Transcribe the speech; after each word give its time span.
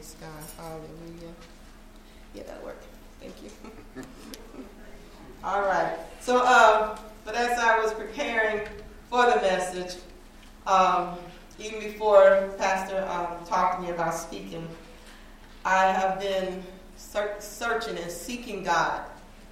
Praise 0.00 0.16
God. 0.18 0.64
Hallelujah. 0.64 1.34
Yeah, 2.32 2.44
that'll 2.44 2.64
work. 2.64 2.80
Thank 3.20 3.34
you. 3.42 3.50
All 5.44 5.60
right. 5.60 5.94
So, 6.20 6.38
um, 6.38 6.98
but 7.26 7.34
as 7.34 7.58
I 7.58 7.78
was 7.78 7.92
preparing 7.92 8.66
for 9.10 9.26
the 9.26 9.36
message, 9.42 10.00
um, 10.66 11.18
even 11.58 11.80
before 11.80 12.48
Pastor 12.56 13.06
um, 13.10 13.44
talked 13.44 13.76
to 13.76 13.82
me 13.86 13.90
about 13.90 14.14
speaking, 14.14 14.66
I 15.66 15.92
have 15.92 16.18
been 16.18 16.62
searching 16.96 17.98
and 17.98 18.10
seeking 18.10 18.64
God, 18.64 19.02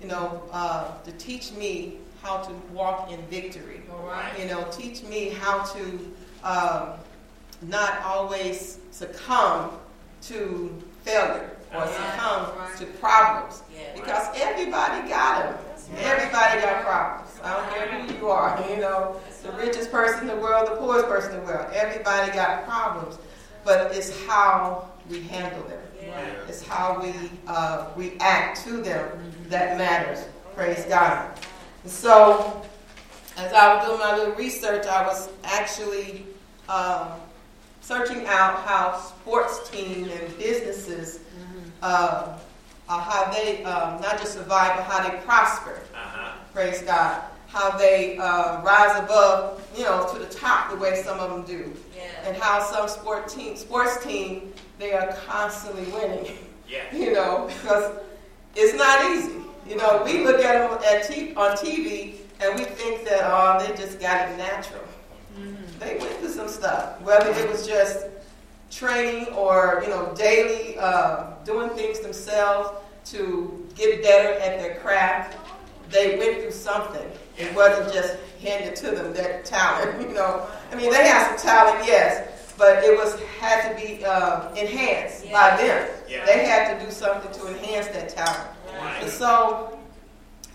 you 0.01 0.09
know, 0.09 0.45
uh, 0.51 0.97
to 1.03 1.13
teach 1.13 1.53
me 1.53 1.99
how 2.23 2.39
to 2.39 2.53
walk 2.73 3.13
in 3.13 3.21
victory. 3.27 3.83
All 3.93 4.07
right. 4.07 4.33
You 4.41 4.47
know, 4.47 4.67
teach 4.73 5.03
me 5.03 5.29
how 5.29 5.63
to 5.75 6.15
um, 6.43 6.93
not 7.61 8.01
always 8.01 8.79
succumb 8.93 9.73
to 10.23 10.83
failure 11.05 11.51
or 11.75 11.81
Right. 11.81 11.89
succumb 11.91 12.47
Right. 12.59 12.77
to 12.79 12.87
problems. 13.01 13.63
Yeah. 13.75 13.83
Because 13.95 14.27
everybody 14.41 15.09
got 15.09 15.43
them. 15.45 15.55
Everybody 16.01 16.61
got 16.61 16.85
problems. 16.85 17.31
I 17.43 17.55
don't 17.55 17.71
care 17.73 17.87
who 17.89 18.15
you 18.15 18.31
are. 18.31 18.59
You 18.69 18.77
know, 18.77 19.17
the 19.43 19.53
richest 19.53 19.91
person 19.91 20.23
in 20.23 20.37
the 20.37 20.37
world, 20.37 20.67
the 20.69 20.77
poorest 20.77 21.09
person 21.09 21.33
in 21.35 21.41
the 21.41 21.47
world. 21.47 21.67
Everybody 21.73 22.31
got 22.33 22.67
problems. 22.67 23.19
But 23.65 23.95
it's 23.95 24.13
how 24.27 24.89
we 25.09 25.23
handle 25.23 25.63
them. 25.63 25.81
Yeah. 26.03 26.21
It's 26.49 26.63
how 26.63 27.01
we 27.03 27.13
uh, 27.47 27.87
react 27.97 28.63
to 28.65 28.83
them 28.83 29.33
that 29.49 29.79
matters. 29.79 30.25
Praise 30.55 30.85
God. 30.87 31.27
And 31.85 31.93
so, 31.93 32.63
as 33.37 33.53
I 33.53 33.75
was 33.77 33.87
doing 33.87 33.99
my 33.99 34.17
little 34.17 34.35
research, 34.35 34.87
I 34.87 35.07
was 35.07 35.29
actually 35.45 36.27
um, 36.69 37.09
searching 37.89 38.27
out 38.27 38.63
how 38.67 38.99
sports 38.99 39.71
teams 39.71 40.09
and 40.13 40.39
businesses, 40.39 41.21
uh, 41.81 42.37
uh, 42.87 43.01
how 43.01 43.33
they 43.33 43.65
um, 43.65 43.99
not 44.03 44.19
just 44.19 44.35
survive, 44.35 44.77
but 44.77 44.85
how 44.85 45.09
they 45.09 45.17
prosper. 45.25 45.81
Uh-huh. 45.95 46.33
Praise 46.53 46.83
God. 46.83 47.23
How 47.47 47.71
they 47.79 48.19
uh, 48.19 48.61
rise 48.61 49.03
above, 49.03 49.67
you 49.75 49.85
know, 49.85 50.07
to 50.13 50.19
the 50.19 50.27
top 50.27 50.71
the 50.71 50.77
way 50.77 51.03
some 51.03 51.19
of 51.19 51.31
them 51.31 51.45
do 51.47 51.75
Yeah. 51.97 52.03
and 52.29 52.37
how 52.37 52.61
some 52.63 52.89
sport 52.89 53.27
team, 53.27 53.57
sports 53.57 54.05
team, 54.05 54.53
they 54.79 54.93
are 54.93 55.11
constantly 55.27 55.91
winning. 55.93 56.37
Yeah. 56.69 56.83
You 56.93 57.15
know, 57.15 57.49
because 57.49 57.99
it's 58.55 58.77
not 58.77 59.11
easy. 59.13 59.33
You 59.67 59.77
know, 59.77 60.03
we 60.05 60.25
look 60.25 60.41
at 60.45 60.69
them 60.69 60.79
at 60.85 61.09
t- 61.09 61.35
on 61.35 61.57
TV 61.57 62.17
and 62.43 62.59
we 62.59 62.65
think 62.67 63.07
that 63.09 63.23
oh, 63.25 63.65
they 63.65 63.75
just 63.83 63.99
got 63.99 64.29
it 64.29 64.37
natural. 64.37 64.85
They 65.79 65.97
went 65.99 66.13
through 66.17 66.31
some 66.31 66.48
stuff, 66.59 67.01
whether 67.03 67.31
it 67.31 67.49
was 67.51 67.67
just 67.67 68.07
training 68.71 69.33
or 69.35 69.81
you 69.83 69.91
know 69.91 70.13
daily 70.17 70.77
uh, 70.79 71.31
doing 71.45 71.71
things 71.71 72.01
themselves 72.01 72.71
to 73.07 73.67
get 73.75 74.03
better 74.03 74.35
at 74.41 74.61
their 74.61 74.77
craft. 74.81 75.37
They 75.91 76.19
went 76.19 76.43
through 76.43 76.51
something. 76.51 77.09
It 77.39 77.55
wasn't 77.55 77.95
just 77.95 78.19
handed 78.43 78.77
to 78.77 78.91
them 78.91 79.15
that 79.15 79.45
talent. 79.45 80.01
You 80.09 80.15
know, 80.15 80.47
I 80.73 80.75
mean, 80.75 80.91
they 80.91 81.07
had 81.07 81.29
some 81.29 81.49
talent, 81.49 81.87
yes, 81.87 82.55
but 82.59 82.85
it 82.85 82.97
was 82.97 83.19
had 83.41 83.69
to 83.69 83.81
be 83.81 84.05
uh, 84.05 84.53
enhanced 84.55 85.31
by 85.31 85.57
them. 85.57 85.89
Yeah. 86.09 86.27
They 86.27 86.45
had 86.45 86.79
to 86.79 86.85
do 86.85 86.91
something 86.91 87.33
to 87.41 87.49
enhance 87.49 87.87
that 87.89 88.09
talent. 88.11 88.51
Right. 88.75 89.03
And 89.03 89.11
so, 89.11 89.79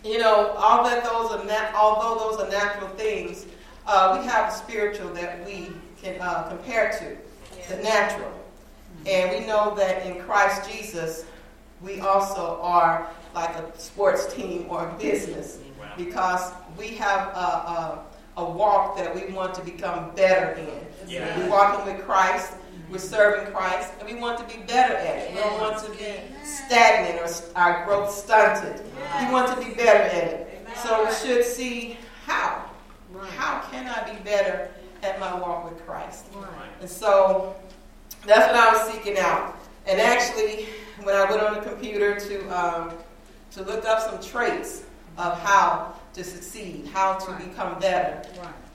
you 0.04 0.20
know, 0.20 0.50
all 0.58 0.84
that 0.84 1.04
those 1.04 1.32
are 1.32 1.44
nat- 1.46 1.74
although 1.76 2.30
those 2.30 2.42
are 2.42 2.50
natural 2.50 2.90
things, 2.90 3.46
uh, 3.88 4.18
we 4.20 4.28
have 4.28 4.52
the 4.52 4.58
spiritual 4.58 5.10
that 5.14 5.46
we 5.46 5.70
can 6.04 6.20
uh, 6.22 6.44
compare 6.50 6.92
to, 6.92 7.74
the 7.74 7.82
natural. 7.82 8.32
And 9.08 9.32
we 9.32 9.46
know 9.48 9.74
that 9.76 10.06
in 10.06 10.22
Christ 10.24 10.70
Jesus, 10.70 11.26
we 11.82 12.02
also 12.02 12.60
are 12.62 13.08
like 13.34 13.56
a 13.56 13.72
sports 13.80 14.34
team 14.34 14.68
or 14.70 14.88
a 14.88 14.94
business 15.00 15.60
Wow. 15.80 15.92
because 15.98 16.52
we 16.78 16.90
have 16.90 17.28
a, 17.30 17.40
a, 17.40 18.06
a 18.38 18.46
walk 18.46 18.98
that 18.98 19.14
we 19.16 19.34
want 19.34 19.54
to 19.56 19.62
become 19.64 20.12
better 20.16 20.54
in. 20.54 20.70
Yeah. 21.10 21.38
We're 21.38 21.50
walking 21.50 21.94
with 21.94 22.06
Christ, 22.06 22.54
we're 22.90 23.00
serving 23.00 23.52
Christ, 23.54 23.92
and 24.00 24.08
we 24.08 24.16
want 24.16 24.38
to 24.38 24.56
be 24.56 24.62
better 24.64 24.94
at 24.96 25.18
it. 25.18 25.34
We 25.34 25.40
don't 25.40 25.60
want 25.60 25.84
to 25.84 25.92
be 25.92 26.16
stagnant 26.46 27.20
or 27.20 27.58
our 27.58 27.86
growth 27.86 28.12
stunted. 28.12 28.82
We 29.20 29.32
want 29.32 29.48
to 29.58 29.66
be 29.68 29.74
better 29.74 30.04
at 30.04 30.24
it. 30.24 30.68
So 30.84 31.06
we 31.06 31.14
should 31.16 31.46
see 31.46 31.98
how. 32.26 32.66
How 33.38 33.62
can 33.72 33.88
I 33.88 34.12
be 34.12 34.20
better 34.24 34.70
at 35.04 35.20
my 35.20 35.34
walk 35.40 35.70
with 35.70 35.86
Christ? 35.86 36.26
And 36.82 36.90
so 36.90 37.56
that's 38.26 38.48
what 38.48 38.56
I 38.56 38.74
was 38.74 38.94
seeking 38.94 39.18
out. 39.18 39.58
And 39.88 40.00
actually, 40.00 40.68
when 41.04 41.16
I 41.16 41.30
went 41.30 41.42
on 41.42 41.54
the 41.56 41.62
computer 41.62 42.20
to 42.20 42.50
um, 42.50 42.92
to 43.52 43.64
look 43.64 43.86
up 43.86 44.00
some 44.00 44.22
traits 44.22 44.84
of 45.18 45.40
how 45.42 45.94
to 46.14 46.24
succeed, 46.24 46.88
how 46.94 47.16
to 47.16 47.32
become 47.34 47.80
better, 47.80 48.28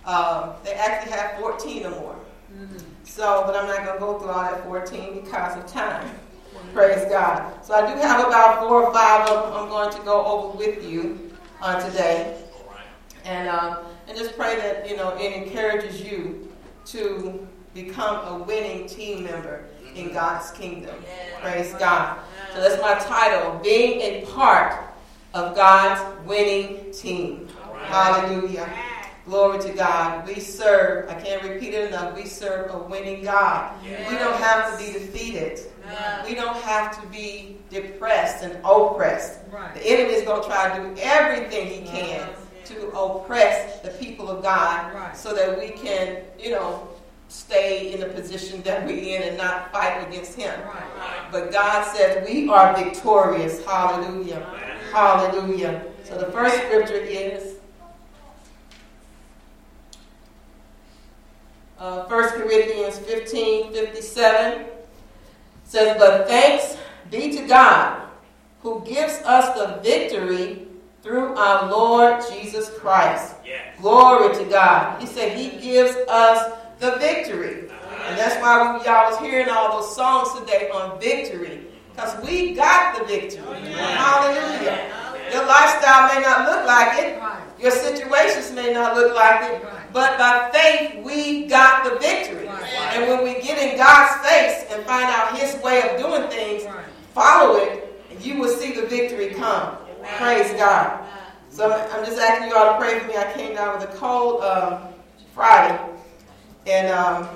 um, 0.04 0.52
they 0.64 0.72
actually 0.74 1.12
have 1.12 1.38
14 1.40 1.86
or 1.86 1.90
more. 1.90 2.16
So, 3.04 3.42
but 3.46 3.56
I'm 3.56 3.66
not 3.66 3.84
going 3.84 3.94
to 3.94 3.98
go 3.98 4.18
through 4.18 4.30
all 4.30 4.42
that 4.42 4.64
14 4.64 5.20
because 5.22 5.56
of 5.56 5.66
time. 5.66 6.08
Praise 6.72 7.04
God. 7.10 7.64
So 7.64 7.74
I 7.74 7.92
do 7.92 8.00
have 8.00 8.26
about 8.26 8.60
four 8.60 8.84
or 8.84 8.92
five 8.92 9.28
of 9.28 9.44
them 9.44 9.54
I'm 9.54 9.68
going 9.68 9.90
to 9.92 10.00
go 10.02 10.24
over 10.24 10.56
with 10.56 10.88
you 10.88 11.32
uh, 11.60 11.80
today 11.88 12.36
and 13.24 13.48
um, 13.48 13.78
and 14.08 14.16
just 14.16 14.36
pray 14.36 14.56
that 14.56 14.88
you 14.88 14.96
know 14.96 15.16
it 15.18 15.32
encourages 15.32 16.00
you 16.00 16.50
to 16.86 17.46
become 17.74 18.40
a 18.40 18.44
winning 18.44 18.88
team 18.88 19.24
member 19.24 19.64
in 19.94 20.06
mm-hmm. 20.06 20.14
God's 20.14 20.50
kingdom. 20.52 20.96
Yeah. 21.02 21.40
Praise 21.40 21.74
God. 21.74 22.18
So 22.54 22.60
that's 22.60 22.80
my 22.80 22.94
title: 22.94 23.60
being 23.62 24.00
a 24.00 24.24
part 24.26 24.82
of 25.34 25.54
God's 25.54 26.26
winning 26.26 26.90
team. 26.92 27.48
Hallelujah. 27.84 28.68
Glory 29.26 29.58
to 29.60 29.72
God. 29.74 30.26
We 30.26 30.40
serve. 30.40 31.10
I 31.10 31.14
can't 31.20 31.42
repeat 31.42 31.74
it 31.74 31.88
enough. 31.88 32.16
We 32.16 32.24
serve 32.24 32.74
a 32.74 32.78
winning 32.78 33.22
God. 33.22 33.74
We 33.82 34.16
don't 34.16 34.36
have 34.36 34.78
to 34.78 34.84
be 34.84 34.92
defeated. 34.92 35.60
We 36.26 36.34
don't 36.34 36.56
have 36.62 37.00
to 37.00 37.06
be 37.08 37.58
depressed 37.68 38.42
and 38.42 38.58
oppressed. 38.64 39.40
The 39.74 39.86
enemy 39.86 40.14
is 40.14 40.24
going 40.24 40.42
to 40.42 40.48
try 40.48 40.78
to 40.78 40.82
do 40.82 41.00
everything 41.00 41.66
he 41.66 41.86
can 41.86 42.26
to 42.68 42.88
oppress 42.90 43.80
the 43.80 43.90
people 43.90 44.30
of 44.30 44.42
God 44.42 44.92
Right. 44.94 45.16
so 45.16 45.34
that 45.34 45.58
we 45.58 45.70
can, 45.70 46.18
you 46.38 46.50
know, 46.50 46.88
stay 47.28 47.92
in 47.92 48.00
the 48.00 48.06
position 48.06 48.62
that 48.62 48.86
we're 48.86 49.16
in 49.16 49.22
and 49.22 49.36
not 49.36 49.70
fight 49.72 50.06
against 50.08 50.34
him. 50.34 50.58
But 51.30 51.52
God 51.52 51.84
says 51.94 52.26
we 52.26 52.48
are 52.48 52.74
victorious. 52.76 53.64
Hallelujah. 53.64 54.46
Hallelujah. 54.92 55.82
So 56.04 56.16
the 56.16 56.32
first 56.32 56.56
scripture 56.56 56.94
is 56.94 57.56
uh, 61.78 62.04
1 62.04 62.28
Corinthians 62.30 62.98
15 62.98 63.72
57 63.72 64.64
says, 65.64 65.96
But 65.98 66.26
thanks 66.26 66.76
be 67.10 67.36
to 67.36 67.46
God 67.46 68.02
who 68.62 68.82
gives 68.86 69.14
us 69.24 69.54
the 69.56 69.80
victory 69.82 70.67
through 71.08 71.34
our 71.36 71.70
Lord 71.70 72.22
Jesus 72.30 72.68
Christ. 72.78 73.34
Yeah. 73.42 73.56
Glory 73.80 74.34
to 74.36 74.44
God. 74.44 75.00
He 75.00 75.06
said 75.06 75.38
he 75.38 75.58
gives 75.58 75.96
us 76.06 76.52
the 76.80 76.96
victory. 76.96 77.70
And 78.08 78.18
that's 78.18 78.36
why 78.42 78.76
we, 78.76 78.84
y'all 78.84 79.10
was 79.10 79.18
hearing 79.20 79.48
all 79.48 79.80
those 79.80 79.96
songs 79.96 80.38
today 80.38 80.68
on 80.68 81.00
victory. 81.00 81.62
Because 81.92 82.22
we 82.22 82.52
got 82.52 82.98
the 82.98 83.04
victory. 83.06 83.42
Oh, 83.42 83.54
Hallelujah. 83.54 84.92
Your 85.32 85.46
lifestyle 85.46 86.14
may 86.14 86.20
not 86.20 86.46
look 86.46 86.66
like 86.66 86.98
it. 86.98 87.18
Your 87.58 87.70
situations 87.70 88.52
may 88.52 88.74
not 88.74 88.94
look 88.94 89.14
like 89.14 89.50
it. 89.50 89.62
But 89.94 90.18
by 90.18 90.50
faith, 90.52 91.02
we 91.02 91.46
got 91.46 91.84
the 91.84 91.98
victory. 91.98 92.48
And 92.48 93.08
when 93.08 93.24
we 93.24 93.40
get 93.40 93.56
in 93.56 93.78
God's 93.78 94.28
face 94.28 94.66
and 94.70 94.84
find 94.84 95.06
out 95.06 95.38
his 95.38 95.60
way 95.62 95.88
of 95.88 95.98
doing 95.98 96.28
things, 96.28 96.64
follow 97.14 97.56
it, 97.56 98.04
and 98.10 98.22
you 98.22 98.38
will 98.38 98.54
see 98.54 98.72
the 98.72 98.86
victory 98.86 99.30
come. 99.30 99.78
Praise 100.16 100.52
God. 100.52 101.04
So 101.50 101.72
I'm 101.72 102.04
just 102.04 102.18
asking 102.18 102.48
you 102.48 102.56
all 102.56 102.72
to 102.72 102.78
pray 102.78 102.98
for 102.98 103.06
me. 103.08 103.16
I 103.16 103.32
came 103.32 103.54
down 103.54 103.78
with 103.78 103.88
a 103.88 103.92
cold 103.96 104.42
um, 104.42 104.88
Friday, 105.34 105.78
and 106.66 106.88
um, 106.88 107.28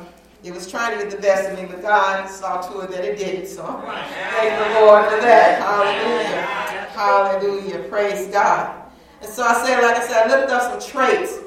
it 0.44 0.52
was 0.52 0.70
trying 0.70 0.96
to 0.96 1.04
get 1.04 1.14
the 1.14 1.20
best 1.20 1.50
of 1.50 1.58
me, 1.58 1.66
but 1.66 1.82
God 1.82 2.28
saw 2.28 2.60
to 2.60 2.80
it 2.80 2.90
that 2.90 3.04
it 3.04 3.18
didn't. 3.18 3.46
So 3.46 3.62
thank 3.84 4.74
the 4.74 4.80
Lord 4.80 5.04
for 5.04 5.20
that. 5.20 5.60
Hallelujah. 5.60 6.88
Hallelujah. 6.90 7.88
Praise 7.88 8.28
God. 8.28 8.82
And 9.20 9.30
so 9.30 9.44
I 9.44 9.64
said, 9.64 9.82
like 9.82 9.96
I 9.96 10.06
said, 10.06 10.26
I 10.26 10.36
looked 10.36 10.50
up 10.50 10.80
some 10.80 10.90
traits 10.90 11.38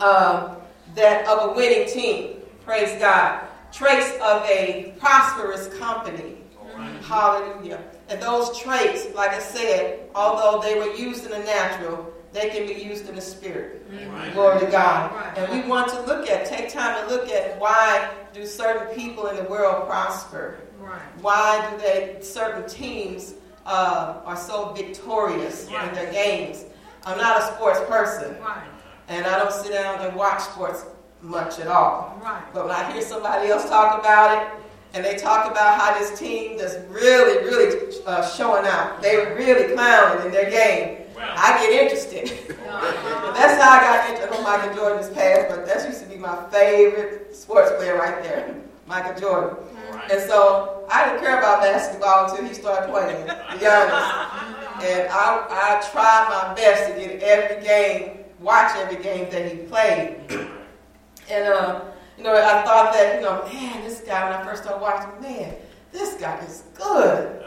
um, 0.00 0.56
that 0.94 1.26
of 1.26 1.50
a 1.50 1.54
winning 1.54 1.88
team. 1.88 2.36
Praise 2.64 2.98
God. 2.98 3.46
Traits 3.72 4.12
of 4.22 4.42
a 4.44 4.94
prosperous 4.98 5.68
company. 5.78 6.36
Hallelujah. 7.02 7.82
And 8.08 8.22
those 8.22 8.58
traits, 8.58 9.06
like 9.14 9.30
I 9.30 9.38
said, 9.38 10.08
although 10.14 10.60
they 10.62 10.78
were 10.78 10.94
used 10.94 11.24
in 11.24 11.30
the 11.30 11.40
natural, 11.40 12.12
they 12.32 12.50
can 12.50 12.66
be 12.66 12.74
used 12.74 13.08
in 13.08 13.14
the 13.14 13.20
spirit. 13.20 13.86
Right. 13.90 14.32
Glory 14.32 14.60
to 14.60 14.70
God. 14.70 15.12
Right. 15.12 15.38
And 15.38 15.62
we 15.62 15.68
want 15.68 15.88
to 15.90 16.00
look 16.02 16.28
at, 16.28 16.46
take 16.46 16.70
time 16.70 17.06
to 17.06 17.14
look 17.14 17.28
at 17.28 17.58
why 17.60 18.10
do 18.32 18.46
certain 18.46 18.94
people 18.94 19.26
in 19.28 19.36
the 19.36 19.44
world 19.44 19.86
prosper? 19.86 20.58
Right. 20.78 21.00
Why 21.20 21.70
do 21.70 21.78
they 21.78 22.18
certain 22.20 22.68
teams 22.68 23.34
uh, 23.66 24.20
are 24.24 24.36
so 24.36 24.72
victorious 24.72 25.68
right. 25.70 25.88
in 25.88 25.94
their 25.94 26.12
games? 26.12 26.64
I'm 27.04 27.18
not 27.18 27.40
a 27.40 27.54
sports 27.54 27.80
person, 27.88 28.38
right. 28.40 28.66
and 29.08 29.26
I 29.26 29.38
don't 29.38 29.52
sit 29.52 29.72
down 29.72 30.00
and 30.00 30.14
watch 30.16 30.40
sports 30.42 30.84
much 31.22 31.58
at 31.58 31.66
all. 31.66 32.20
Right. 32.22 32.42
But 32.52 32.66
when 32.66 32.74
I 32.74 32.92
hear 32.92 33.02
somebody 33.02 33.48
else 33.48 33.68
talk 33.68 33.98
about 33.98 34.42
it, 34.42 34.62
and 34.94 35.04
they 35.04 35.16
talk 35.16 35.50
about 35.50 35.80
how 35.80 35.98
this 35.98 36.18
team 36.18 36.58
that's 36.58 36.76
really, 36.88 37.44
really 37.44 37.94
uh, 38.06 38.26
showing 38.28 38.66
out, 38.66 39.02
they 39.02 39.16
were 39.16 39.34
really 39.36 39.74
clowning 39.74 40.26
in 40.26 40.32
their 40.32 40.50
game. 40.50 41.04
Wow. 41.16 41.34
I 41.36 41.62
get 41.62 41.82
interested. 41.82 42.28
that's 42.58 43.62
how 43.62 43.70
I 43.70 43.80
got 43.80 44.10
into. 44.10 44.28
Michael 44.48 44.74
Jordan's 44.74 45.10
past, 45.10 45.50
but 45.50 45.66
that 45.66 45.86
used 45.86 46.02
to 46.02 46.08
be 46.08 46.16
my 46.16 46.42
favorite 46.50 47.36
sports 47.36 47.70
player 47.76 47.98
right 47.98 48.22
there, 48.22 48.54
Michael 48.86 49.20
Jordan. 49.20 49.58
Right. 49.90 50.10
And 50.10 50.22
so 50.22 50.86
I 50.90 51.04
didn't 51.04 51.20
care 51.20 51.38
about 51.38 51.60
basketball 51.60 52.30
until 52.30 52.46
he 52.46 52.54
started 52.54 52.90
playing. 52.90 53.26
To 53.26 53.58
be 53.58 53.66
honest, 53.66 54.84
and 54.88 55.08
I, 55.10 55.46
I 55.50 55.90
tried 55.92 56.28
my 56.30 56.54
best 56.54 56.90
to 56.90 56.98
get 56.98 57.22
every 57.22 57.62
game, 57.62 58.24
watch 58.40 58.74
every 58.76 59.02
game 59.02 59.28
that 59.30 59.52
he 59.52 59.58
played. 59.58 60.16
And, 61.30 61.48
uh, 61.48 61.82
you 62.18 62.24
know, 62.24 62.34
I 62.34 62.62
thought 62.64 62.92
that, 62.92 63.14
you 63.14 63.20
know, 63.22 63.44
man, 63.44 63.84
this 63.84 64.00
guy, 64.00 64.28
when 64.28 64.40
I 64.40 64.44
first 64.44 64.64
started 64.64 64.82
watching, 64.82 65.22
man, 65.22 65.54
this 65.92 66.14
guy 66.14 66.36
is 66.44 66.64
good. 66.74 67.44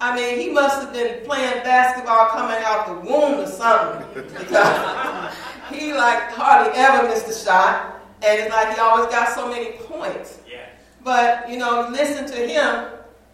I 0.00 0.16
mean, 0.16 0.38
he 0.38 0.50
must 0.50 0.82
have 0.82 0.92
been 0.92 1.24
playing 1.26 1.64
basketball 1.64 2.28
coming 2.28 2.62
out 2.64 2.86
the 2.86 3.10
womb 3.10 3.40
or 3.40 3.46
something. 3.46 4.24
Because 4.38 5.34
he, 5.68 5.92
like, 5.92 6.30
hardly 6.30 6.72
ever 6.76 7.08
missed 7.08 7.28
a 7.28 7.44
shot. 7.44 8.00
And 8.22 8.40
it's 8.40 8.50
like 8.50 8.74
he 8.74 8.80
always 8.80 9.06
got 9.06 9.30
so 9.30 9.48
many 9.48 9.72
points. 9.72 10.38
Yeah. 10.48 10.68
But, 11.02 11.50
you 11.50 11.58
know, 11.58 11.88
listen 11.90 12.24
to 12.26 12.46
him. 12.46 12.86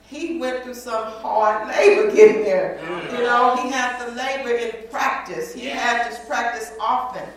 He 0.07 0.39
went 0.39 0.63
through 0.65 0.75
some 0.75 1.05
hard 1.05 1.69
labor 1.69 2.11
getting 2.15 2.43
there. 2.43 2.81
Mm-hmm. 2.83 3.17
You 3.17 3.23
know, 3.25 3.57
he 3.57 3.69
had 3.69 4.03
to 4.03 4.13
labor 4.13 4.51
in 4.57 4.89
practice. 4.89 5.53
He 5.53 5.67
yeah. 5.67 5.77
had 5.77 6.11
to 6.11 6.27
practice 6.27 6.73
often. 6.81 7.29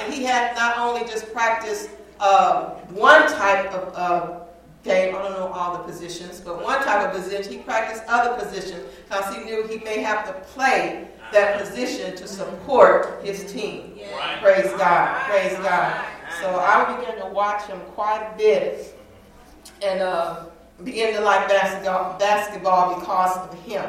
And 0.00 0.14
he 0.14 0.24
had 0.24 0.56
not 0.56 0.78
only 0.78 1.02
just 1.02 1.30
practiced 1.34 1.90
uh, 2.20 2.70
one 2.90 3.28
type 3.28 3.72
of 3.72 3.94
uh, 3.94 4.40
game, 4.84 5.14
I 5.14 5.22
don't 5.22 5.32
know 5.32 5.48
all 5.48 5.78
the 5.78 5.82
positions, 5.84 6.40
but 6.40 6.62
one 6.62 6.82
type 6.84 7.08
of 7.08 7.20
position, 7.20 7.52
he 7.52 7.58
practiced 7.58 8.04
other 8.06 8.40
positions 8.42 8.84
because 9.04 9.34
he 9.34 9.44
knew 9.44 9.66
he 9.66 9.78
may 9.78 10.00
have 10.00 10.26
to 10.26 10.32
play 10.50 11.08
that 11.32 11.58
position 11.58 12.14
to 12.16 12.28
support 12.28 13.20
his 13.24 13.50
team. 13.50 13.94
Yeah. 13.96 14.40
Praise 14.40 14.70
God. 14.72 15.22
Praise 15.28 15.56
God. 15.58 16.04
So 16.40 16.58
I 16.58 16.96
began 16.96 17.18
to 17.26 17.32
watch 17.32 17.66
him 17.66 17.80
quite 17.94 18.30
a 18.32 18.36
bit 18.36 18.98
and 19.82 20.00
uh, 20.00 20.44
began 20.82 21.14
to 21.14 21.20
like 21.20 21.48
basketball, 21.48 22.18
basketball 22.18 22.98
because 22.98 23.36
of 23.38 23.62
him. 23.62 23.84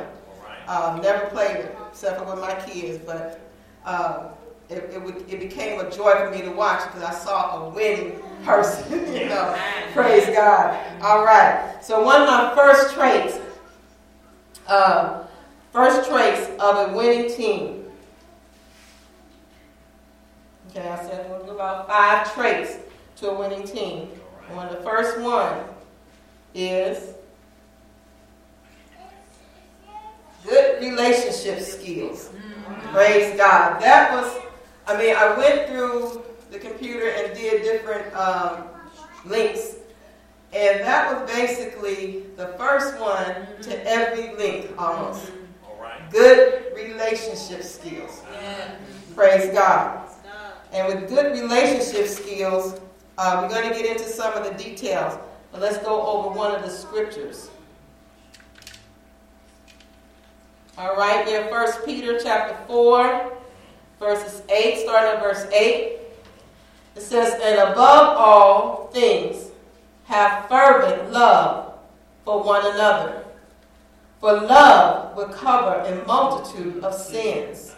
Uh, 0.68 1.00
never 1.04 1.28
played 1.28 1.58
it 1.58 1.78
except 1.90 2.20
for 2.20 2.26
with 2.34 2.42
my 2.42 2.56
kids, 2.66 3.04
but 3.06 3.42
uh, 3.86 4.30
it, 4.70 4.78
it, 4.78 5.34
it 5.34 5.40
became 5.40 5.80
a 5.80 5.90
joy 5.92 6.12
for 6.14 6.32
me 6.32 6.42
to 6.42 6.52
watch 6.52 6.84
because 6.86 7.04
I 7.04 7.14
saw 7.14 7.66
a 7.66 7.70
winning 7.70 8.20
person. 8.44 8.92
you 9.14 9.30
know, 9.30 9.58
praise 9.94 10.26
God. 10.28 11.02
All 11.02 11.24
right. 11.24 11.78
So 11.84 12.04
one 12.04 12.22
of 12.22 12.28
my 12.28 12.54
first 12.56 12.94
traits, 12.96 13.40
uh, 14.68 15.24
first 15.72 16.10
traits 16.10 16.50
of 16.60 16.90
a 16.90 16.96
winning 16.96 17.30
team. 17.36 17.84
Okay, 20.70 20.88
I 20.90 20.98
said 21.06 21.30
we'll 21.30 21.46
do 21.46 21.52
about 21.52 21.88
five 21.88 22.34
traits 22.34 22.78
to 23.18 23.30
a 23.30 23.40
winning 23.40 23.68
team. 23.68 24.08
One, 24.50 24.68
of 24.68 24.78
the 24.78 24.84
first 24.84 25.20
one 25.20 25.64
is 26.54 27.14
good 30.44 30.82
relationship 30.82 31.60
skills. 31.60 32.30
Praise 32.92 33.36
God. 33.38 33.82
That 33.82 34.12
was 34.12 34.45
I 34.88 34.98
mean, 34.98 35.16
I 35.16 35.36
went 35.38 35.68
through 35.68 36.24
the 36.52 36.60
computer 36.60 37.10
and 37.10 37.34
did 37.36 37.64
different 37.64 38.14
um, 38.16 38.66
links, 39.26 39.76
and 40.54 40.82
that 40.82 41.12
was 41.12 41.32
basically 41.32 42.24
the 42.38 42.48
first 42.58 43.00
one 43.00 43.48
to 43.64 43.88
every 43.88 44.36
link 44.36 44.72
almost. 44.78 45.32
All 45.68 45.78
right. 45.82 46.00
Good 46.12 46.74
relationship 46.76 47.64
skills. 47.64 48.22
Yeah. 48.34 48.76
Praise 49.16 49.52
God. 49.54 50.06
And 50.76 50.94
with 50.94 51.08
good 51.08 51.32
relationship 51.32 52.08
skills, 52.08 52.82
uh, 53.18 53.40
we're 53.42 53.48
going 53.48 53.70
to 53.70 53.74
get 53.74 53.90
into 53.90 54.10
some 54.10 54.34
of 54.34 54.44
the 54.44 54.62
details. 54.62 55.18
But 55.52 55.62
let's 55.62 55.78
go 55.78 56.06
over 56.06 56.36
one 56.36 56.54
of 56.54 56.64
the 56.64 56.70
scriptures. 56.70 57.50
All 60.78 60.98
right, 60.98 61.26
there, 61.26 61.48
First 61.48 61.86
Peter 61.86 62.20
chapter 62.22 62.58
4, 62.68 63.38
verses 64.00 64.42
8, 64.50 64.80
starting 64.80 65.18
at 65.18 65.22
verse 65.22 65.46
8. 65.52 66.00
It 66.96 67.02
says, 67.02 67.34
And 67.42 67.60
above 67.60 68.18
all 68.18 68.88
things, 68.94 69.52
have 70.06 70.48
fervent 70.48 71.12
love 71.12 71.74
for 72.24 72.44
one 72.44 72.66
another. 72.74 73.24
For 74.20 74.34
love 74.34 75.16
will 75.16 75.30
cover 75.30 75.82
a 75.82 76.06
multitude 76.06 76.84
of 76.84 76.94
sins. 76.94 77.76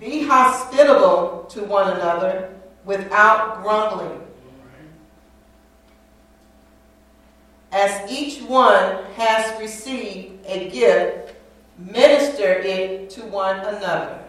Be 0.00 0.24
hospitable 0.24 1.46
to 1.50 1.64
one 1.64 1.92
another 1.92 2.54
without 2.84 3.62
grumbling. 3.62 4.20
As 7.72 8.10
each 8.10 8.42
one 8.42 9.04
has 9.16 9.58
received 9.60 10.44
a 10.46 10.68
gift, 10.70 11.33
minister 11.78 12.48
it 12.48 13.10
to 13.10 13.22
one 13.22 13.58
another 13.60 14.20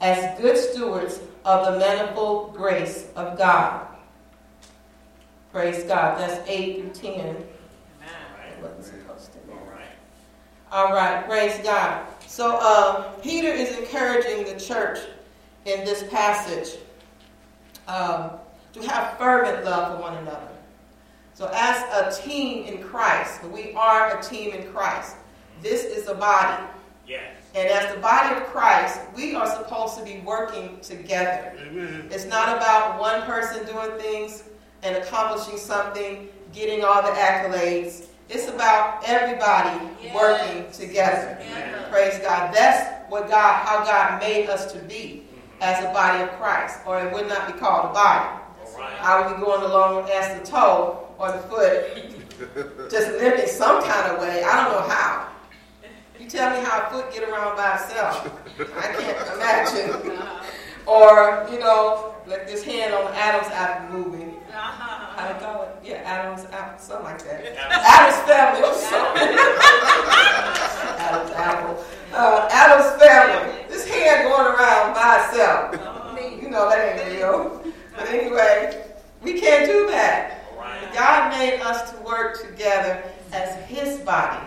as 0.00 0.38
good 0.40 0.56
stewards 0.56 1.20
of 1.44 1.72
the 1.72 1.78
manifold 1.78 2.54
grace 2.54 3.08
of 3.16 3.38
God. 3.38 3.86
Praise 5.52 5.84
God. 5.84 6.18
That's 6.18 6.48
8 6.48 6.80
through 6.80 7.10
10. 7.12 7.20
Amen. 7.20 7.44
Wasn't 8.62 8.84
supposed 8.84 9.32
to 9.32 9.38
be. 9.40 9.52
All 9.52 9.58
right. 9.70 9.86
All 10.72 10.92
right. 10.92 11.26
Praise 11.26 11.58
God. 11.62 12.06
So 12.26 12.58
uh, 12.60 13.02
Peter 13.20 13.48
is 13.48 13.76
encouraging 13.76 14.44
the 14.44 14.58
church 14.58 14.98
in 15.66 15.84
this 15.84 16.04
passage 16.10 16.78
um, 17.86 18.30
to 18.72 18.80
have 18.88 19.18
fervent 19.18 19.64
love 19.64 19.96
for 19.96 20.02
one 20.02 20.16
another. 20.16 20.48
So 21.34 21.50
as 21.52 21.82
a 22.18 22.22
team 22.22 22.64
in 22.64 22.82
Christ, 22.82 23.44
we 23.44 23.72
are 23.74 24.18
a 24.18 24.22
team 24.22 24.52
in 24.54 24.72
Christ. 24.72 25.16
This 25.62 25.84
is 25.84 26.08
a 26.08 26.14
body. 26.14 26.64
Yes. 27.06 27.22
And 27.54 27.68
as 27.68 27.94
the 27.94 28.00
body 28.00 28.34
of 28.34 28.44
Christ, 28.46 29.00
we 29.14 29.34
are 29.34 29.46
supposed 29.46 29.96
to 29.98 30.04
be 30.04 30.20
working 30.24 30.80
together. 30.80 31.52
Amen. 31.60 32.08
It's 32.10 32.24
not 32.24 32.56
about 32.56 32.98
one 32.98 33.22
person 33.22 33.64
doing 33.66 33.98
things 33.98 34.44
and 34.82 34.96
accomplishing 34.96 35.58
something, 35.58 36.28
getting 36.52 36.84
all 36.84 37.02
the 37.02 37.10
accolades. 37.10 38.06
It's 38.28 38.48
about 38.48 39.02
everybody 39.06 39.86
yes. 40.02 40.14
working 40.14 40.72
together. 40.72 41.38
Amen. 41.40 41.90
Praise 41.90 42.18
God. 42.18 42.54
That's 42.54 43.10
what 43.10 43.28
God, 43.28 43.66
how 43.66 43.84
God 43.84 44.20
made 44.20 44.48
us 44.48 44.72
to 44.72 44.78
be 44.80 45.24
mm-hmm. 45.26 45.62
as 45.62 45.84
a 45.84 45.92
body 45.92 46.22
of 46.22 46.30
Christ, 46.38 46.80
or 46.86 47.04
it 47.04 47.12
would 47.12 47.28
not 47.28 47.52
be 47.52 47.58
called 47.58 47.90
a 47.90 47.92
body. 47.92 48.38
Right. 48.78 49.02
I 49.02 49.20
would 49.20 49.36
be 49.36 49.42
going 49.42 49.62
along 49.62 50.08
as 50.10 50.40
the 50.40 50.46
toe 50.46 51.06
or 51.18 51.30
the 51.30 51.38
foot, 51.40 52.90
just 52.90 53.12
limping 53.18 53.46
some 53.46 53.82
kind 53.82 54.12
of 54.12 54.18
way. 54.18 54.42
I 54.42 54.64
don't 54.64 54.72
know 54.72 54.88
how. 54.88 55.31
You 56.22 56.28
tell 56.28 56.56
me 56.56 56.64
how 56.64 56.86
a 56.86 56.90
foot 56.92 57.12
get 57.12 57.28
around 57.28 57.56
by 57.56 57.74
itself. 57.74 58.30
I 58.78 58.92
can't 58.92 59.28
imagine. 59.34 60.12
Uh-huh. 60.12 60.86
or, 60.86 61.48
you 61.52 61.58
know, 61.58 62.14
like 62.28 62.46
this 62.46 62.62
hand 62.62 62.94
on 62.94 63.12
Adam's 63.12 63.50
apple 63.52 63.98
moving. 63.98 64.36
How 64.52 65.26
to 65.26 65.34
call 65.40 65.62
it? 65.64 65.70
Yeah, 65.82 65.96
Adam's 66.04 66.46
apple, 66.52 66.78
something 66.78 67.06
like 67.06 67.24
that. 67.24 67.56
Addams 67.72 68.22
Family 68.30 68.62
or 68.62 68.72
something. 68.72 69.36
Adam's 71.02 71.30
apple. 71.32 71.84
Uh, 72.12 72.48
Addams 72.52 73.02
Family. 73.02 73.64
This 73.68 73.88
hand 73.88 74.28
going 74.28 74.46
around 74.46 74.94
by 74.94 75.26
itself. 75.26 75.74
Uh-huh. 75.74 76.20
You 76.40 76.50
know 76.50 76.70
that 76.70 77.00
ain't 77.00 77.18
real. 77.18 77.64
But 77.96 78.08
anyway, 78.08 78.84
we 79.22 79.40
can't 79.40 79.66
do 79.66 79.88
that. 79.88 80.38
God 80.94 81.36
made 81.36 81.60
us 81.62 81.90
to 81.90 81.98
work 82.02 82.40
together 82.48 83.02
as 83.32 83.56
His 83.68 83.98
body. 84.00 84.46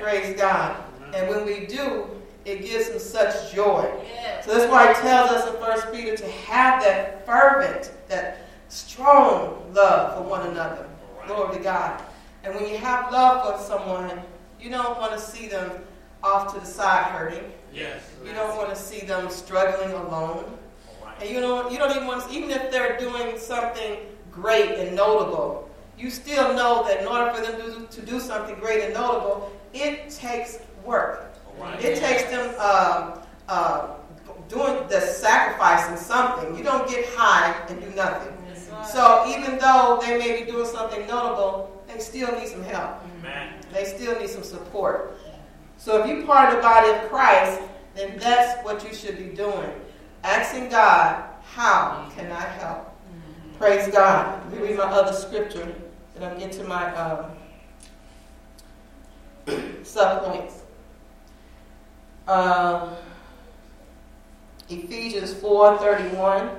Praise 0.00 0.38
God. 0.38 0.85
And 1.14 1.28
when 1.28 1.44
we 1.44 1.66
do, 1.66 2.08
it 2.44 2.62
gives 2.62 2.88
him 2.88 2.98
such 2.98 3.52
joy. 3.52 3.90
Yes. 4.04 4.44
So 4.44 4.54
that's 4.54 4.70
why 4.70 4.88
he 4.88 5.00
tells 5.00 5.30
us 5.30 5.52
in 5.52 5.60
First 5.60 5.92
Peter 5.92 6.16
to 6.16 6.30
have 6.30 6.82
that 6.82 7.26
fervent, 7.26 7.92
that 8.08 8.46
strong 8.68 9.72
love 9.72 10.16
for 10.16 10.28
one 10.28 10.46
another. 10.48 10.86
Right. 11.18 11.26
Glory 11.26 11.56
to 11.56 11.62
God. 11.62 12.00
And 12.44 12.54
when 12.54 12.68
you 12.68 12.78
have 12.78 13.10
love 13.12 13.58
for 13.58 13.64
someone, 13.64 14.20
you 14.60 14.70
don't 14.70 14.98
want 14.98 15.12
to 15.12 15.18
see 15.18 15.48
them 15.48 15.70
off 16.22 16.54
to 16.54 16.60
the 16.60 16.66
side 16.66 17.06
hurting. 17.06 17.52
Yes. 17.72 18.02
You 18.24 18.32
don't 18.32 18.56
want 18.56 18.70
to 18.70 18.76
see 18.76 19.04
them 19.04 19.28
struggling 19.28 19.92
alone. 19.92 20.56
Right. 21.04 21.22
And 21.22 21.30
you 21.30 21.40
don't, 21.40 21.72
you 21.72 21.78
don't 21.78 21.90
even 21.90 22.06
want 22.06 22.28
to, 22.28 22.36
even 22.36 22.50
if 22.50 22.70
they're 22.70 22.98
doing 22.98 23.38
something 23.38 23.98
great 24.30 24.78
and 24.78 24.94
notable, 24.94 25.68
you 25.98 26.10
still 26.10 26.54
know 26.54 26.86
that 26.86 27.00
in 27.00 27.06
order 27.06 27.32
for 27.32 27.40
them 27.40 27.88
to 27.88 27.96
to 27.96 28.06
do 28.06 28.20
something 28.20 28.54
great 28.56 28.84
and 28.84 28.94
notable, 28.94 29.50
it 29.72 30.10
takes 30.10 30.58
work. 30.86 31.34
It 31.80 31.98
takes 31.98 32.24
them 32.24 32.54
uh, 32.58 33.18
uh, 33.48 33.94
doing 34.48 34.86
the 34.88 35.00
sacrificing 35.00 35.96
something. 35.96 36.56
You 36.56 36.64
don't 36.64 36.88
get 36.88 37.06
high 37.14 37.54
and 37.68 37.80
do 37.80 37.90
nothing. 37.90 38.32
So 38.86 39.24
even 39.28 39.58
though 39.58 39.98
they 40.00 40.18
may 40.18 40.44
be 40.44 40.50
doing 40.50 40.66
something 40.66 41.06
notable, 41.06 41.82
they 41.88 41.98
still 41.98 42.30
need 42.38 42.48
some 42.48 42.62
help. 42.62 43.02
Amen. 43.18 43.54
They 43.72 43.84
still 43.84 44.18
need 44.20 44.28
some 44.28 44.42
support. 44.42 45.18
So 45.78 46.02
if 46.02 46.08
you're 46.08 46.24
part 46.24 46.50
of 46.50 46.56
the 46.56 46.62
body 46.62 46.90
of 46.90 47.08
Christ, 47.08 47.60
then 47.94 48.18
that's 48.18 48.64
what 48.64 48.84
you 48.84 48.94
should 48.94 49.18
be 49.18 49.34
doing. 49.34 49.70
Asking 50.22 50.68
God, 50.68 51.24
how 51.44 52.10
can 52.14 52.30
I 52.30 52.40
help? 52.40 52.92
Praise 53.58 53.88
God. 53.88 54.42
Let 54.52 54.60
me 54.60 54.68
read 54.68 54.76
my 54.76 54.84
other 54.84 55.12
scripture, 55.12 55.74
and 56.14 56.24
I'm 56.24 56.38
get 56.38 56.52
to 56.52 56.64
my 56.64 56.94
um, 56.94 57.30
sub 59.82 60.24
points. 60.24 60.62
Um, 62.28 62.96
Ephesians 64.68 65.32
4 65.34 65.78
31. 65.78 66.50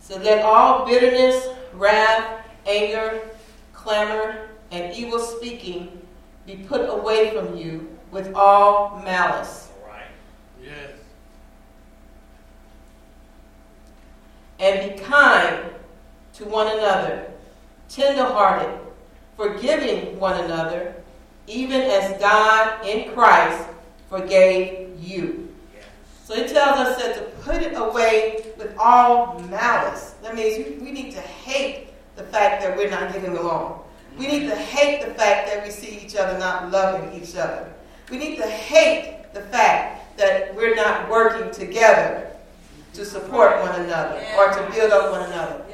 So 0.00 0.18
let 0.18 0.44
all 0.44 0.84
bitterness, 0.84 1.46
wrath, 1.72 2.44
anger, 2.66 3.20
clamor, 3.72 4.48
and 4.72 4.92
evil 4.94 5.20
speaking 5.20 6.02
be 6.46 6.56
put 6.56 6.88
away 6.88 7.32
from 7.32 7.56
you 7.56 7.96
with 8.10 8.34
all 8.34 9.00
malice. 9.04 9.70
All 9.82 9.92
right. 9.92 10.06
Yes. 10.60 10.90
And 14.58 14.96
be 14.96 15.02
kind 15.02 15.70
to 16.34 16.44
one 16.44 16.66
another, 16.66 17.30
tenderhearted, 17.88 18.80
forgiving 19.36 20.18
one 20.18 20.44
another, 20.44 20.99
even 21.50 21.82
as 21.82 22.18
God 22.20 22.86
in 22.86 23.12
Christ 23.12 23.68
forgave 24.08 24.98
you. 25.02 25.48
So 26.24 26.34
it 26.34 26.48
tells 26.48 26.78
us 26.78 27.02
that 27.02 27.16
to 27.16 27.22
put 27.42 27.60
it 27.60 27.76
away 27.76 28.52
with 28.56 28.76
all 28.78 29.40
malice. 29.50 30.14
That 30.22 30.36
means 30.36 30.64
we, 30.64 30.74
we 30.84 30.92
need 30.92 31.12
to 31.12 31.20
hate 31.20 31.88
the 32.14 32.22
fact 32.22 32.62
that 32.62 32.76
we're 32.76 32.90
not 32.90 33.12
getting 33.12 33.36
along. 33.36 33.82
We 34.16 34.28
need 34.28 34.48
to 34.48 34.54
hate 34.54 35.04
the 35.04 35.12
fact 35.14 35.48
that 35.48 35.64
we 35.64 35.70
see 35.70 35.98
each 36.04 36.14
other 36.16 36.38
not 36.38 36.70
loving 36.70 37.20
each 37.20 37.34
other. 37.34 37.72
We 38.10 38.18
need 38.18 38.36
to 38.36 38.46
hate 38.46 39.32
the 39.32 39.42
fact 39.42 40.16
that 40.18 40.54
we're 40.54 40.74
not 40.74 41.08
working 41.08 41.50
together 41.50 42.30
to 42.92 43.04
support 43.04 43.60
one 43.60 43.80
another 43.80 44.24
or 44.36 44.52
to 44.52 44.72
build 44.72 44.92
up 44.92 45.10
one 45.10 45.22
another. 45.30 45.64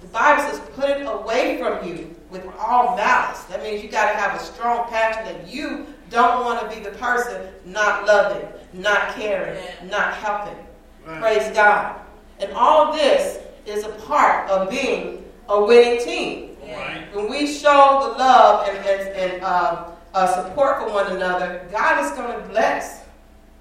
The 0.00 0.06
Bible 0.08 0.42
says, 0.42 0.60
put 0.74 0.90
it 0.90 1.06
away 1.06 1.58
from 1.58 1.86
you 1.86 2.14
with 2.32 2.46
all 2.58 2.96
malice. 2.96 3.44
That 3.44 3.62
means 3.62 3.82
you 3.82 3.90
got 3.90 4.10
to 4.10 4.18
have 4.18 4.40
a 4.40 4.42
strong 4.42 4.88
passion 4.88 5.24
that 5.24 5.46
you 5.52 5.86
don't 6.10 6.44
want 6.44 6.60
to 6.60 6.74
be 6.74 6.82
the 6.82 6.96
person 6.96 7.48
not 7.64 8.06
loving, 8.06 8.48
not 8.72 9.14
caring, 9.14 9.62
not 9.88 10.14
helping. 10.14 10.58
Praise 11.04 11.54
God. 11.54 12.00
And 12.40 12.52
all 12.52 12.92
this 12.92 13.38
is 13.66 13.84
a 13.84 13.90
part 14.06 14.48
of 14.50 14.70
being 14.70 15.24
a 15.48 15.64
winning 15.64 16.02
team. 16.02 16.56
Right. 16.62 17.06
When 17.14 17.28
we 17.28 17.46
show 17.46 18.12
the 18.12 18.18
love 18.18 18.68
and, 18.68 18.78
and, 18.78 19.08
and 19.16 19.42
uh, 19.42 19.90
uh, 20.14 20.44
support 20.44 20.78
for 20.78 20.92
one 20.92 21.12
another, 21.12 21.68
God 21.70 22.04
is 22.04 22.10
going 22.12 22.40
to 22.40 22.48
bless. 22.48 23.04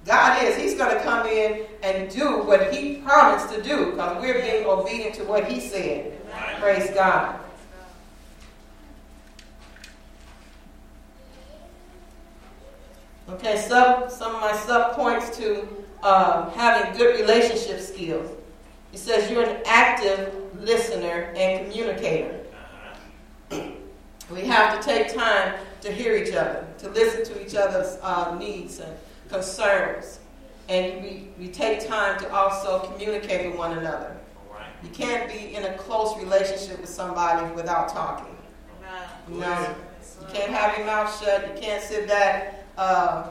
God 0.05 0.43
is. 0.43 0.55
He's 0.55 0.75
going 0.75 0.95
to 0.95 1.03
come 1.03 1.27
in 1.27 1.65
and 1.83 2.09
do 2.09 2.43
what 2.43 2.73
He 2.73 2.97
promised 2.97 3.53
to 3.53 3.61
do 3.61 3.91
because 3.91 4.21
we're 4.21 4.41
being 4.41 4.65
obedient 4.65 5.15
to 5.15 5.23
what 5.25 5.49
He 5.49 5.59
said. 5.59 6.19
Right. 6.31 6.59
Praise 6.59 6.89
God. 6.91 7.39
Okay, 13.33 13.57
sub, 13.57 14.11
some 14.11 14.35
of 14.35 14.41
my 14.41 14.51
sub 14.53 14.93
points 14.93 15.35
to 15.38 15.65
uh, 16.03 16.50
having 16.51 16.97
good 16.97 17.19
relationship 17.19 17.79
skills. 17.79 18.29
It 18.91 19.00
says 19.00 19.31
you're 19.31 19.43
an 19.43 19.61
active 19.65 20.35
listener 20.59 21.33
and 21.35 21.71
communicator. 21.71 22.39
We 24.29 24.41
have 24.41 24.79
to 24.79 24.85
take 24.85 25.13
time 25.13 25.55
to 25.81 25.91
hear 25.91 26.15
each 26.15 26.33
other, 26.33 26.67
to 26.79 26.89
listen 26.89 27.33
to 27.33 27.45
each 27.45 27.55
other's 27.55 27.97
uh, 28.01 28.35
needs 28.38 28.79
and 28.79 28.93
concerns. 29.29 30.19
And 30.67 31.01
we, 31.01 31.29
we 31.39 31.47
take 31.47 31.88
time 31.88 32.19
to 32.19 32.33
also 32.33 32.79
communicate 32.79 33.50
with 33.50 33.57
one 33.57 33.77
another. 33.77 34.15
Right. 34.51 34.67
You 34.83 34.89
can't 34.89 35.31
be 35.31 35.55
in 35.55 35.63
a 35.65 35.73
close 35.77 36.17
relationship 36.17 36.79
with 36.81 36.89
somebody 36.89 37.50
without 37.55 37.89
talking. 37.89 38.35
Know, 39.29 39.75
you 40.21 40.33
can't 40.33 40.51
have 40.51 40.77
your 40.77 40.85
mouth 40.85 41.23
shut. 41.23 41.47
You 41.47 41.61
can't 41.61 41.81
sit 41.81 42.07
back. 42.07 42.60
Uh, 42.81 43.27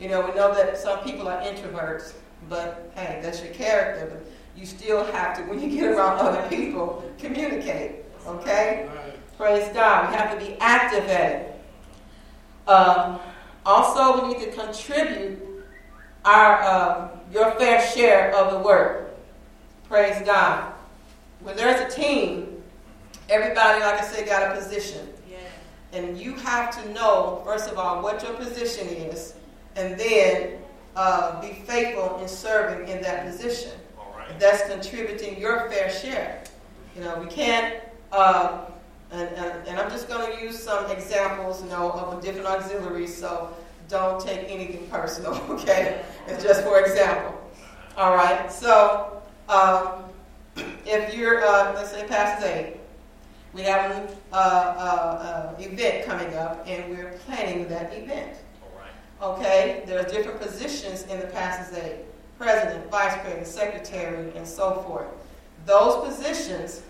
you 0.00 0.08
know, 0.08 0.22
we 0.22 0.32
know 0.34 0.54
that 0.54 0.78
some 0.78 0.98
people 1.00 1.28
are 1.28 1.38
introverts, 1.42 2.14
but 2.48 2.90
hey, 2.94 3.20
that's 3.22 3.44
your 3.44 3.52
character. 3.52 4.06
But 4.10 4.26
you 4.58 4.64
still 4.64 5.04
have 5.12 5.36
to, 5.36 5.42
when 5.42 5.60
you 5.60 5.68
get 5.68 5.90
around 5.90 6.20
other 6.20 6.48
people, 6.48 7.04
communicate. 7.18 7.96
Okay? 8.26 8.88
Praise 9.36 9.68
God. 9.74 10.08
We 10.08 10.16
have 10.16 10.38
to 10.38 10.42
be 10.42 10.56
active 10.58 11.04
at 11.10 11.32
it. 11.32 11.60
Um, 12.66 13.20
also, 13.66 14.26
we 14.26 14.32
need 14.32 14.44
to 14.44 14.52
contribute 14.52 15.38
our 16.24 16.62
uh, 16.62 17.08
your 17.30 17.50
fair 17.58 17.86
share 17.86 18.34
of 18.34 18.52
the 18.52 18.58
work. 18.58 19.14
Praise 19.86 20.24
God. 20.24 20.72
When 21.40 21.56
there's 21.56 21.92
a 21.92 21.94
team, 21.94 22.62
everybody, 23.28 23.80
like 23.80 24.00
I 24.00 24.04
said, 24.04 24.26
got 24.26 24.50
a 24.50 24.58
position. 24.58 25.10
And 25.94 26.18
you 26.18 26.34
have 26.34 26.74
to 26.82 26.92
know, 26.92 27.40
first 27.44 27.70
of 27.70 27.78
all, 27.78 28.02
what 28.02 28.22
your 28.22 28.34
position 28.34 28.88
is, 28.88 29.34
and 29.76 29.98
then 29.98 30.58
uh, 30.96 31.40
be 31.40 31.52
faithful 31.52 32.18
in 32.20 32.28
serving 32.28 32.88
in 32.88 33.00
that 33.02 33.26
position. 33.26 33.70
All 33.98 34.12
right. 34.16 34.38
That's 34.40 34.68
contributing 34.68 35.38
your 35.40 35.70
fair 35.70 35.90
share. 35.90 36.42
You 36.96 37.02
know, 37.02 37.18
we 37.18 37.26
can't, 37.26 37.80
uh, 38.12 38.66
and, 39.12 39.28
and, 39.30 39.68
and 39.68 39.78
I'm 39.78 39.90
just 39.90 40.08
going 40.08 40.36
to 40.36 40.42
use 40.42 40.60
some 40.60 40.90
examples, 40.90 41.62
you 41.62 41.68
know, 41.68 41.92
of 41.92 42.22
different 42.22 42.46
auxiliaries, 42.46 43.16
so 43.16 43.54
don't 43.88 44.20
take 44.20 44.48
anything 44.50 44.86
personal, 44.88 45.34
okay? 45.50 46.02
It's 46.26 46.42
just 46.42 46.62
for 46.62 46.80
example. 46.80 47.40
All 47.96 48.16
right, 48.16 48.50
so 48.50 49.22
um, 49.48 50.04
if 50.84 51.14
you're, 51.14 51.44
uh, 51.44 51.74
let's 51.74 51.92
say, 51.92 52.06
Pastor 52.08 52.46
A, 52.46 52.76
we 53.54 53.62
have 53.62 53.90
an 53.92 54.08
uh, 54.32 54.36
uh, 54.36 55.54
uh, 55.56 55.62
event 55.62 56.04
coming 56.04 56.34
up, 56.34 56.66
and 56.66 56.90
we're 56.90 57.12
planning 57.24 57.68
that 57.68 57.94
event. 57.94 58.36
All 58.62 58.72
right. 58.76 59.38
Okay, 59.38 59.84
there 59.86 60.00
are 60.00 60.08
different 60.08 60.40
positions 60.40 61.04
in 61.04 61.20
the 61.20 61.26
pastor's 61.28 61.78
aid 61.78 62.00
president, 62.36 62.90
vice 62.90 63.14
president, 63.20 63.46
secretary, 63.46 64.32
and 64.36 64.46
so 64.46 64.82
forth. 64.82 65.06
Those 65.66 66.04
positions 66.04 66.82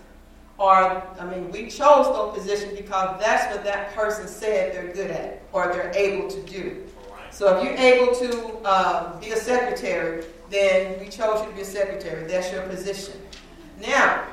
are, 0.59 1.05
I 1.19 1.25
mean, 1.25 1.51
we 1.51 1.67
chose 1.69 2.07
those 2.07 2.37
positions 2.37 2.75
because 2.75 3.19
that's 3.21 3.53
what 3.53 3.63
that 3.63 3.93
person 3.93 4.27
said 4.27 4.73
they're 4.73 4.91
good 4.91 5.11
at 5.11 5.43
or 5.53 5.71
they're 5.71 5.93
able 5.95 6.27
to 6.29 6.41
do. 6.43 6.83
Right. 7.11 7.33
So 7.33 7.57
if 7.57 7.63
you're 7.63 7.77
able 7.77 8.15
to 8.15 8.57
uh, 8.65 9.19
be 9.19 9.31
a 9.31 9.37
secretary, 9.37 10.25
then 10.49 10.99
we 10.99 11.09
chose 11.09 11.41
you 11.41 11.49
to 11.49 11.55
be 11.55 11.61
a 11.61 11.65
secretary. 11.65 12.27
That's 12.27 12.51
your 12.51 12.63
position. 12.63 13.21
Now, 13.79 14.25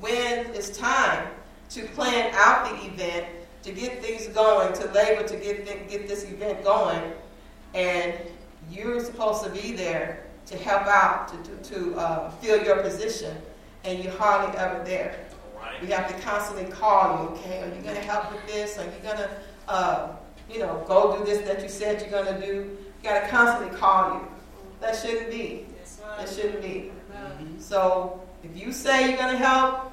when 0.00 0.46
it's 0.54 0.76
time 0.76 1.26
to 1.70 1.84
plan 1.88 2.32
out 2.34 2.68
the 2.68 2.86
event, 2.86 3.26
to 3.62 3.72
get 3.72 4.02
things 4.02 4.26
going, 4.28 4.72
to 4.74 4.86
labor 4.92 5.26
to 5.26 5.36
get 5.36 5.66
th- 5.66 5.88
get 5.88 6.08
this 6.08 6.24
event 6.24 6.64
going, 6.64 7.12
and 7.74 8.14
you're 8.70 9.02
supposed 9.04 9.44
to 9.44 9.50
be 9.50 9.72
there 9.72 10.24
to 10.46 10.56
help 10.58 10.86
out, 10.86 11.28
to, 11.28 11.50
to, 11.50 11.74
to 11.74 11.94
uh, 11.96 12.30
fill 12.30 12.62
your 12.64 12.82
position, 12.82 13.36
and 13.84 14.02
you're 14.02 14.12
hardly 14.12 14.56
ever 14.58 14.82
there. 14.84 15.26
All 15.54 15.62
right. 15.62 15.80
We 15.80 15.88
have 15.88 16.08
to 16.08 16.20
constantly 16.22 16.70
call 16.72 17.22
you. 17.22 17.28
Okay, 17.36 17.62
are 17.62 17.68
you 17.74 17.82
going 17.82 17.94
to 17.94 18.02
help 18.02 18.32
with 18.32 18.44
this? 18.46 18.78
Are 18.78 18.84
you 18.84 18.90
going 19.02 19.18
to, 19.18 19.30
uh, 19.68 20.16
you 20.50 20.58
know, 20.58 20.84
go 20.88 21.16
do 21.16 21.24
this 21.24 21.46
that 21.46 21.62
you 21.62 21.68
said 21.68 22.00
you're 22.00 22.10
going 22.10 22.34
to 22.34 22.46
do? 22.46 22.54
You 22.54 22.78
got 23.04 23.22
to 23.22 23.28
constantly 23.28 23.78
call 23.78 24.14
you. 24.14 24.28
That 24.80 24.96
shouldn't 24.96 25.30
be. 25.30 25.66
That 26.18 26.28
shouldn't 26.28 26.62
be. 26.62 26.90
So 27.58 28.20
if 28.42 28.56
you 28.56 28.72
say 28.72 29.08
you're 29.08 29.18
going 29.18 29.32
to 29.32 29.38
help, 29.38 29.92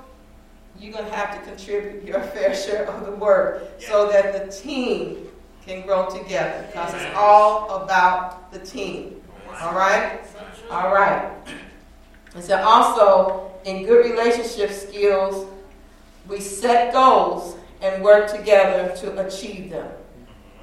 you're 0.80 0.94
going 0.94 1.06
to 1.06 1.16
have 1.16 1.38
to 1.38 1.50
contribute 1.50 2.04
your 2.04 2.22
fair 2.22 2.56
share 2.56 2.86
of 2.86 3.06
the 3.06 3.12
work 3.12 3.70
so 3.80 4.10
that 4.10 4.34
the 4.34 4.52
team 4.52 5.28
can 5.66 5.86
grow 5.86 6.10
together 6.10 6.66
because 6.68 6.94
it's 6.94 7.16
all 7.16 7.84
about 7.84 8.52
the 8.52 8.60
team. 8.60 9.22
All 9.62 9.74
right? 9.74 10.22
All 10.70 10.94
right. 10.94 11.32
And 12.36 12.44
so 12.44 12.62
also, 12.62 13.52
in 13.66 13.86
good 13.86 14.06
relationship 14.10 14.72
skills, 14.72 15.48
we 16.28 16.40
set 16.40 16.94
goals 16.94 17.58
and 17.82 18.04
work 18.04 18.30
together 18.32 18.96
to 18.98 19.26
achieve 19.26 19.70
them. 19.70 19.90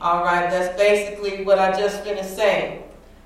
All 0.01 0.23
right, 0.23 0.51
that's 0.51 0.77
basically 0.77 1.45
what 1.45 1.59
I 1.59 1.73
just 1.79 2.03
finished 2.03 2.37
saying. 2.37 2.83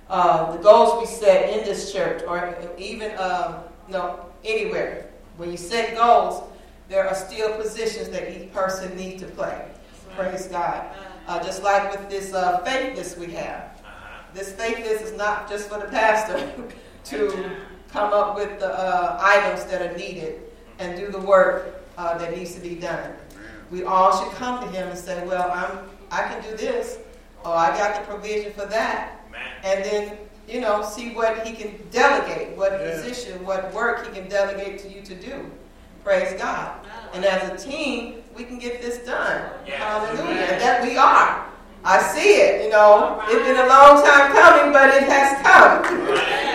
Uh, 0.08 0.52
the 0.52 0.62
goals 0.62 1.00
we 1.00 1.06
set 1.06 1.50
in 1.50 1.64
this 1.64 1.92
church, 1.92 2.22
or 2.26 2.56
even 2.78 3.10
uh, 3.12 3.62
no 3.88 4.26
anywhere, 4.44 5.10
when 5.36 5.50
you 5.50 5.56
set 5.56 5.96
goals, 5.96 6.42
there 6.88 7.06
are 7.06 7.14
still 7.14 7.54
positions 7.56 8.08
that 8.08 8.34
each 8.34 8.52
person 8.52 8.96
needs 8.96 9.22
to 9.22 9.28
play. 9.28 9.68
Praise 10.16 10.46
God. 10.46 10.84
Uh, 11.26 11.42
just 11.44 11.62
like 11.62 11.90
with 11.92 12.08
this 12.08 12.32
uh, 12.32 12.58
faithless 12.58 13.16
we 13.16 13.26
have. 13.32 13.76
Uh-huh. 13.84 14.22
This 14.32 14.52
faithless 14.52 15.02
is 15.02 15.16
not 15.16 15.48
just 15.48 15.68
for 15.68 15.78
the 15.78 15.86
pastor 15.86 16.50
to 17.04 17.50
come 17.92 18.12
up 18.12 18.34
with 18.34 18.58
the 18.58 18.72
uh, 18.72 19.18
items 19.20 19.64
that 19.66 19.82
are 19.82 19.96
needed 19.96 20.40
and 20.78 20.96
do 20.96 21.10
the 21.10 21.20
work 21.20 21.84
uh, 21.98 22.16
that 22.16 22.34
needs 22.34 22.54
to 22.54 22.60
be 22.60 22.74
done. 22.74 23.12
We 23.70 23.84
all 23.84 24.22
should 24.22 24.32
come 24.36 24.60
to 24.62 24.70
him 24.70 24.88
and 24.88 24.98
say, 24.98 25.26
well, 25.26 25.50
I'm, 25.50 25.78
I 26.10 26.22
can 26.32 26.42
do 26.42 26.56
this, 26.56 26.98
or 27.44 27.54
I 27.54 27.76
got 27.76 28.00
the 28.00 28.10
provision 28.10 28.52
for 28.52 28.64
that. 28.66 29.20
And 29.62 29.84
then, 29.84 30.16
you 30.48 30.60
know, 30.60 30.82
see 30.82 31.14
what 31.14 31.46
he 31.46 31.52
can 31.52 31.78
delegate, 31.90 32.56
what 32.56 32.72
yeah. 32.72 32.90
position, 32.92 33.44
what 33.44 33.72
work 33.74 34.06
he 34.06 34.18
can 34.18 34.28
delegate 34.28 34.78
to 34.80 34.88
you 34.88 35.02
to 35.02 35.14
do. 35.14 35.50
Praise 36.08 36.40
God. 36.40 36.80
And 37.12 37.22
as 37.22 37.52
a 37.52 37.68
team, 37.68 38.22
we 38.34 38.42
can 38.42 38.58
get 38.58 38.80
this 38.80 39.04
done. 39.04 39.42
Hallelujah. 39.66 40.40
And 40.40 40.58
that 40.58 40.82
we 40.82 40.96
are. 40.96 41.44
I 41.84 42.00
see 42.00 42.40
it, 42.40 42.64
you 42.64 42.70
know. 42.70 43.20
It's 43.26 43.44
been 43.44 43.60
a 43.60 43.68
long 43.68 44.02
time 44.02 44.32
coming, 44.32 44.72
but 44.72 44.88
it 44.88 45.02
has 45.02 45.36
come. 45.44 45.84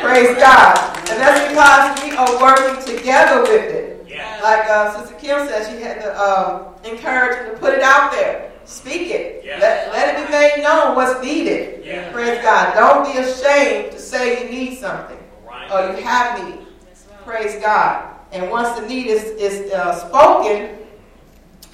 Praise 0.01 0.35
God. 0.37 0.73
And 1.07 1.21
that's 1.21 1.47
because 1.47 2.01
we 2.01 2.17
are 2.17 2.41
working 2.41 2.97
together 2.97 3.43
with 3.43 3.69
it. 3.69 4.07
Like 4.41 4.67
uh, 4.71 4.99
Sister 4.99 5.15
Kim 5.19 5.47
said, 5.47 5.69
she 5.69 5.83
had 5.83 6.01
to 6.01 6.19
um, 6.19 6.73
encourage 6.83 7.47
to 7.51 7.55
put 7.59 7.75
it 7.75 7.83
out 7.83 8.11
there. 8.11 8.51
Speak 8.65 9.11
it. 9.11 9.45
Let, 9.45 9.91
let 9.91 10.17
it 10.17 10.25
be 10.25 10.31
made 10.31 10.63
known 10.63 10.95
what's 10.95 11.23
needed. 11.23 11.83
Praise 12.11 12.41
God. 12.41 12.73
Don't 12.73 13.05
be 13.05 13.19
ashamed 13.19 13.91
to 13.91 13.99
say 13.99 14.45
you 14.45 14.49
need 14.49 14.79
something 14.79 15.19
right. 15.45 15.69
or 15.69 15.95
you 15.95 16.03
have 16.03 16.43
need. 16.43 16.65
Praise 17.23 17.61
God. 17.61 18.12
And 18.33 18.49
once 18.49 18.77
the 18.77 18.85
need 18.87 19.07
is, 19.07 19.23
is 19.23 19.71
uh, 19.71 19.93
spoken, 19.93 20.75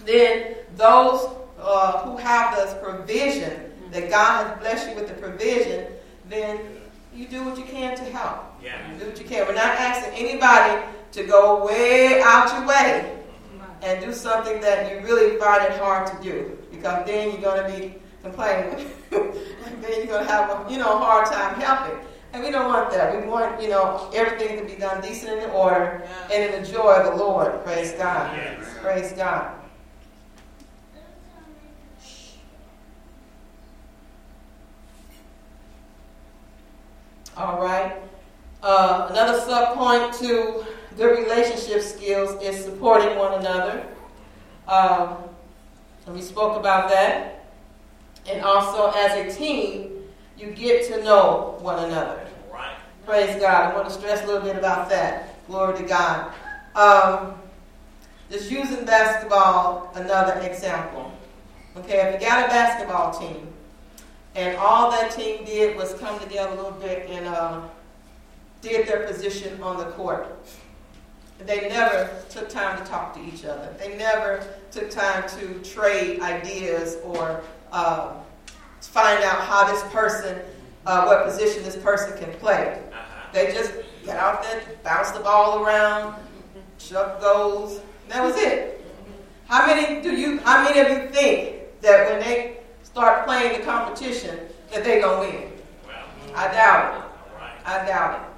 then 0.05 0.55
those 0.75 1.29
uh, 1.57 2.03
who 2.03 2.17
have 2.17 2.55
this 2.55 2.75
provision, 2.83 3.71
that 3.91 4.09
God 4.09 4.45
has 4.45 4.59
blessed 4.59 4.89
you 4.89 4.95
with 4.95 5.07
the 5.07 5.15
provision, 5.15 5.87
then 6.27 6.59
you 7.15 7.27
do 7.27 7.43
what 7.43 7.57
you 7.57 7.63
can 7.63 7.95
to 7.95 8.03
help. 8.03 8.43
Yeah. 8.63 8.91
You 8.91 8.99
do 8.99 9.05
what 9.07 9.19
you 9.19 9.25
can. 9.25 9.47
We're 9.47 9.55
not 9.55 9.77
asking 9.77 10.13
anybody 10.13 10.85
to 11.13 11.23
go 11.23 11.65
way 11.65 12.21
out 12.21 12.53
your 12.53 12.67
way 12.67 13.17
and 13.81 14.03
do 14.03 14.13
something 14.13 14.59
that 14.61 14.91
you 14.91 15.01
really 15.01 15.37
find 15.37 15.63
it 15.63 15.79
hard 15.79 16.07
to 16.07 16.21
do 16.21 16.57
because 16.71 17.05
then 17.05 17.31
you're 17.31 17.41
going 17.41 17.71
to 17.71 17.79
be 17.79 17.95
complaining. 18.21 18.91
then 19.09 19.31
you're 19.81 20.07
going 20.07 20.25
to 20.25 20.31
have 20.31 20.49
a 20.49 20.71
you 20.71 20.77
know, 20.77 20.99
hard 20.99 21.25
time 21.25 21.59
helping. 21.59 21.97
And 22.31 22.43
we 22.43 22.51
don't 22.51 22.67
want 22.67 22.91
that. 22.91 23.19
We 23.19 23.27
want, 23.27 23.61
you 23.61 23.69
know, 23.69 24.09
everything 24.13 24.59
to 24.59 24.65
be 24.65 24.79
done 24.79 25.01
decent 25.01 25.33
and 25.33 25.43
in 25.43 25.49
order 25.49 26.03
yeah. 26.03 26.35
and 26.35 26.53
in 26.53 26.61
the 26.61 26.71
joy 26.71 26.93
of 26.93 27.05
the 27.11 27.23
Lord. 27.23 27.63
Praise 27.63 27.93
God. 27.93 28.35
Yes. 28.35 28.67
Praise 28.81 29.13
God. 29.13 29.55
All 37.35 37.61
right. 37.61 37.95
Uh, 38.61 39.07
another 39.09 39.39
sub 39.39 39.77
point 39.77 40.13
to 40.15 40.65
good 40.97 41.17
relationship 41.17 41.81
skills 41.81 42.41
is 42.43 42.63
supporting 42.63 43.17
one 43.17 43.39
another. 43.39 43.87
Um, 44.67 45.17
and 46.05 46.13
we 46.13 46.21
spoke 46.21 46.57
about 46.57 46.89
that. 46.89 47.45
And 48.27 48.43
also, 48.43 48.91
as 48.91 49.13
a 49.13 49.39
team, 49.39 49.98
you 50.39 50.51
get 50.51 50.87
to 50.87 51.03
know 51.03 51.57
one 51.59 51.83
another. 51.83 52.25
Right. 52.51 52.75
Praise 53.05 53.39
God. 53.41 53.71
I 53.71 53.75
want 53.75 53.89
to 53.89 53.93
stress 53.93 54.23
a 54.23 54.27
little 54.27 54.41
bit 54.41 54.55
about 54.55 54.89
that. 54.89 55.45
Glory 55.47 55.77
to 55.77 55.83
God. 55.83 56.33
Um, 56.75 57.33
just 58.31 58.49
using 58.49 58.85
basketball, 58.85 59.91
another 59.95 60.39
example. 60.41 61.11
Okay, 61.75 62.13
if 62.13 62.21
you 62.21 62.27
got 62.27 62.45
a 62.45 62.47
basketball 62.47 63.19
team, 63.19 63.47
and 64.35 64.55
all 64.57 64.91
that 64.91 65.11
team 65.11 65.43
did 65.43 65.75
was 65.75 65.93
come 65.95 66.19
together 66.19 66.53
a 66.53 66.55
little 66.55 66.79
bit 66.79 67.09
and 67.09 67.27
uh, 67.27 67.61
did 68.61 68.87
their 68.87 69.05
position 69.05 69.61
on 69.61 69.77
the 69.77 69.85
court. 69.91 70.37
They 71.39 71.69
never 71.69 72.09
took 72.29 72.49
time 72.49 72.77
to 72.77 72.89
talk 72.89 73.13
to 73.15 73.21
each 73.21 73.45
other. 73.45 73.73
They 73.79 73.97
never 73.97 74.45
took 74.71 74.89
time 74.89 75.27
to 75.39 75.59
trade 75.59 76.19
ideas 76.21 76.97
or 77.03 77.41
uh, 77.71 78.13
find 78.87 79.23
out 79.23 79.41
how 79.41 79.71
this 79.71 79.83
person, 79.91 80.39
uh, 80.85 81.05
what 81.05 81.25
position 81.25 81.63
this 81.63 81.75
person 81.75 82.17
can 82.17 82.31
play. 82.39 82.81
Uh-huh. 82.91 83.27
They 83.33 83.51
just 83.53 83.73
get 84.05 84.17
out 84.17 84.43
there, 84.43 84.61
bounce 84.83 85.11
the 85.11 85.19
ball 85.19 85.63
around, 85.63 86.15
chuck 86.77 87.21
goals. 87.21 87.81
That 88.07 88.23
was 88.23 88.35
it. 88.37 88.85
How 89.47 89.65
many 89.65 90.01
do 90.01 90.15
you? 90.15 90.39
How 90.39 90.63
many 90.63 90.79
of 90.79 90.89
you 90.89 91.09
think 91.09 91.81
that 91.81 92.09
when 92.09 92.19
they 92.19 92.57
start 92.83 93.25
playing 93.25 93.59
the 93.59 93.65
competition 93.65 94.39
that 94.71 94.83
they're 94.83 95.01
gonna 95.01 95.19
win? 95.19 95.51
I 96.35 96.51
doubt 96.51 96.95
it. 96.95 97.03
I 97.65 97.85
doubt 97.85 98.21
it 98.21 98.29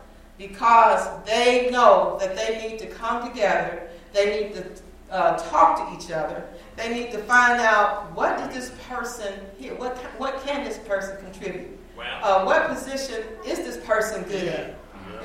because 0.41 1.07
they 1.25 1.69
know 1.69 2.17
that 2.19 2.35
they 2.35 2.67
need 2.67 2.79
to 2.79 2.87
come 2.87 3.27
together, 3.27 3.89
they 4.13 4.41
need 4.41 4.53
to 4.55 4.63
uh, 5.11 5.37
talk 5.37 5.77
to 5.77 5.95
each 5.95 6.11
other, 6.11 6.47
they 6.75 6.93
need 6.93 7.11
to 7.11 7.19
find 7.19 7.59
out 7.59 8.11
what 8.15 8.37
did 8.37 8.51
this 8.51 8.71
person 8.87 9.33
here, 9.57 9.75
what, 9.75 9.97
what 10.17 10.43
can 10.45 10.63
this 10.63 10.77
person 10.79 11.17
contribute? 11.17 11.77
Wow. 11.97 12.19
Uh, 12.23 12.45
what 12.45 12.67
position 12.69 13.23
is 13.45 13.59
this 13.59 13.77
person 13.85 14.23
good 14.23 14.47
at? 14.47 14.75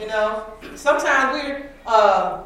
You 0.01 0.09
know, 0.09 0.46
sometimes 0.75 1.33
we're 1.33 1.70
uh, 1.87 2.42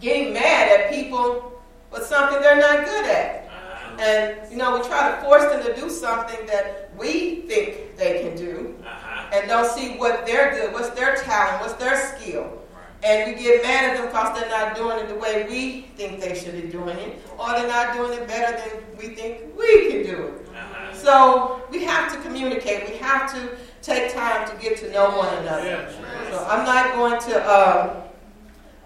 getting 0.00 0.32
mad 0.32 0.80
at 0.80 0.90
people 0.90 1.62
for 1.90 2.00
something 2.00 2.40
they're 2.40 2.58
not 2.58 2.84
good 2.84 3.04
at. 3.04 3.46
Uh-huh. 3.46 3.96
And, 4.00 4.50
you 4.50 4.56
know, 4.56 4.76
we 4.76 4.84
try 4.88 5.14
to 5.14 5.22
force 5.22 5.44
them 5.44 5.62
to 5.62 5.80
do 5.80 5.88
something 5.88 6.46
that 6.46 6.90
we 6.96 7.42
think 7.42 7.96
they 7.96 8.22
can 8.22 8.36
do. 8.36 8.74
Uh-huh 8.84 9.14
and 9.34 9.48
don't 9.48 9.68
see 9.68 9.96
what 9.96 10.26
they're 10.26 10.52
good, 10.52 10.72
what's 10.72 10.90
their 10.90 11.16
talent, 11.16 11.60
what's 11.60 11.74
their 11.74 11.96
skill. 12.16 12.60
And 13.04 13.36
we 13.36 13.42
get 13.42 13.62
mad 13.62 13.90
at 13.90 13.96
them 13.98 14.06
because 14.06 14.40
they're 14.40 14.48
not 14.48 14.74
doing 14.74 14.98
it 14.98 15.08
the 15.08 15.14
way 15.16 15.46
we 15.46 15.82
think 15.96 16.20
they 16.20 16.34
should 16.34 16.60
be 16.60 16.68
doing 16.68 16.96
it, 16.98 17.22
or 17.38 17.50
they're 17.50 17.68
not 17.68 17.94
doing 17.94 18.18
it 18.18 18.26
better 18.26 18.56
than 18.56 18.96
we 18.96 19.14
think 19.14 19.54
we 19.58 19.90
can 19.90 20.02
do 20.04 20.22
it. 20.28 20.48
Uh-huh. 20.48 20.94
So 20.94 21.62
we 21.70 21.84
have 21.84 22.10
to 22.14 22.20
communicate. 22.22 22.88
We 22.88 22.96
have 22.96 23.30
to 23.34 23.58
take 23.82 24.14
time 24.14 24.48
to 24.48 24.56
get 24.56 24.78
to 24.78 24.90
know 24.90 25.10
one 25.10 25.34
another. 25.34 25.92
So 26.30 26.46
I'm 26.48 26.64
not 26.64 26.94
going 26.94 27.20
to 27.20 27.44
uh, 27.44 28.02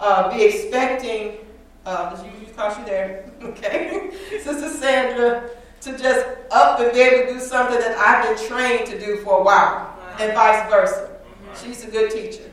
uh, 0.00 0.36
be 0.36 0.44
expecting, 0.44 1.38
uh, 1.86 2.20
you, 2.24 2.46
you 2.46 2.52
caught 2.54 2.76
you 2.76 2.84
there, 2.84 3.30
okay, 3.42 4.10
Sister 4.42 4.68
Sandra, 4.68 5.48
to 5.82 5.96
just 5.96 6.26
up 6.50 6.80
and 6.80 6.92
be 6.92 6.98
able 6.98 7.28
to 7.28 7.34
do 7.34 7.40
something 7.40 7.78
that 7.78 7.96
I've 7.96 8.36
been 8.36 8.48
trained 8.48 8.86
to 8.86 8.98
do 8.98 9.18
for 9.18 9.40
a 9.40 9.42
while 9.44 9.96
and 10.18 10.32
vice 10.34 10.68
versa. 10.68 11.08
She's 11.54 11.84
a 11.84 11.90
good 11.90 12.10
teacher. 12.10 12.50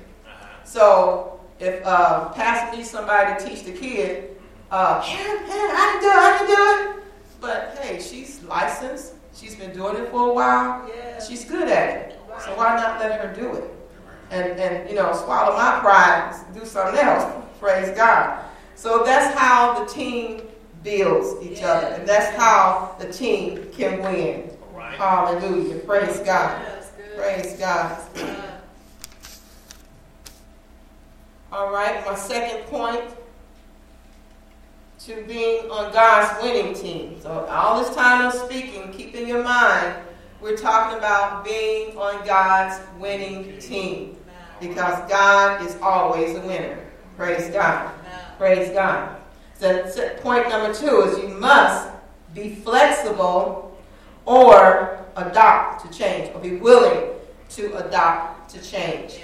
So 0.63 1.34
if 1.59 1.85
uh, 1.85 2.29
pastor 2.29 2.77
needs 2.77 2.89
somebody 2.89 3.37
to 3.37 3.49
teach 3.49 3.63
the 3.63 3.71
kid, 3.71 4.37
uh, 4.71 5.03
yeah, 5.07 5.17
yeah, 5.17 5.71
I 5.73 5.89
can 5.91 6.01
do 6.01 6.07
it, 6.07 6.15
I 6.17 6.85
do 6.85 6.99
it. 6.99 7.03
But 7.39 7.77
hey, 7.79 7.99
she's 7.99 8.43
licensed. 8.43 9.13
She's 9.33 9.55
been 9.55 9.73
doing 9.73 9.97
it 9.97 10.09
for 10.11 10.29
a 10.29 10.33
while. 10.33 10.89
She's 11.25 11.45
good 11.45 11.67
at 11.67 11.89
it. 11.89 12.19
So 12.43 12.55
why 12.55 12.75
not 12.75 12.99
let 12.99 13.19
her 13.19 13.33
do 13.33 13.53
it? 13.53 13.71
And, 14.31 14.59
and 14.59 14.89
you 14.89 14.95
know, 14.95 15.13
swallow 15.13 15.55
my 15.55 15.79
pride 15.79 16.35
do 16.53 16.65
something 16.65 16.99
else. 16.99 17.45
Praise 17.59 17.95
God. 17.95 18.43
So 18.75 19.03
that's 19.03 19.37
how 19.37 19.83
the 19.83 19.85
team 19.91 20.41
builds 20.83 21.45
each 21.45 21.61
other. 21.63 21.87
And 21.87 22.07
that's 22.07 22.35
how 22.37 22.95
the 22.99 23.11
team 23.11 23.69
can 23.71 24.01
win. 24.01 24.49
Right. 24.73 24.95
Hallelujah. 24.95 25.79
Praise 25.79 26.19
God. 26.19 26.65
Praise 27.15 27.57
God. 27.57 28.01
All 31.55 31.71
right, 31.71 32.05
my 32.05 32.15
second 32.15 32.65
point 32.65 33.01
to 34.99 35.23
being 35.25 35.71
on 35.71 35.93
God's 35.93 36.43
winning 36.43 36.73
team. 36.73 37.17
So, 37.21 37.45
all 37.49 37.81
this 37.81 37.95
time 37.95 38.23
I'm 38.23 38.31
speaking, 38.33 38.91
keep 38.91 39.15
in 39.15 39.25
your 39.25 39.41
mind, 39.41 39.95
we're 40.41 40.57
talking 40.57 40.97
about 40.97 41.45
being 41.45 41.95
on 41.95 42.25
God's 42.25 42.85
winning 42.99 43.57
team 43.59 44.17
because 44.59 45.09
God 45.09 45.65
is 45.65 45.77
always 45.81 46.35
a 46.35 46.41
winner. 46.41 46.77
Praise 47.15 47.49
God. 47.51 47.89
Praise 48.37 48.73
God. 48.73 49.15
So, 49.57 50.09
point 50.17 50.49
number 50.49 50.73
two 50.73 51.03
is 51.03 51.19
you 51.19 51.29
must 51.29 51.89
be 52.33 52.53
flexible 52.53 53.79
or 54.25 55.05
adopt 55.15 55.85
to 55.85 55.97
change 55.97 56.35
or 56.35 56.41
be 56.41 56.57
willing 56.57 57.11
to 57.51 57.77
adopt 57.77 58.49
to 58.49 58.61
change. 58.61 59.21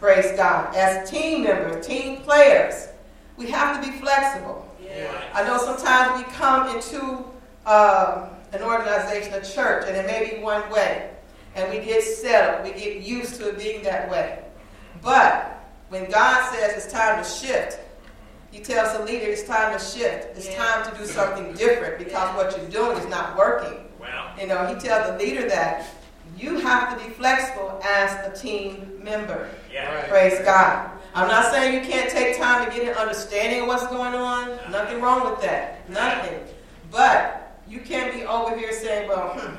Praise 0.00 0.32
God. 0.34 0.74
As 0.74 1.10
team 1.10 1.44
members, 1.44 1.86
team 1.86 2.22
players, 2.22 2.88
we 3.36 3.50
have 3.50 3.82
to 3.82 3.90
be 3.90 3.98
flexible. 3.98 4.66
Yes. 4.82 5.14
I 5.34 5.44
know 5.44 5.58
sometimes 5.58 6.24
we 6.24 6.32
come 6.32 6.74
into 6.74 7.22
uh, 7.66 8.30
an 8.52 8.62
organization, 8.62 9.34
a 9.34 9.44
church, 9.44 9.84
and 9.86 9.96
it 9.96 10.06
may 10.06 10.34
be 10.34 10.42
one 10.42 10.68
way. 10.70 11.10
And 11.54 11.70
we 11.70 11.84
get 11.84 12.02
settled, 12.02 12.64
we 12.64 12.80
get 12.80 13.02
used 13.02 13.34
to 13.36 13.50
it 13.50 13.58
being 13.58 13.82
that 13.82 14.10
way. 14.10 14.42
But 15.02 15.62
when 15.90 16.10
God 16.10 16.50
says 16.54 16.82
it's 16.82 16.90
time 16.90 17.22
to 17.22 17.28
shift, 17.28 17.78
He 18.50 18.60
tells 18.60 18.96
the 18.96 19.04
leader 19.04 19.26
it's 19.26 19.42
time 19.42 19.78
to 19.78 19.84
shift. 19.84 20.36
It's 20.36 20.48
yeah. 20.48 20.64
time 20.64 20.90
to 20.90 20.98
do 20.98 21.04
something 21.04 21.52
different 21.52 21.98
because 21.98 22.12
yeah. 22.12 22.36
what 22.36 22.56
you're 22.56 22.70
doing 22.70 22.96
is 22.96 23.06
not 23.08 23.36
working. 23.36 23.84
Wow. 24.00 24.34
You 24.40 24.46
know, 24.46 24.66
He 24.66 24.80
tells 24.80 25.10
the 25.10 25.18
leader 25.18 25.46
that 25.48 25.99
you 26.40 26.58
have 26.58 26.96
to 26.96 27.04
be 27.04 27.10
flexible 27.12 27.80
as 27.84 28.26
a 28.26 28.40
team 28.40 29.00
member. 29.02 29.50
Yeah. 29.72 29.94
Right. 29.94 30.08
Praise 30.08 30.38
God. 30.40 30.90
I'm 31.14 31.28
not 31.28 31.52
saying 31.52 31.74
you 31.74 31.90
can't 31.90 32.08
take 32.08 32.38
time 32.38 32.64
to 32.64 32.74
get 32.74 32.88
an 32.88 32.94
understanding 32.94 33.62
of 33.62 33.66
what's 33.66 33.86
going 33.88 34.14
on. 34.14 34.48
Nothing 34.70 35.00
wrong 35.00 35.28
with 35.28 35.40
that. 35.42 35.88
Nothing. 35.90 36.40
But 36.90 37.60
you 37.68 37.80
can't 37.80 38.14
be 38.14 38.24
over 38.24 38.56
here 38.56 38.72
saying, 38.72 39.08
well, 39.08 39.30
hmm, 39.34 39.56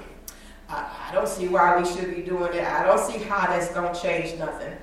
I, 0.69 1.09
I 1.09 1.13
don't 1.13 1.27
see 1.27 1.47
why 1.47 1.77
we 1.77 1.85
should 1.85 2.15
be 2.15 2.21
doing 2.21 2.53
it. 2.53 2.63
I 2.63 2.85
don't 2.85 2.99
see 2.99 3.19
how 3.19 3.47
that's 3.47 3.71
going 3.73 3.93
to 3.93 4.01
change 4.01 4.37
nothing. 4.39 4.73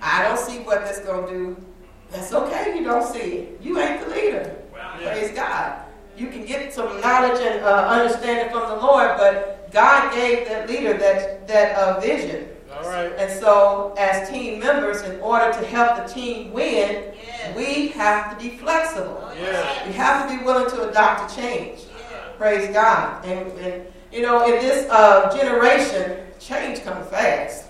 I 0.00 0.22
don't 0.22 0.38
see 0.38 0.58
what 0.60 0.84
that's 0.84 1.00
going 1.00 1.26
to 1.26 1.32
do. 1.32 1.64
That's 2.10 2.32
okay 2.32 2.76
you 2.76 2.84
don't 2.84 3.06
see 3.06 3.18
it. 3.18 3.60
You 3.62 3.78
ain't 3.78 4.00
the 4.00 4.14
leader. 4.14 4.56
Well, 4.72 5.00
yeah. 5.00 5.12
Praise 5.12 5.30
God. 5.32 5.80
You 6.16 6.28
can 6.28 6.44
get 6.46 6.72
some 6.72 7.00
knowledge 7.00 7.40
and 7.40 7.64
uh, 7.64 7.88
understanding 7.88 8.52
from 8.52 8.68
the 8.68 8.76
Lord, 8.76 9.16
but 9.16 9.53
God 9.74 10.14
gave 10.14 10.46
that 10.46 10.68
leader 10.68 10.96
that, 10.96 11.48
that 11.48 11.76
uh, 11.76 11.98
vision. 11.98 12.48
All 12.72 12.84
right. 12.84 13.12
And 13.18 13.40
so, 13.40 13.92
as 13.98 14.30
team 14.30 14.60
members, 14.60 15.02
in 15.02 15.18
order 15.18 15.52
to 15.52 15.66
help 15.66 15.96
the 15.96 16.12
team 16.14 16.52
win, 16.52 17.12
yes. 17.16 17.56
we 17.56 17.88
have 17.88 18.30
to 18.30 18.42
be 18.42 18.56
flexible. 18.56 19.32
Yes. 19.36 19.86
We 19.86 19.92
have 19.94 20.30
to 20.30 20.38
be 20.38 20.44
willing 20.44 20.70
to 20.70 20.88
adopt 20.88 21.32
a 21.32 21.36
change. 21.36 21.80
Yes. 21.80 22.36
Praise 22.38 22.72
God. 22.72 23.24
And, 23.24 23.50
and, 23.58 23.86
you 24.12 24.22
know, 24.22 24.44
in 24.44 24.52
this 24.52 24.88
uh, 24.90 25.36
generation, 25.36 26.20
change 26.38 26.80
comes 26.84 27.08
fast. 27.08 27.66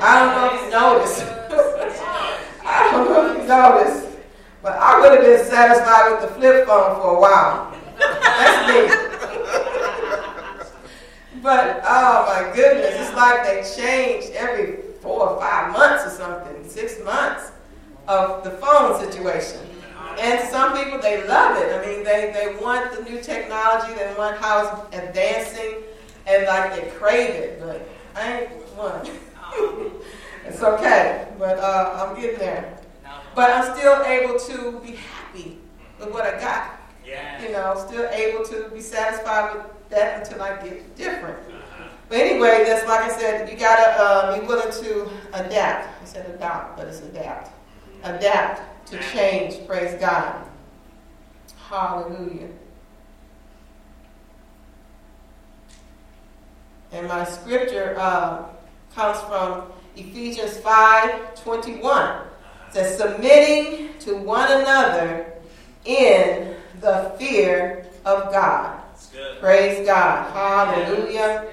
I 0.00 0.18
don't 0.18 0.34
know 0.34 0.56
if 0.56 0.64
you 0.64 0.70
noticed. 0.70 1.22
I 2.64 2.90
don't 2.90 3.08
know 3.08 3.30
if 3.30 3.42
you 3.42 3.48
noticed, 3.48 4.18
but 4.60 4.72
I 4.72 5.00
would 5.00 5.12
have 5.12 5.20
been 5.20 5.44
satisfied 5.44 6.10
with 6.10 6.28
the 6.28 6.34
flip 6.34 6.66
phone 6.66 7.00
for 7.00 7.16
a 7.16 7.20
while. 7.20 7.76
That's 7.98 9.02
me. 9.02 9.07
But 11.42 11.82
oh 11.84 12.24
my 12.26 12.54
goodness, 12.54 12.94
it's 12.98 13.14
like 13.14 13.44
they 13.44 13.62
change 13.76 14.30
every 14.34 14.82
four 15.00 15.30
or 15.30 15.40
five 15.40 15.72
months 15.72 16.06
or 16.06 16.10
something, 16.10 16.68
six 16.68 17.02
months 17.04 17.52
of 18.08 18.42
the 18.42 18.50
phone 18.50 18.98
situation. 18.98 19.60
And 20.18 20.48
some 20.50 20.76
people 20.76 20.98
they 20.98 21.26
love 21.28 21.56
it. 21.62 21.72
I 21.72 21.86
mean, 21.86 22.02
they, 22.02 22.32
they 22.32 22.62
want 22.62 22.92
the 22.92 23.02
new 23.08 23.20
technology, 23.20 23.94
they 23.94 24.12
want 24.18 24.36
how 24.38 24.86
it's 24.90 24.96
advancing, 24.96 25.76
and 26.26 26.44
like 26.46 26.74
they 26.74 26.90
crave 26.90 27.30
it. 27.30 27.60
But 27.60 27.88
I 28.16 28.40
ain't 28.40 28.50
one. 28.76 29.08
it's 30.44 30.62
okay, 30.62 31.28
but 31.38 31.58
uh, 31.58 32.06
I'm 32.08 32.20
getting 32.20 32.38
there. 32.38 32.80
But 33.34 33.50
I'm 33.50 33.76
still 33.76 34.02
able 34.02 34.38
to 34.38 34.80
be 34.80 34.96
happy 34.96 35.58
with 36.00 36.12
what 36.12 36.24
I 36.24 36.40
got. 36.40 36.77
Yeah. 37.08 37.42
You 37.42 37.52
know, 37.52 37.84
still 37.86 38.08
able 38.10 38.44
to 38.46 38.68
be 38.68 38.80
satisfied 38.80 39.54
with 39.54 39.66
that 39.90 40.22
until 40.22 40.42
I 40.42 40.62
get 40.62 40.96
different. 40.96 41.38
Uh-huh. 41.38 41.88
But 42.08 42.18
anyway, 42.18 42.64
that's 42.66 42.86
like 42.86 43.00
I 43.00 43.18
said, 43.18 43.50
you 43.50 43.56
gotta 43.56 44.02
uh, 44.02 44.38
be 44.38 44.46
willing 44.46 44.72
to 44.82 45.08
adapt. 45.32 46.02
I 46.02 46.04
said 46.04 46.34
adopt, 46.34 46.76
but 46.76 46.86
it's 46.86 47.00
adapt. 47.00 47.50
Adapt 48.02 48.86
to 48.90 48.98
change. 49.12 49.66
Praise 49.66 49.98
God. 50.00 50.46
Hallelujah. 51.68 52.48
And 56.92 57.08
my 57.08 57.24
scripture 57.24 57.96
uh, 57.98 58.44
comes 58.94 59.20
from 59.22 59.64
Ephesians 59.96 60.56
5 60.58 61.42
21. 61.42 62.10
It 62.68 62.74
says, 62.74 62.98
submitting 62.98 63.98
to 64.00 64.16
one 64.16 64.50
another 64.50 65.32
in 65.84 66.54
the 66.80 67.14
fear 67.18 67.86
of 68.04 68.32
God. 68.32 68.80
Praise 69.40 69.86
God. 69.86 70.32
Hallelujah. 70.32 71.46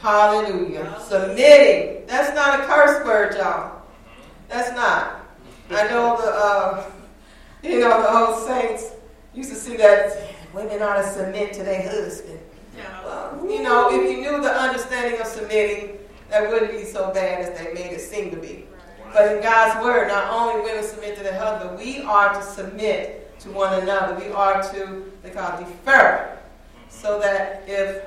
Hallelujah. 0.00 0.96
Submitting. 1.06 2.06
That's 2.06 2.34
not 2.34 2.60
a 2.60 2.66
curse 2.66 3.04
word, 3.04 3.36
y'all. 3.36 3.82
That's 4.48 4.74
not. 4.76 5.26
I 5.70 5.88
know 5.88 6.16
the, 6.20 6.28
uh, 6.28 6.90
you 7.62 7.80
know, 7.80 8.02
the 8.02 8.14
old 8.14 8.46
saints 8.46 8.92
used 9.34 9.50
to 9.50 9.56
see 9.56 9.76
that 9.78 10.34
women 10.52 10.82
ought 10.82 10.96
to 10.96 11.08
submit 11.10 11.52
to 11.54 11.62
their 11.62 11.82
husband. 11.88 12.38
Well, 13.04 13.46
you 13.48 13.62
know, 13.62 13.88
if 13.90 14.10
you 14.10 14.20
knew 14.20 14.40
the 14.40 14.52
understanding 14.52 15.20
of 15.20 15.26
submitting, 15.26 15.98
that 16.30 16.50
wouldn't 16.50 16.72
be 16.72 16.84
so 16.84 17.12
bad 17.12 17.40
as 17.40 17.58
they 17.58 17.72
made 17.72 17.92
it 17.92 18.00
seem 18.00 18.30
to 18.30 18.36
be. 18.36 18.66
But 19.12 19.36
in 19.36 19.42
God's 19.42 19.82
word, 19.84 20.08
not 20.08 20.30
only 20.30 20.62
women 20.62 20.82
submit 20.82 21.16
to 21.18 21.22
their 21.22 21.38
husband, 21.38 21.78
we 21.78 22.02
are 22.02 22.34
to 22.34 22.42
submit 22.42 23.23
to 23.40 23.50
one 23.50 23.82
another. 23.82 24.14
We 24.14 24.30
are 24.32 24.62
to, 24.72 25.12
they 25.22 25.30
call 25.30 25.58
it 25.58 25.66
defer. 25.66 26.38
So 26.88 27.18
that 27.20 27.64
if 27.66 28.04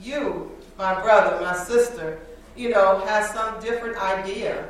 you, 0.00 0.50
my 0.78 1.00
brother, 1.00 1.40
my 1.40 1.56
sister, 1.56 2.20
you 2.56 2.70
know, 2.70 3.00
has 3.06 3.30
some 3.30 3.60
different 3.60 3.96
idea 3.96 4.68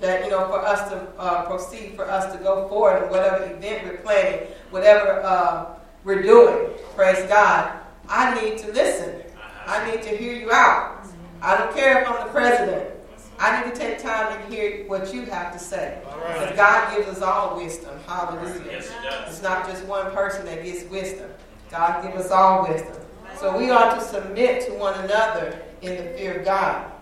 that, 0.00 0.24
you 0.24 0.30
know, 0.30 0.46
for 0.48 0.60
us 0.60 0.88
to 0.90 0.96
uh, 1.18 1.44
proceed, 1.44 1.94
for 1.94 2.10
us 2.10 2.32
to 2.32 2.38
go 2.42 2.68
forward 2.68 3.04
in 3.04 3.10
whatever 3.10 3.44
event 3.44 3.84
we're 3.84 3.98
planning, 3.98 4.46
whatever 4.70 5.22
uh, 5.22 5.66
we're 6.04 6.22
doing, 6.22 6.70
praise 6.94 7.26
God, 7.28 7.72
I 8.08 8.40
need 8.40 8.58
to 8.58 8.72
listen. 8.72 9.22
I 9.66 9.90
need 9.90 10.02
to 10.02 10.10
hear 10.16 10.34
you 10.34 10.52
out. 10.52 11.06
I 11.40 11.56
don't 11.56 11.74
care 11.74 12.02
if 12.02 12.08
I'm 12.08 12.26
the 12.26 12.32
president. 12.32 12.93
I 13.38 13.64
need 13.64 13.74
to 13.74 13.78
take 13.78 13.98
time 13.98 14.38
and 14.38 14.52
hear 14.52 14.86
what 14.86 15.12
you 15.12 15.22
have 15.26 15.52
to 15.52 15.58
say. 15.58 16.00
Right. 16.06 16.38
Because 16.40 16.56
God 16.56 16.96
gives 16.96 17.08
us 17.08 17.22
all 17.22 17.56
wisdom. 17.56 17.98
Hallelujah. 18.06 18.62
Yes, 18.66 18.90
it 18.90 19.28
it's 19.28 19.42
not 19.42 19.66
just 19.68 19.84
one 19.86 20.12
person 20.12 20.46
that 20.46 20.62
gets 20.62 20.84
wisdom. 20.90 21.30
God 21.70 22.02
gives 22.02 22.26
us 22.26 22.30
all 22.30 22.68
wisdom. 22.68 23.02
So 23.36 23.56
we 23.56 23.70
ought 23.70 23.94
to 23.98 24.00
submit 24.00 24.64
to 24.66 24.74
one 24.74 24.94
another 25.00 25.60
in 25.82 25.96
the 25.96 26.10
fear 26.16 26.38
of 26.38 26.44
God. 26.44 26.92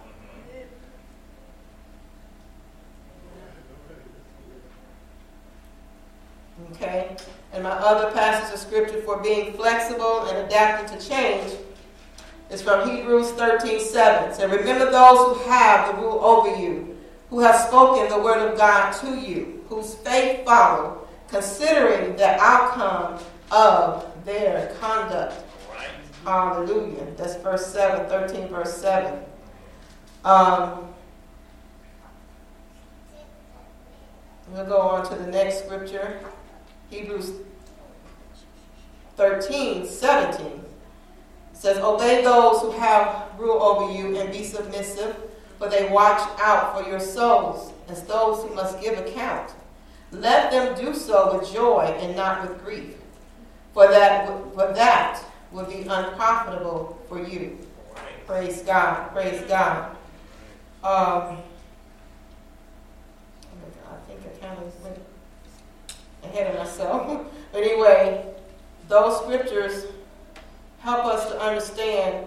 Okay? 6.73 7.17
And 7.53 7.63
my 7.63 7.71
other 7.71 8.11
passage 8.13 8.55
of 8.55 8.61
scripture 8.61 9.03
for 9.03 9.19
being 9.23 9.53
flexible 9.53 10.27
and 10.27 10.39
adapting 10.47 10.99
to 10.99 11.07
change 11.07 11.53
is 12.53 12.61
from 12.61 12.89
Hebrews 12.89 13.31
13 13.33 13.81
7. 13.81 14.35
So 14.35 14.47
remember 14.47 14.91
those 14.91 15.39
who 15.39 15.51
have 15.51 15.95
the 15.95 16.03
rule 16.03 16.23
over 16.23 16.55
you, 16.61 16.99
who 17.31 17.41
have 17.41 17.57
spoken 17.57 18.09
the 18.09 18.23
word 18.23 18.47
of 18.47 18.59
God 18.59 18.93
to 19.01 19.19
you, 19.19 19.65
whose 19.69 19.95
faith 19.95 20.45
follow, 20.45 21.09
considering 21.29 22.15
the 22.17 22.39
outcome 22.41 23.19
of 23.51 24.07
their 24.25 24.75
conduct. 24.81 25.43
Right. 25.71 25.89
Hallelujah. 26.25 27.07
That's 27.17 27.37
verse 27.37 27.67
7, 27.67 28.09
13, 28.09 28.49
verse 28.49 28.77
7. 28.77 29.19
Um, 30.25 30.89
we'll 34.51 34.67
go 34.67 34.81
on 34.81 35.09
to 35.09 35.15
the 35.15 35.31
next 35.31 35.65
scripture. 35.65 36.21
Hebrews 36.91 37.33
13, 39.17 39.87
17 39.87 40.47
it 40.47 40.72
says, 41.53 41.79
Obey 41.79 42.23
those 42.23 42.61
who 42.61 42.71
have 42.73 43.31
rule 43.39 43.63
over 43.63 43.93
you 43.93 44.19
and 44.19 44.33
be 44.33 44.45
submissive, 44.45 45.17
for 45.59 45.69
they 45.69 45.89
watch 45.91 46.21
out 46.41 46.77
for 46.77 46.89
your 46.89 47.01
souls 47.01 47.73
as 47.89 48.03
those 48.05 48.43
who 48.43 48.55
must 48.55 48.81
give 48.81 48.99
account. 48.99 49.53
Let 50.11 50.51
them 50.51 50.77
do 50.77 50.95
so 50.95 51.39
with 51.39 51.53
joy 51.53 51.97
and 52.01 52.17
not 52.17 52.49
with 52.49 52.63
grief, 52.65 52.97
for 53.73 53.89
that, 53.89 54.27
for 54.55 54.73
that 54.75 55.25
will 55.51 55.65
be 55.65 55.83
unprofitable 55.83 57.01
for 57.09 57.23
you. 57.23 57.59
Praise 58.27 58.63
God. 58.63 59.13
Praise 59.13 59.41
God. 59.43 59.91
Um, 60.83 61.39
I 63.89 63.97
think 64.07 64.21
I 64.25 64.47
kind 64.47 64.59
of 64.59 64.83
went 64.83 64.99
ahead 66.25 66.55
of 66.55 66.59
myself. 66.59 67.27
but 67.53 67.63
anyway, 67.63 68.27
those 68.89 69.21
scriptures 69.21 69.87
help 70.83 71.05
us 71.07 71.31
to 71.31 71.41
understand 71.41 72.27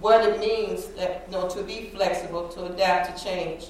what 0.00 0.28
it 0.28 0.40
means 0.40 0.86
that, 0.88 1.24
you 1.26 1.32
know, 1.32 1.48
to 1.48 1.62
be 1.62 1.90
flexible, 1.94 2.48
to 2.48 2.64
adapt 2.66 3.16
to 3.16 3.24
change. 3.24 3.68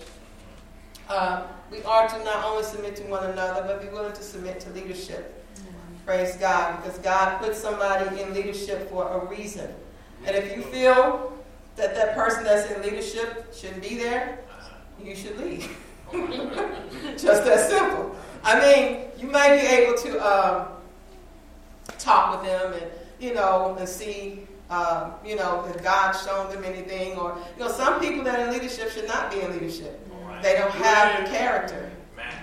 Uh, 1.08 1.42
we 1.70 1.82
are 1.82 2.08
to 2.08 2.24
not 2.24 2.44
only 2.44 2.64
submit 2.64 2.96
to 2.96 3.02
one 3.04 3.30
another, 3.30 3.62
but 3.66 3.82
be 3.82 3.88
willing 3.88 4.14
to 4.14 4.22
submit 4.22 4.58
to 4.60 4.70
leadership. 4.70 5.44
Mm-hmm. 5.56 6.06
Praise 6.06 6.36
God, 6.36 6.82
because 6.82 6.98
God 7.00 7.42
put 7.42 7.54
somebody 7.54 8.22
in 8.22 8.32
leadership 8.32 8.88
for 8.88 9.06
a 9.06 9.26
reason. 9.26 9.70
And 10.24 10.34
if 10.34 10.56
you 10.56 10.62
feel 10.62 11.36
that 11.76 11.94
that 11.94 12.14
person 12.14 12.44
that's 12.44 12.70
in 12.70 12.82
leadership 12.82 13.52
shouldn't 13.54 13.82
be 13.82 13.96
there, 13.96 14.38
you 15.02 15.14
should 15.14 15.38
leave. 15.38 15.76
Just 17.18 17.44
that 17.44 17.68
simple. 17.68 18.16
I 18.42 18.58
mean, 18.58 19.00
you 19.18 19.26
may 19.26 19.60
be 19.60 19.66
able 19.66 19.98
to 19.98 20.18
um, 20.18 20.68
talk 21.98 22.40
with 22.40 22.48
them 22.48 22.72
and, 22.72 22.90
you 23.22 23.34
know, 23.34 23.76
and 23.78 23.88
see 23.88 24.46
uh, 24.70 25.10
you 25.24 25.36
know, 25.36 25.64
that 25.66 25.82
God's 25.82 26.22
shown 26.24 26.50
them 26.50 26.64
anything, 26.64 27.16
or 27.18 27.36
you 27.58 27.64
know, 27.64 27.70
some 27.70 28.00
people 28.00 28.24
that 28.24 28.40
are 28.40 28.46
in 28.46 28.52
leadership 28.52 28.90
should 28.90 29.06
not 29.06 29.30
be 29.30 29.40
in 29.40 29.52
leadership. 29.52 30.00
Right. 30.24 30.42
They 30.42 30.54
don't 30.54 30.70
have 30.72 31.24
the 31.24 31.30
character. 31.30 31.90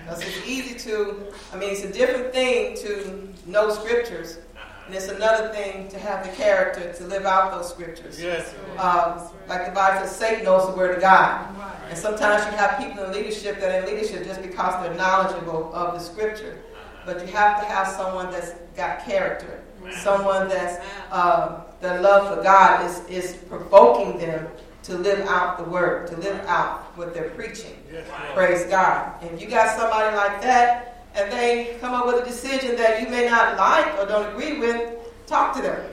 Because 0.04 0.22
it's 0.22 0.46
easy 0.46 0.78
to, 0.90 1.24
I 1.52 1.56
mean, 1.56 1.70
it's 1.70 1.82
a 1.84 1.92
different 1.92 2.32
thing 2.32 2.76
to 2.78 3.28
know 3.46 3.70
scriptures, 3.70 4.38
Uh-huh. 4.54 4.84
and 4.86 4.94
it's 4.94 5.08
another 5.08 5.48
thing 5.52 5.88
to 5.88 5.98
have 5.98 6.24
the 6.24 6.30
character 6.36 6.92
to 6.92 7.04
live 7.04 7.24
out 7.26 7.50
those 7.52 7.68
scriptures. 7.70 8.20
Yes. 8.22 8.54
Um, 8.78 9.20
like 9.48 9.66
the 9.66 9.72
Bible 9.72 10.06
says, 10.06 10.14
Satan 10.16 10.44
knows 10.44 10.68
the 10.70 10.76
word 10.76 10.94
of 10.96 11.00
God. 11.00 11.46
And 11.88 11.98
sometimes 11.98 12.44
you 12.46 12.52
have 12.56 12.78
people 12.78 13.02
in 13.04 13.12
leadership 13.12 13.58
that 13.60 13.70
are 13.74 13.78
in 13.84 13.86
leadership 13.92 14.24
just 14.24 14.42
because 14.42 14.82
they're 14.84 14.94
knowledgeable 14.94 15.74
of 15.74 15.94
the 15.94 16.00
scripture. 16.00 16.58
But 17.04 17.20
you 17.26 17.32
have 17.32 17.60
to 17.60 17.66
have 17.66 17.88
someone 17.88 18.30
that's 18.30 18.52
got 18.76 19.04
character, 19.04 19.62
someone 20.02 20.48
that's 20.48 20.84
um, 21.10 21.62
the 21.80 22.00
love 22.00 22.36
for 22.36 22.42
God 22.42 22.84
is, 22.84 23.02
is 23.08 23.36
provoking 23.48 24.18
them 24.18 24.46
to 24.84 24.96
live 24.96 25.26
out 25.28 25.58
the 25.58 25.64
word, 25.64 26.08
to 26.08 26.16
live 26.16 26.38
out 26.46 26.96
what 26.96 27.14
they're 27.14 27.30
preaching. 27.30 27.76
Yes. 27.92 28.06
Praise 28.34 28.64
God. 28.64 29.22
If 29.22 29.40
you 29.40 29.48
got 29.48 29.76
somebody 29.78 30.14
like 30.16 30.40
that 30.42 31.06
and 31.14 31.30
they 31.32 31.76
come 31.80 31.94
up 31.94 32.06
with 32.06 32.22
a 32.22 32.24
decision 32.24 32.76
that 32.76 33.00
you 33.02 33.08
may 33.08 33.26
not 33.26 33.56
like 33.56 33.98
or 33.98 34.06
don't 34.06 34.32
agree 34.32 34.58
with, 34.58 34.98
talk 35.26 35.54
to 35.56 35.62
them. 35.62 35.84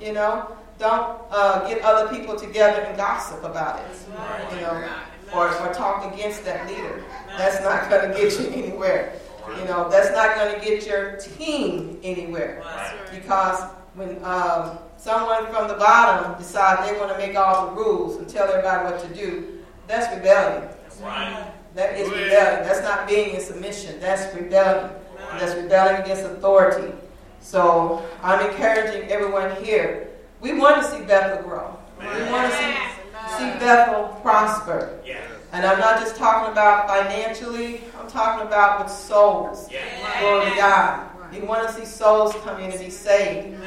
You 0.00 0.12
know, 0.12 0.56
don't 0.78 1.20
uh, 1.30 1.68
get 1.68 1.82
other 1.82 2.12
people 2.14 2.36
together 2.36 2.82
and 2.82 2.96
gossip 2.96 3.42
about 3.44 3.80
it. 3.80 3.86
You 4.54 4.60
know, 4.62 4.88
or, 5.34 5.48
or 5.48 5.72
talk 5.72 6.12
against 6.12 6.44
that 6.44 6.66
leader. 6.68 7.02
That's 7.38 7.62
not 7.62 7.88
going 7.88 8.10
to 8.10 8.16
get 8.16 8.38
you 8.38 8.48
anywhere. 8.48 9.18
You 9.48 9.64
know, 9.64 9.88
that's 9.90 10.10
not 10.12 10.36
going 10.36 10.58
to 10.58 10.64
get 10.64 10.86
your 10.86 11.16
team 11.16 11.98
anywhere. 12.02 12.62
Because 13.10 13.64
when 13.94 14.22
um, 14.24 14.78
someone 14.96 15.46
from 15.52 15.68
the 15.68 15.74
bottom 15.74 16.38
decides 16.38 16.88
they 16.88 16.98
want 16.98 17.12
to 17.12 17.18
make 17.18 17.36
all 17.36 17.66
the 17.66 17.72
rules 17.72 18.16
and 18.16 18.28
tell 18.28 18.48
everybody 18.48 18.84
what 18.84 19.00
to 19.02 19.14
do, 19.14 19.58
that's 19.86 20.14
rebellion. 20.14 20.68
Right. 21.02 21.52
That 21.74 21.98
is 21.98 22.08
rebellion. 22.08 22.62
That's 22.64 22.82
not 22.82 23.08
being 23.08 23.34
in 23.34 23.40
submission. 23.40 23.98
That's 24.00 24.34
rebellion. 24.34 24.90
That's 25.38 25.54
rebelling 25.54 26.02
against 26.02 26.24
authority. 26.24 26.92
So 27.40 28.06
I'm 28.22 28.48
encouraging 28.48 29.10
everyone 29.10 29.62
here. 29.64 30.08
We 30.40 30.58
want 30.58 30.82
to 30.82 30.88
see 30.88 31.02
Bethel 31.04 31.42
grow. 31.42 31.76
We 31.98 32.06
want 32.06 32.52
to 32.52 32.58
see, 32.58 32.74
see 33.38 33.58
Bethel 33.58 34.08
prosper. 34.22 35.00
Yeah. 35.04 35.20
And 35.52 35.66
I'm 35.66 35.78
not 35.78 36.00
just 36.00 36.16
talking 36.16 36.50
about 36.50 36.88
financially, 36.88 37.82
I'm 38.00 38.08
talking 38.08 38.46
about 38.46 38.82
with 38.82 38.92
souls. 38.92 39.70
Yeah. 39.70 39.80
Glory 40.20 40.50
to 40.50 40.56
God. 40.56 41.10
We 41.30 41.40
want 41.40 41.68
to 41.68 41.74
see 41.74 41.84
souls 41.84 42.34
come 42.42 42.60
in 42.60 42.70
and 42.70 42.80
be 42.80 42.90
saved. 42.90 43.58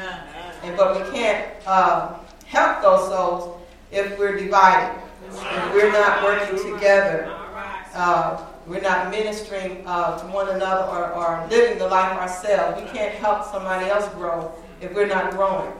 And 0.63 0.75
but 0.75 0.95
we 0.95 1.11
can't 1.15 1.47
uh, 1.67 2.15
help 2.45 2.81
those 2.81 3.07
souls 3.09 3.61
if 3.91 4.17
we're 4.17 4.37
divided. 4.37 4.99
If 5.27 5.73
we're 5.73 5.91
not 5.91 6.23
working 6.23 6.73
together. 6.73 7.31
Uh, 7.93 8.45
we're 8.67 8.81
not 8.81 9.11
ministering 9.11 9.83
uh, 9.85 10.17
to 10.17 10.25
one 10.27 10.49
another 10.49 10.83
or, 10.83 11.11
or 11.13 11.47
living 11.49 11.77
the 11.77 11.87
life 11.87 12.17
ourselves. 12.17 12.81
We 12.81 12.87
can't 12.89 13.13
help 13.15 13.45
somebody 13.45 13.85
else 13.85 14.07
grow 14.15 14.51
if 14.81 14.93
we're 14.93 15.07
not 15.07 15.31
growing. 15.31 15.71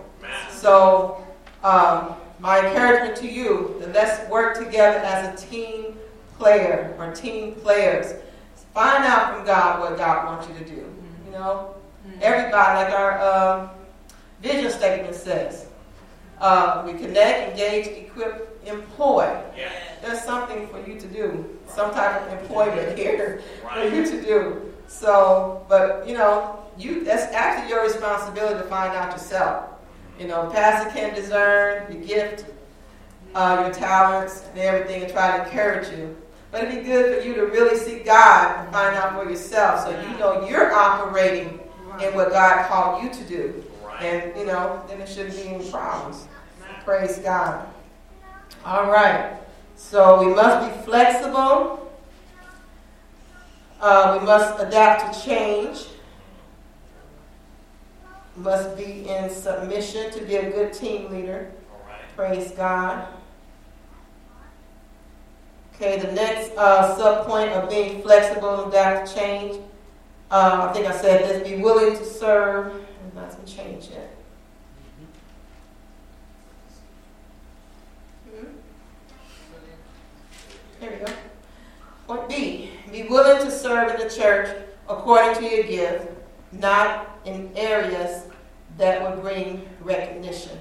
So, 0.49 1.25
um, 1.63 2.15
my 2.39 2.67
encouragement 2.67 3.15
to 3.17 3.27
you 3.27 3.75
that 3.79 3.93
let's 3.93 4.29
work 4.29 4.57
together 4.57 4.97
as 4.99 5.43
a 5.43 5.47
team 5.47 5.95
player 6.37 6.93
or 6.99 7.11
team 7.13 7.55
players. 7.55 8.21
Find 8.73 9.03
out 9.05 9.35
from 9.35 9.45
God 9.45 9.79
what 9.79 9.97
God 9.97 10.25
wants 10.25 10.47
you 10.49 10.53
to 10.65 10.65
do. 10.65 10.85
You 11.25 11.31
know, 11.31 11.75
everybody, 12.21 12.83
like 12.83 12.93
our 12.93 13.21
um, 13.21 13.69
vision 14.41 14.69
statement 14.69 15.15
says, 15.15 15.67
uh, 16.41 16.83
we 16.85 16.91
connect, 16.93 17.51
engage, 17.51 17.87
equip, 17.87 18.61
employ. 18.65 19.23
Yeah. 19.57 19.71
There's 20.01 20.21
something 20.21 20.67
for 20.67 20.85
you 20.85 20.99
to 20.99 21.07
do, 21.07 21.57
some 21.67 21.91
type 21.91 22.21
of 22.21 22.41
employment 22.41 22.97
here 22.97 23.41
for 23.61 23.67
Right. 23.67 23.93
you 23.93 24.05
to 24.05 24.21
do. 24.21 24.73
So, 24.87 25.65
but 25.69 26.05
you 26.07 26.15
know, 26.17 26.59
you 26.77 27.05
that's 27.05 27.33
actually 27.33 27.69
your 27.69 27.83
responsibility 27.83 28.55
to 28.61 28.63
find 28.67 28.93
out 28.93 29.13
yourself. 29.13 29.69
You 30.19 30.27
know, 30.27 30.49
pastor 30.49 30.89
can 30.91 31.13
discern 31.13 31.91
your 31.91 32.01
gift, 32.03 32.45
uh, 33.33 33.63
your 33.65 33.73
talents, 33.73 34.43
and 34.51 34.59
everything, 34.59 35.03
and 35.03 35.11
try 35.11 35.37
to 35.37 35.43
encourage 35.43 35.89
you. 35.97 36.15
But 36.51 36.63
it'd 36.63 36.75
be 36.75 36.83
good 36.83 37.21
for 37.21 37.27
you 37.27 37.35
to 37.35 37.47
really 37.47 37.77
seek 37.77 38.05
God 38.05 38.59
and 38.59 38.71
find 38.71 38.95
out 38.95 39.21
for 39.21 39.29
yourself, 39.29 39.81
so 39.81 39.89
you 39.89 40.17
know 40.17 40.47
you're 40.47 40.71
operating 40.73 41.59
in 42.01 42.13
what 42.13 42.31
God 42.31 42.67
called 42.67 43.03
you 43.03 43.09
to 43.09 43.23
do. 43.25 43.63
And 43.99 44.37
you 44.37 44.45
know, 44.45 44.81
then 44.87 45.01
it 45.01 45.09
shouldn't 45.09 45.35
be 45.35 45.47
any 45.47 45.69
problems. 45.69 46.27
Praise 46.85 47.17
God. 47.19 47.67
All 48.65 48.89
right. 48.89 49.37
So 49.75 50.25
we 50.25 50.33
must 50.33 50.73
be 50.73 50.85
flexible. 50.85 51.91
Uh, 53.81 54.17
we 54.19 54.25
must 54.25 54.61
adapt 54.61 55.13
to 55.13 55.21
change. 55.21 55.85
Must 58.37 58.75
be 58.75 59.07
in 59.07 59.29
submission 59.29 60.11
to 60.11 60.21
be 60.21 60.35
a 60.35 60.51
good 60.51 60.73
team 60.73 61.09
leader. 61.09 61.51
Right. 61.87 62.01
Praise 62.17 62.51
God. 62.51 63.07
Okay, 65.75 65.99
the 65.99 66.11
next 66.11 66.51
uh, 66.57 66.97
sub 66.97 67.27
point 67.27 67.51
of 67.51 67.69
being 67.69 68.01
flexible 68.01 68.63
and 68.63 68.73
adapt 68.73 69.07
to 69.07 69.15
change. 69.15 69.61
Uh, 70.29 70.67
I 70.69 70.73
think 70.73 70.85
I 70.85 70.97
said 70.97 71.23
this: 71.23 71.47
be 71.47 71.61
willing 71.61 71.97
to 71.97 72.05
serve. 72.05 72.75
It 72.75 73.17
hasn't 73.17 73.47
changed 73.47 73.91
yet. 73.91 74.15
Hmm? 78.29 78.47
Here 80.81 80.91
we 80.91 81.05
go. 81.05 81.13
Point 82.07 82.29
B: 82.29 82.71
be 82.91 83.03
willing 83.03 83.45
to 83.45 83.51
serve 83.51 83.91
in 83.91 84.07
the 84.07 84.13
church 84.13 84.49
according 84.89 85.35
to 85.41 85.55
your 85.55 85.63
gift, 85.63 86.09
not 86.51 87.19
in 87.25 87.51
areas 87.55 88.24
that 88.77 89.01
would 89.01 89.21
bring 89.21 89.67
recognition. 89.81 90.57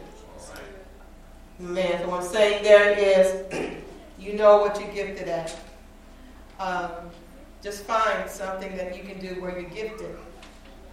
Man, 1.58 2.00
so 2.00 2.12
I'm 2.12 2.22
saying 2.22 2.64
there 2.64 2.98
is, 2.98 3.70
you 4.18 4.34
know 4.34 4.58
what 4.58 4.80
you're 4.80 4.92
gifted 4.92 5.28
at. 5.28 5.56
Um, 6.58 6.90
just 7.62 7.84
find 7.84 8.28
something 8.28 8.76
that 8.76 8.96
you 8.96 9.02
can 9.02 9.18
do 9.20 9.40
where 9.40 9.58
you're 9.58 9.70
gifted, 9.70 10.16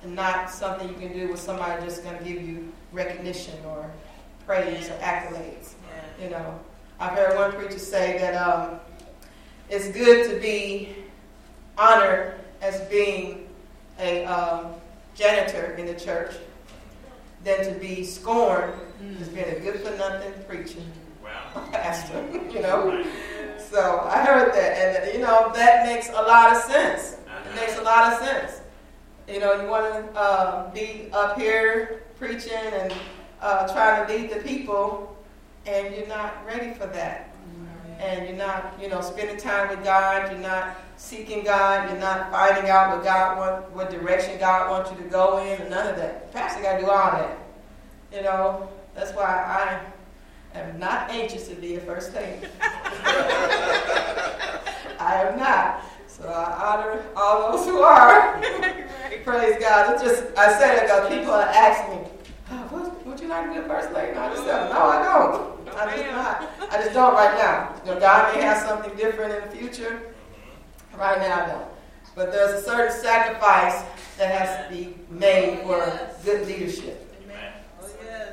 and 0.03 0.15
not 0.15 0.49
something 0.49 0.87
you 0.87 0.95
can 0.95 1.13
do 1.13 1.29
with 1.29 1.39
somebody 1.39 1.83
just 1.83 2.03
going 2.03 2.17
to 2.17 2.23
give 2.23 2.41
you 2.41 2.71
recognition 2.91 3.55
or 3.65 3.89
praise 4.45 4.89
or 4.89 4.93
accolades. 4.93 5.73
You 6.21 6.29
know, 6.29 6.59
I've 6.99 7.17
heard 7.17 7.35
one 7.35 7.51
preacher 7.51 7.79
say 7.79 8.17
that 8.19 8.35
um, 8.35 8.79
it's 9.69 9.89
good 9.89 10.29
to 10.29 10.39
be 10.39 10.95
honored 11.77 12.35
as 12.61 12.81
being 12.81 13.47
a 13.99 14.25
um, 14.25 14.73
janitor 15.15 15.73
in 15.77 15.87
the 15.87 15.95
church 15.95 16.35
than 17.43 17.63
to 17.65 17.79
be 17.79 18.03
scorned 18.03 18.73
as 19.19 19.29
being 19.29 19.49
a 19.49 19.59
good 19.59 19.79
for 19.81 19.95
nothing 19.97 20.33
preacher 20.47 20.79
Wow. 21.23 21.69
pastor, 21.71 22.25
you 22.51 22.61
know. 22.61 23.05
So 23.57 24.01
I 24.09 24.23
heard 24.25 24.53
that, 24.53 25.05
and 25.05 25.13
you 25.13 25.19
know 25.21 25.51
that 25.53 25.85
makes 25.85 26.09
a 26.09 26.13
lot 26.13 26.55
of 26.55 26.61
sense. 26.63 27.17
It 27.47 27.55
makes 27.55 27.77
a 27.77 27.81
lot 27.83 28.11
of 28.11 28.19
sense. 28.19 28.61
You 29.27 29.39
know, 29.39 29.61
you 29.61 29.67
want 29.69 29.93
to 29.93 30.19
uh, 30.19 30.71
be 30.71 31.09
up 31.13 31.37
here 31.39 32.03
preaching 32.19 32.51
and 32.51 32.93
uh, 33.41 33.71
trying 33.71 34.05
to 34.07 34.13
lead 34.13 34.29
the 34.31 34.41
people, 34.41 35.15
and 35.65 35.95
you're 35.95 36.07
not 36.07 36.45
ready 36.45 36.73
for 36.73 36.87
that. 36.87 37.30
And 38.01 38.27
you're 38.27 38.37
not, 38.37 38.73
you 38.81 38.89
know, 38.89 38.99
spending 39.01 39.37
time 39.37 39.69
with 39.69 39.83
God. 39.83 40.31
You're 40.31 40.41
not 40.41 40.75
seeking 40.97 41.43
God. 41.43 41.87
You're 41.87 41.99
not 41.99 42.31
finding 42.31 42.69
out 42.69 42.95
what 42.95 43.03
God 43.03 43.37
want, 43.37 43.71
what 43.73 43.91
direction 43.91 44.39
God 44.39 44.71
wants 44.71 44.89
you 44.89 44.97
to 44.97 45.03
go 45.03 45.37
in, 45.43 45.61
and 45.61 45.69
none 45.69 45.87
of 45.87 45.97
that. 45.97 46.33
Pastor 46.33 46.63
got 46.63 46.77
to 46.77 46.81
do 46.81 46.89
all 46.89 47.11
that. 47.11 47.37
You 48.11 48.23
know, 48.23 48.67
that's 48.95 49.13
why 49.13 49.23
I 49.23 49.79
am 50.57 50.79
not 50.79 51.11
anxious 51.11 51.47
to 51.49 51.55
be 51.55 51.75
a 51.75 51.79
first 51.81 52.15
lady. 52.15 52.47
I 54.99 55.27
am 55.27 55.37
not. 55.37 55.83
So 56.07 56.27
I 56.27 56.75
honor 56.75 57.03
all 57.15 57.51
those 57.51 57.67
who 57.67 57.81
are. 57.81 58.41
Praise 59.23 59.57
God. 59.59 59.93
It's 59.93 60.03
just 60.03 60.37
I 60.37 60.57
said 60.57 60.77
it 60.77 60.81
because 60.83 61.07
people 61.09 61.31
are 61.31 61.43
asking 61.43 62.01
me, 62.01 62.09
oh, 62.51 62.67
would, 62.71 63.05
would 63.05 63.19
you 63.19 63.27
like 63.27 63.45
to 63.45 63.51
be 63.51 63.57
a 63.59 63.63
first 63.63 63.93
lady? 63.93 64.09
And 64.11 64.19
I 64.19 64.29
just 64.29 64.43
said, 64.43 64.69
no, 64.69 64.79
I 64.79 65.03
don't. 65.03 65.60
I 65.75 65.97
just 65.97 66.11
not. 66.11 66.49
I 66.71 66.77
just 66.77 66.93
don't 66.93 67.13
right 67.13 67.37
now. 67.37 67.75
You 67.85 67.93
know, 67.93 67.99
God 67.99 68.35
may 68.35 68.41
have 68.41 68.57
something 68.57 68.95
different 68.95 69.33
in 69.33 69.49
the 69.49 69.55
future. 69.55 70.13
Right 70.97 71.19
now, 71.19 71.43
I 71.43 71.47
don't. 71.47 71.67
But 72.15 72.31
there's 72.31 72.61
a 72.61 72.63
certain 72.63 72.95
sacrifice 73.01 73.83
that 74.17 74.31
has 74.31 74.67
to 74.67 74.75
be 74.75 74.95
made 75.09 75.61
for 75.61 75.99
good 76.23 76.45
leadership. 76.47 77.07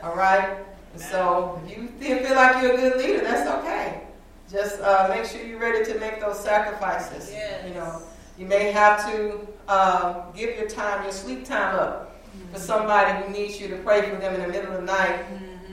All 0.02 0.16
right? 0.16 0.58
And 0.92 1.02
so 1.02 1.60
if 1.64 1.76
you 1.76 1.88
feel, 1.98 2.18
feel 2.18 2.34
like 2.34 2.62
you're 2.62 2.74
a 2.74 2.76
good 2.76 2.96
leader, 2.98 3.20
that's 3.20 3.48
okay. 3.60 4.02
Just 4.50 4.80
uh, 4.80 5.06
make 5.08 5.26
sure 5.26 5.44
you're 5.44 5.60
ready 5.60 5.84
to 5.92 5.98
make 6.00 6.20
those 6.20 6.40
sacrifices. 6.40 7.32
You 7.66 7.74
know, 7.74 8.02
you 8.38 8.46
may 8.46 8.72
have 8.72 9.10
to 9.10 9.46
uh, 9.68 10.30
give 10.32 10.56
your 10.56 10.68
time, 10.68 11.02
your 11.02 11.12
sleep 11.12 11.44
time 11.44 11.76
up 11.76 12.16
for 12.52 12.58
somebody 12.58 13.22
who 13.22 13.32
needs 13.32 13.60
you 13.60 13.68
to 13.68 13.76
pray 13.76 14.08
for 14.08 14.16
them 14.16 14.34
in 14.34 14.40
the 14.40 14.48
middle 14.48 14.72
of 14.72 14.80
the 14.80 14.86
night. 14.86 15.24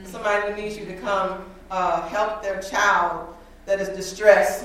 somebody 0.04 0.52
who 0.52 0.60
needs 0.60 0.76
you 0.76 0.84
to 0.86 0.96
come 0.98 1.44
uh, 1.70 2.06
help 2.08 2.42
their 2.42 2.60
child 2.60 3.34
that 3.66 3.80
is 3.80 3.88
distressed 3.90 4.64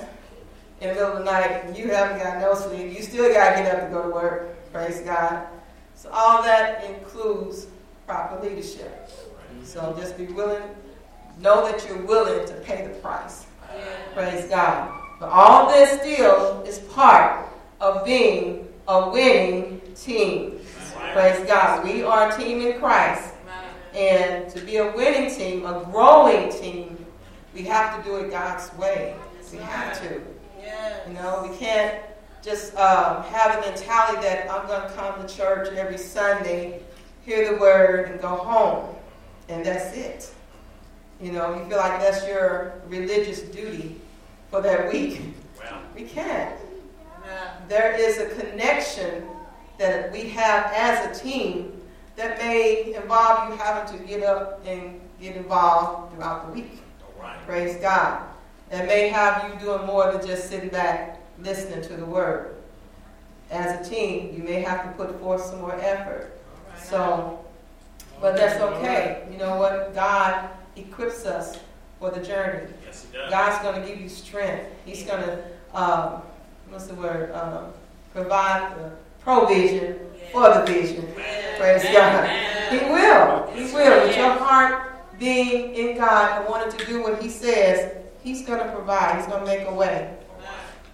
in 0.82 0.90
the 0.90 0.96
middle 0.96 1.12
of 1.12 1.20
the 1.20 1.24
night, 1.24 1.64
and 1.66 1.78
you 1.78 1.90
haven't 1.90 2.18
got 2.24 2.42
no 2.42 2.56
sleep, 2.56 2.92
you 2.96 3.04
still 3.04 3.32
got 3.32 3.56
to 3.56 3.64
get 3.64 3.76
up 3.76 3.88
to 3.88 3.94
go 3.94 4.04
to 4.04 4.10
work. 4.10 4.72
Praise 4.74 5.02
God. 5.02 5.48
So 5.96 6.10
all 6.12 6.42
that 6.42 6.84
includes 6.86 7.68
proper 8.08 8.44
leadership. 8.44 9.10
So 9.64 9.96
just 10.00 10.18
be 10.18 10.26
willing, 10.26 10.64
know 11.40 11.66
that 11.70 11.88
you're 11.88 12.02
willing 12.02 12.48
to 12.48 12.54
pay 12.62 12.88
the 12.88 12.94
price. 13.00 13.46
Praise 14.14 14.50
God. 14.50 14.92
But 15.20 15.30
all 15.30 15.72
this 15.72 16.00
still 16.02 16.64
is 16.64 16.80
part 16.80 17.48
of 17.80 18.04
being 18.04 18.68
a 18.88 19.10
winning 19.10 19.82
team. 19.96 20.60
Praise 21.14 21.46
God. 21.48 21.84
We 21.84 22.04
are 22.04 22.30
a 22.30 22.38
team 22.38 22.62
in 22.62 22.80
Christ. 22.80 23.34
And 23.94 24.50
to 24.52 24.62
be 24.62 24.78
a 24.78 24.92
winning 24.96 25.30
team, 25.30 25.66
a 25.66 25.84
growing 25.92 26.52
team, 26.52 26.91
we 27.54 27.64
have 27.64 27.98
to 27.98 28.10
do 28.10 28.18
it 28.18 28.32
God's 28.32 28.74
way. 28.78 29.16
We 29.52 29.58
have 29.60 30.00
to. 30.02 30.22
You 31.08 31.14
know, 31.14 31.48
we 31.50 31.58
can't 31.58 32.04
just 32.42 32.76
uh, 32.76 33.22
have 33.24 33.58
a 33.58 33.70
mentality 33.70 34.22
that 34.22 34.50
I'm 34.50 34.68
going 34.68 34.82
to 34.82 34.96
come 34.96 35.26
to 35.26 35.34
church 35.34 35.70
every 35.74 35.98
Sunday, 35.98 36.82
hear 37.26 37.52
the 37.52 37.60
word, 37.60 38.10
and 38.10 38.22
go 38.22 38.36
home. 38.36 38.96
And 39.50 39.66
that's 39.66 39.96
it. 39.96 40.34
You 41.20 41.32
know, 41.32 41.54
you 41.56 41.68
feel 41.70 41.78
like 41.78 42.00
that's 42.00 42.26
your 42.28 42.82
religious 42.88 43.42
duty 43.42 44.00
for 44.50 44.62
that 44.62 44.92
week. 44.92 45.22
Well. 45.60 45.82
We 45.96 46.04
can't. 46.04 46.58
There 47.68 47.96
is 47.98 48.18
a 48.18 48.26
connection 48.36 49.24
that 49.78 50.12
we 50.12 50.30
have 50.30 50.72
as 50.74 51.18
a 51.18 51.24
team 51.24 51.82
that 52.16 52.38
may 52.38 52.94
involve 52.96 53.50
you 53.50 53.56
having 53.58 53.98
to 53.98 54.06
get 54.06 54.24
up 54.24 54.62
and 54.66 55.00
get 55.22 55.36
involved 55.36 56.14
throughout 56.14 56.48
the 56.48 56.54
week. 56.54 56.82
Praise 57.46 57.76
God. 57.78 58.24
And 58.70 58.88
may 58.88 59.10
have 59.10 59.52
you 59.52 59.60
doing 59.60 59.86
more 59.86 60.12
than 60.12 60.26
just 60.26 60.50
sitting 60.50 60.70
back 60.70 61.20
listening 61.40 61.82
to 61.82 61.94
the 61.98 62.06
word. 62.06 62.56
As 63.50 63.86
a 63.86 63.90
team, 63.90 64.34
you 64.36 64.44
may 64.44 64.62
have 64.62 64.84
to 64.84 64.92
put 64.92 65.20
forth 65.20 65.44
some 65.44 65.60
more 65.60 65.76
effort. 65.76 66.40
So, 66.78 67.44
but 68.22 68.38
that's 68.38 68.62
okay. 68.62 69.28
You 69.30 69.38
know 69.38 69.58
what? 69.58 69.94
God 69.94 70.50
equips 70.76 71.26
us 71.26 71.60
for 72.00 72.12
the 72.12 72.22
journey. 72.22 72.72
Yes, 72.86 73.06
he 73.06 73.18
does. 73.18 73.30
God's 73.30 73.62
going 73.62 73.82
to 73.82 73.88
give 73.88 74.00
you 74.00 74.08
strength. 74.08 74.68
He's 74.86 75.04
going 75.04 75.22
to, 75.22 75.44
um, 75.74 76.22
what's 76.70 76.88
the 76.88 76.96
word? 76.96 77.34
Um, 77.34 77.74
provide 78.14 78.76
the 78.78 78.92
provision 79.20 80.00
for 80.32 80.54
the 80.54 80.64
vision. 80.66 81.08
Praise 81.58 81.84
God. 81.84 82.30
He 82.70 82.78
will. 82.78 83.52
He 83.54 83.74
will. 83.74 84.08
With 84.08 84.16
your 84.16 84.34
heart 84.34 84.91
being 85.22 85.76
in 85.76 85.98
God 85.98 86.42
and 86.42 86.50
wanting 86.50 86.76
to 86.76 86.86
do 86.88 87.04
what 87.04 87.22
He 87.22 87.30
says, 87.30 87.96
He's 88.24 88.44
going 88.44 88.60
to 88.60 88.72
provide. 88.74 89.18
He's 89.18 89.28
going 89.28 89.40
to 89.40 89.46
make 89.46 89.68
a 89.68 89.74
way. 89.74 90.18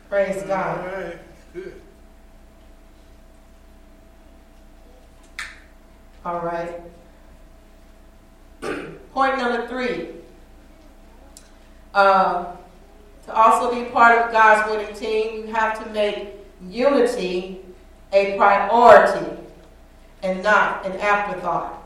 Praise 0.10 0.44
God. 0.44 0.80
All 0.80 0.86
right. 0.86 1.20
Good. 1.54 1.82
All 6.26 6.42
right. 6.42 6.82
Point 9.14 9.38
number 9.38 9.66
three. 9.68 10.10
Uh, 11.94 12.54
to 13.26 13.34
also 13.34 13.74
be 13.74 13.90
part 13.92 14.18
of 14.20 14.32
God's 14.34 14.70
winning 14.70 14.94
team, 14.94 15.48
you 15.48 15.54
have 15.54 15.82
to 15.84 15.90
make 15.92 16.34
unity 16.70 17.62
a 18.12 18.36
priority 18.38 19.38
and 20.22 20.44
not 20.44 20.86
an 20.86 20.94
afterthought. 21.00 21.82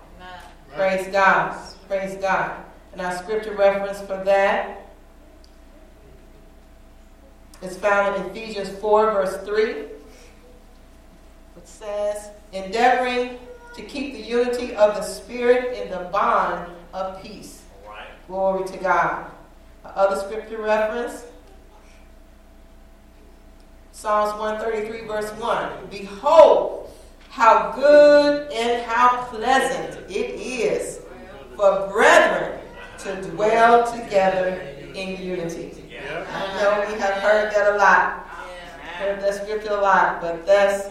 Praise 0.76 1.08
God. 1.12 1.71
Praise 1.92 2.16
God. 2.22 2.56
And 2.94 3.02
our 3.02 3.18
scripture 3.18 3.54
reference 3.54 4.00
for 4.00 4.24
that 4.24 4.94
is 7.62 7.78
found 7.78 8.16
in 8.16 8.32
Ephesians 8.32 8.70
4, 8.80 9.12
verse 9.12 9.46
3, 9.46 9.74
which 11.54 11.66
says, 11.66 12.30
Endeavoring 12.54 13.38
to 13.76 13.82
keep 13.82 14.14
the 14.14 14.22
unity 14.22 14.74
of 14.74 14.96
the 14.96 15.02
Spirit 15.02 15.78
in 15.78 15.92
the 15.92 16.08
bond 16.14 16.72
of 16.94 17.22
peace. 17.22 17.62
Right. 17.86 18.08
Glory 18.26 18.66
to 18.70 18.78
God. 18.78 19.30
Our 19.84 20.08
Other 20.08 20.16
scripture 20.16 20.62
reference 20.62 21.26
Psalms 23.92 24.40
133, 24.40 25.08
verse 25.08 25.30
1. 25.32 25.88
Behold, 25.90 26.90
how 27.28 27.74
good 27.74 28.50
and 28.54 28.82
how 28.86 29.26
pleasant 29.26 30.10
it 30.10 30.40
is 30.40 31.01
for 31.62 31.88
brethren 31.92 32.60
to 32.98 33.22
dwell 33.30 33.86
together 33.94 34.60
in 34.96 35.22
unity. 35.22 35.72
I 36.34 36.60
know 36.60 36.92
we 36.92 37.00
have 37.00 37.14
heard 37.22 37.54
that 37.54 37.76
a 37.76 37.78
lot, 37.78 38.26
heard 38.98 39.22
that 39.22 39.36
scripture 39.36 39.70
a 39.70 39.80
lot, 39.80 40.22
but 40.22 40.44
that's 40.48 40.90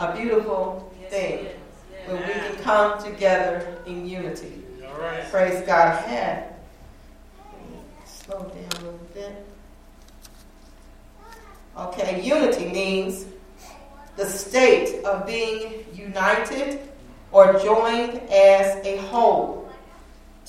a 0.00 0.12
beautiful 0.16 0.92
thing 1.08 1.46
when 2.06 2.16
we 2.16 2.32
can 2.32 2.56
come 2.64 3.00
together 3.00 3.78
in 3.86 4.04
unity. 4.04 4.64
All 4.88 5.00
right. 5.00 5.22
Praise 5.30 5.64
God. 5.64 6.04
I 6.04 6.08
had 6.08 6.54
slow 8.04 8.40
down 8.40 8.80
a 8.80 8.84
little 8.84 9.08
bit. 9.14 9.46
Okay, 11.78 12.20
unity 12.24 12.72
means 12.72 13.26
the 14.16 14.26
state 14.26 15.04
of 15.04 15.24
being 15.28 15.86
united 15.94 16.80
or 17.30 17.52
joined 17.60 18.20
as 18.30 18.84
a 18.84 18.96
whole, 18.96 19.61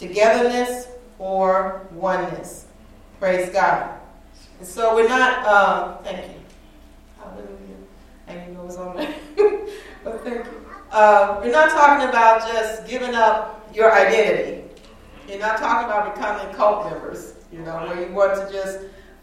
togetherness 0.08 0.88
or 1.20 1.88
oneness. 1.92 2.68
Praise 3.20 3.50
God. 3.50 4.00
And 4.60 4.68
so 4.68 4.96
we're 4.96 5.08
not, 5.08 5.46
um, 5.46 6.04
thank 6.04 6.28
you. 6.28 6.40
Hallelujah. 7.18 7.48
I 8.28 8.34
didn't 8.34 8.54
know 8.54 8.62
it 8.62 8.66
was 8.66 8.78
on 8.78 8.98
there. 8.98 9.16
but 10.04 10.24
thank 10.24 10.46
you. 10.46 10.66
Uh, 10.92 11.40
we're 11.42 11.52
not 11.52 11.70
talking 11.70 12.08
about 12.08 12.48
just 12.48 12.88
giving 12.88 13.16
up 13.16 13.70
your 13.74 13.92
identity. 13.92 14.64
You're 15.28 15.40
not 15.40 15.58
talking 15.58 15.86
about 15.90 16.14
becoming 16.14 16.54
cult 16.54 16.92
members, 16.92 17.36
you 17.52 17.60
know, 17.60 17.78
where 17.78 18.08
you 18.08 18.14
want 18.14 18.36
to 18.36 18.54
just 18.54 18.80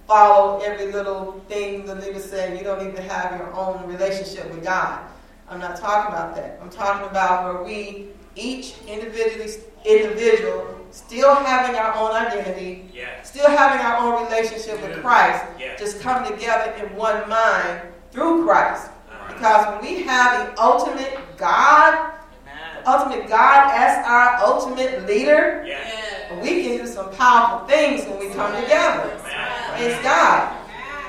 follow 0.06 0.60
every 0.60 0.90
little 0.90 1.44
thing 1.48 1.84
the 1.84 1.94
leader 1.94 2.18
said. 2.18 2.58
You 2.58 2.64
don't 2.64 2.86
even 2.86 3.04
have 3.04 3.38
your 3.38 3.52
own 3.54 3.86
relationship 3.86 4.50
with 4.50 4.64
God. 4.64 5.00
I'm 5.48 5.60
not 5.60 5.76
talking 5.76 6.12
about 6.12 6.34
that. 6.36 6.58
I'm 6.62 6.70
talking 6.70 7.08
about 7.08 7.44
where 7.44 7.62
we 7.62 8.08
each 8.36 8.74
individually 8.86 9.52
individual 9.84 10.76
still 10.90 11.34
having 11.36 11.76
our 11.76 11.94
own 11.94 12.10
identity, 12.12 12.90
Yes. 12.92 13.28
still 13.30 13.48
having 13.48 13.80
our 13.80 13.96
own 13.98 14.24
relationship 14.24 14.80
with 14.82 15.00
Christ, 15.00 15.44
Yes. 15.58 15.78
just 15.78 16.00
come 16.00 16.24
together 16.24 16.72
in 16.72 16.94
one 16.96 17.28
mind 17.28 17.80
through 18.12 18.44
Christ. 18.44 18.86
Uh-huh. 18.86 19.32
Because 19.32 19.66
when 19.68 19.80
we 19.82 20.02
have 20.02 20.54
the 20.54 20.60
ultimate 20.62 21.16
God, 21.36 22.10
the 22.82 22.90
ultimate 22.90 23.28
God 23.28 23.70
as 23.72 24.04
our 24.06 24.36
ultimate 24.44 25.06
leader, 25.06 25.62
Yes. 25.66 26.32
we 26.42 26.62
can 26.64 26.78
do 26.78 26.86
some 26.86 27.10
powerful 27.12 27.66
things 27.68 28.04
when 28.06 28.18
we 28.18 28.28
come 28.34 28.52
together. 28.60 29.10
Amen. 29.24 29.76
Praise 29.76 29.98
God. 30.02 30.48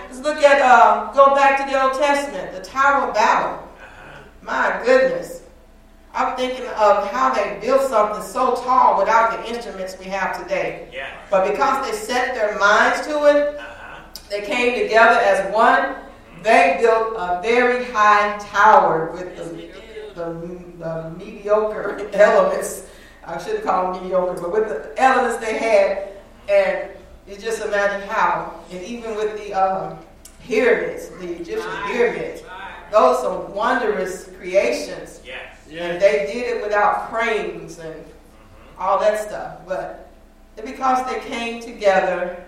Let's 0.09 0.19
look 0.19 0.43
at, 0.43 0.61
uh, 0.61 1.11
go 1.13 1.33
back 1.33 1.57
to 1.65 1.71
the 1.71 1.81
Old 1.81 1.93
Testament, 1.97 2.53
the 2.53 2.59
Tower 2.61 3.07
of 3.07 3.13
Babel. 3.15 3.49
Uh-huh. 3.53 4.19
My 4.41 4.79
goodness. 4.85 5.40
I'm 6.13 6.35
thinking 6.35 6.65
of 6.67 7.07
how 7.11 7.33
they 7.33 7.57
built 7.61 7.83
something 7.89 8.21
so 8.23 8.55
tall 8.55 8.97
without 8.99 9.31
the 9.31 9.53
instruments 9.53 9.97
we 9.97 10.05
have 10.05 10.41
today. 10.41 10.89
Yeah. 10.91 11.07
But 11.29 11.49
because 11.51 11.85
they 11.89 11.95
set 11.95 12.35
their 12.35 12.57
minds 12.59 13.05
to 13.07 13.25
it, 13.25 13.55
Uh-huh. 13.57 13.99
they 14.29 14.41
came 14.41 14.77
together 14.81 15.19
as 15.19 15.53
one. 15.53 15.95
They 16.43 16.77
built 16.81 17.13
a 17.15 17.39
very 17.41 17.85
high 17.91 18.37
tower 18.39 19.11
with 19.13 19.37
the, 19.37 19.43
the, 20.15 20.59
the 20.79 21.09
mediocre 21.17 22.09
elements. 22.13 22.87
I 23.25 23.37
shouldn't 23.41 23.63
call 23.63 23.93
them 23.93 24.03
mediocre, 24.03 24.41
but 24.41 24.51
with 24.51 24.67
the 24.67 25.01
elements 25.01 25.37
they 25.37 25.57
had. 25.57 26.09
And 26.49 26.89
you 27.27 27.37
just 27.37 27.61
imagine 27.63 28.07
how. 28.09 28.55
And 28.71 28.83
even 28.83 29.15
with 29.15 29.37
the 29.37 29.53
um, 29.53 29.99
pyramids, 30.43 31.07
the 31.21 31.33
Egyptian 31.39 31.71
pyramids, 31.85 32.41
those 32.91 33.23
are 33.23 33.39
wondrous 33.45 34.27
creations. 34.37 35.21
Yes. 35.23 35.55
And 35.79 36.01
they 36.01 36.25
did 36.31 36.57
it 36.57 36.63
without 36.63 37.09
cranes 37.09 37.79
and 37.79 38.05
all 38.77 38.99
that 38.99 39.19
stuff. 39.27 39.59
But 39.67 40.09
it's 40.57 40.69
because 40.69 41.05
they 41.09 41.19
came 41.21 41.61
together 41.61 42.43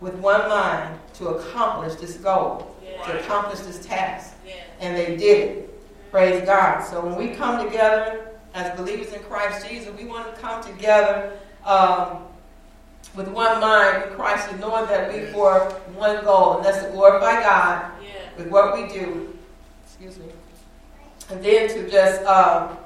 with 0.00 0.14
one 0.14 0.48
mind 0.48 0.98
to 1.14 1.28
accomplish 1.28 1.94
this 1.96 2.16
goal, 2.16 2.74
to 3.06 3.20
accomplish 3.20 3.60
this 3.60 3.84
task. 3.84 4.34
And 4.80 4.96
they 4.96 5.16
did 5.16 5.48
it. 5.48 6.10
Praise 6.10 6.44
God. 6.46 6.82
So 6.82 7.04
when 7.04 7.16
we 7.16 7.34
come 7.34 7.64
together 7.64 8.30
as 8.54 8.76
believers 8.78 9.12
in 9.12 9.20
Christ 9.24 9.68
Jesus, 9.68 9.94
we 9.98 10.04
want 10.06 10.34
to 10.34 10.40
come 10.40 10.62
together 10.62 11.32
um, 11.64 12.22
with 13.14 13.28
one 13.28 13.60
mind 13.60 14.04
in 14.04 14.14
Christ 14.14 14.48
and 14.50 14.60
knowing 14.60 14.86
that 14.86 15.12
we 15.12 15.26
for 15.26 15.60
one 15.94 16.24
goal, 16.24 16.56
and 16.56 16.64
that's 16.64 16.84
to 16.84 16.90
glorify 16.92 17.42
God 17.42 17.90
with 18.36 18.48
what 18.48 18.74
we 18.74 18.88
do. 18.88 19.36
Excuse 19.84 20.18
me. 20.18 20.26
And 21.30 21.42
then 21.44 21.68
to 21.68 21.90
just 21.90 22.22
uh, 22.22 22.76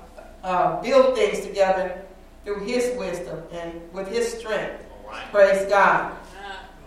uh, 0.43 0.81
build 0.83 1.15
things 1.15 1.41
together 1.47 2.03
through 2.45 2.65
His 2.65 2.97
wisdom 2.99 3.43
and 3.53 3.81
with 3.93 4.09
His 4.09 4.33
strength. 4.33 4.85
All 5.05 5.11
right. 5.11 5.31
Praise 5.31 5.69
God. 5.69 6.17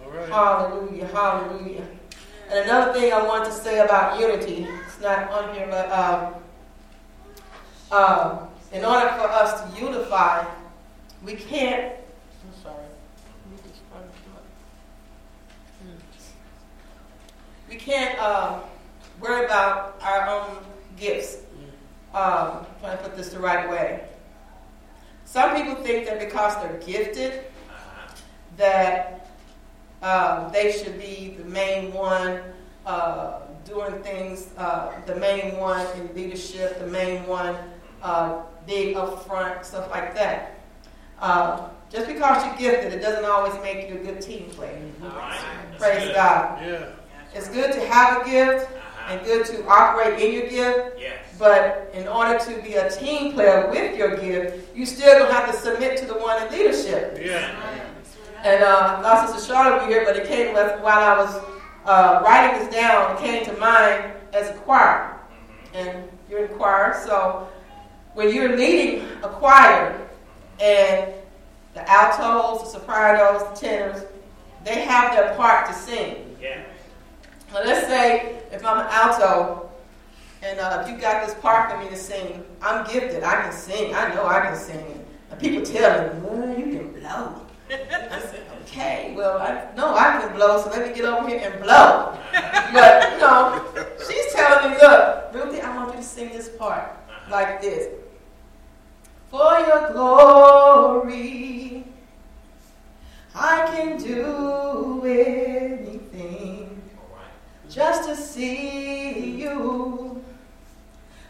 All 0.03 0.11
right. 0.11 0.29
Hallelujah, 0.29 1.07
hallelujah. 1.07 1.87
And 2.49 2.59
another 2.59 2.93
thing 2.93 3.13
I 3.13 3.23
want 3.23 3.45
to 3.45 3.51
say 3.51 3.79
about 3.79 4.19
unity, 4.19 4.67
it's 4.85 4.99
not 4.99 5.29
on 5.31 5.53
here, 5.55 5.67
but 5.67 5.91
um, 5.91 6.33
um, 7.91 8.49
in 8.71 8.83
order 8.83 9.07
for 9.09 9.27
us 9.27 9.61
to 9.61 9.79
unify, 9.79 10.45
we 11.23 11.35
can't. 11.35 11.93
I'm 11.93 12.63
sorry. 12.63 12.75
Let 12.75 13.51
me 13.51 13.57
just 13.69 13.81
try 13.89 13.99
to 13.99 14.05
come 14.05 14.35
up. 14.35 14.45
We 17.69 17.75
can't 17.75 18.19
um, 18.19 18.61
worry 19.21 19.45
about 19.45 19.99
our 20.01 20.27
own 20.27 20.57
gifts. 20.97 21.37
Um, 22.13 22.65
trying 22.79 22.97
to 22.97 23.03
put 23.03 23.17
this 23.17 23.29
the 23.29 23.39
right 23.39 23.67
way. 23.69 24.03
Some 25.25 25.55
people 25.55 25.75
think 25.83 26.05
that 26.05 26.19
because 26.19 26.55
they're 26.61 26.79
gifted, 26.85 27.45
that 28.57 29.31
um, 30.03 30.51
they 30.51 30.71
should 30.71 30.99
be 30.99 31.35
the 31.37 31.45
main 31.45 31.91
one 31.91 32.41
uh, 32.85 33.39
doing 33.65 34.03
things, 34.03 34.49
uh, 34.57 34.91
the 35.07 35.15
main 35.15 35.57
one 35.57 35.85
in 35.97 36.13
leadership, 36.13 36.77
the 36.79 36.87
main 36.87 37.25
one 37.25 37.55
uh, 38.03 38.43
being 38.67 38.95
up 38.95 39.25
front, 39.25 39.65
stuff 39.65 39.89
like 39.89 40.13
that. 40.13 40.59
Uh, 41.19 41.69
just 41.89 42.07
because 42.07 42.45
you're 42.45 42.71
gifted, 42.71 42.93
it 42.93 42.99
doesn't 43.01 43.25
always 43.25 43.53
make 43.63 43.89
you 43.89 43.95
a 43.95 44.03
good 44.03 44.21
team 44.21 44.49
player. 44.49 44.77
All 45.03 45.09
right. 45.09 45.39
That's 45.71 45.83
Praise 45.83 46.03
good. 46.05 46.15
God. 46.15 46.61
Yeah. 46.61 46.89
It's 47.33 47.47
good 47.49 47.71
to 47.71 47.79
have 47.87 48.21
a 48.21 48.29
gift. 48.29 48.69
And 49.09 49.23
good 49.25 49.45
to 49.47 49.65
operate 49.67 50.19
in 50.19 50.31
your 50.33 50.49
gift, 50.49 50.99
Yes. 50.99 51.17
but 51.37 51.89
in 51.93 52.07
order 52.07 52.37
to 52.39 52.61
be 52.61 52.75
a 52.75 52.89
team 52.89 53.33
player 53.33 53.69
with 53.69 53.97
your 53.97 54.15
gift, 54.17 54.75
you 54.75 54.85
still 54.85 55.19
don't 55.19 55.31
have 55.31 55.51
to 55.51 55.57
submit 55.57 55.97
to 55.99 56.05
the 56.05 56.13
one 56.15 56.41
in 56.45 56.51
leadership. 56.51 57.17
Yeah. 57.21 57.51
And 58.43 58.63
uh, 58.63 59.01
not 59.01 59.29
Sister 59.29 59.53
Charlotte 59.53 59.85
be 59.87 59.93
here, 59.93 60.03
but 60.05 60.15
it 60.17 60.27
came 60.27 60.53
with, 60.53 60.79
while 60.81 60.99
I 60.99 61.17
was 61.17 61.41
uh, 61.85 62.21
writing 62.23 62.59
this 62.65 62.73
down, 62.73 63.15
it 63.15 63.19
came 63.19 63.45
to 63.45 63.53
mind 63.59 64.13
as 64.33 64.49
a 64.49 64.53
choir. 64.53 65.17
And 65.73 66.07
you're 66.29 66.45
in 66.45 66.57
choir, 66.57 67.01
so 67.05 67.47
when 68.13 68.33
you're 68.33 68.55
leading 68.55 69.07
a 69.23 69.29
choir 69.29 69.99
and 70.61 71.13
the 71.73 71.89
altos, 71.89 72.71
the 72.73 72.79
sopranos, 72.79 73.59
the 73.59 73.67
tenors, 73.67 74.03
they 74.63 74.81
have 74.81 75.13
their 75.15 75.35
part 75.35 75.67
to 75.67 75.73
sing. 75.73 76.37
Yeah. 76.41 76.63
Now 77.53 77.63
let's 77.63 77.85
say 77.85 78.41
if 78.51 78.65
I'm 78.65 78.79
an 78.79 78.87
alto 78.89 79.69
and 80.41 80.59
uh, 80.59 80.83
you 80.89 80.97
got 80.97 81.23
this 81.23 81.35
part 81.35 81.71
for 81.71 81.77
me 81.77 81.87
to 81.87 81.95
sing, 81.95 82.43
I'm 82.63 82.83
gifted, 82.91 83.23
I 83.23 83.43
can 83.43 83.51
sing, 83.51 83.93
I 83.93 84.11
know 84.15 84.25
I 84.25 84.41
can 84.41 84.55
sing. 84.55 85.05
And 85.29 85.39
people 85.39 85.63
tell 85.63 86.01
me, 86.01 86.19
well, 86.21 86.59
you 86.59 86.65
can 86.75 86.91
blow. 86.99 87.41
I 87.69 88.19
said, 88.19 88.41
okay, 88.63 89.13
well, 89.15 89.37
I 89.37 89.67
know 89.75 89.93
I 89.93 90.19
can 90.19 90.35
blow, 90.35 90.59
so 90.63 90.71
let 90.71 90.87
me 90.87 90.95
get 90.95 91.05
over 91.05 91.29
here 91.29 91.41
and 91.43 91.61
blow. 91.61 92.17
But, 92.73 93.11
you 93.11 93.17
know, 93.19 93.63
she's 93.99 94.33
telling 94.33 94.71
me, 94.71 94.77
look, 94.81 95.31
Ruthie, 95.31 95.61
I 95.61 95.77
want 95.77 95.91
you 95.91 95.97
to 95.97 96.03
sing 96.03 96.29
this 96.29 96.49
part 96.49 96.91
like 97.29 97.61
this. 97.61 97.87
For 99.29 99.59
your 99.59 99.91
glory, 99.93 101.83
I 103.35 103.65
can 103.67 103.97
do 104.01 105.03
anything. 105.05 106.72
Just 107.73 108.07
to 108.07 108.15
see 108.15 109.41
you, 109.41 110.23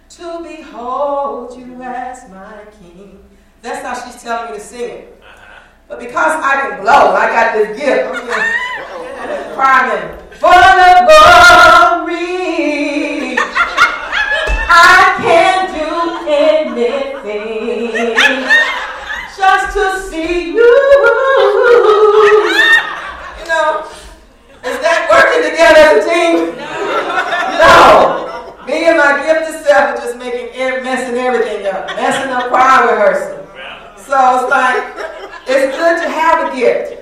to 0.10 0.44
behold 0.44 1.58
you 1.58 1.82
as 1.82 2.30
my 2.30 2.66
king. 2.82 3.24
That's 3.62 3.82
how 3.82 3.94
she's 3.94 4.22
telling 4.22 4.52
me 4.52 4.58
to 4.58 4.64
sing 4.64 4.90
it. 4.90 5.22
Uh-huh. 5.22 5.64
But 5.88 6.00
because 6.00 6.44
I 6.44 6.56
can 6.60 6.82
blow, 6.82 7.16
I 7.16 7.28
got 7.28 7.54
this 7.56 7.78
gift. 7.80 8.10
I'm 8.12 8.28
just 9.30 9.56
crying. 9.56 10.20
For 10.34 10.52
the 10.52 11.08
glory, 11.08 12.20
I 14.68 15.16
can 15.24 15.72
do 15.80 15.92
anything 16.28 17.96
just 19.38 19.72
to 19.78 19.84
see. 20.10 20.52
You 20.52 20.64
know, 23.48 23.88
is 24.66 24.80
that 24.84 25.08
working 25.10 25.43
together 25.54 25.80
as 25.80 26.06
a 26.06 26.10
team? 26.10 26.36
No. 27.62 28.58
Me 28.68 28.86
and 28.88 28.98
my 28.98 29.22
gifted 29.26 29.64
self 29.66 29.94
are 29.94 29.98
just 29.98 30.18
making, 30.18 30.56
messing 30.84 31.16
everything 31.18 31.68
up, 31.68 31.88
messing 31.96 32.32
up 32.32 32.50
choir 32.50 32.92
rehearsal. 32.92 33.40
So 33.98 34.40
it's 34.42 34.50
like, 34.50 34.84
it's 35.48 35.76
good 35.78 36.02
to 36.02 36.10
have 36.10 36.52
a 36.52 36.56
gift, 36.56 36.96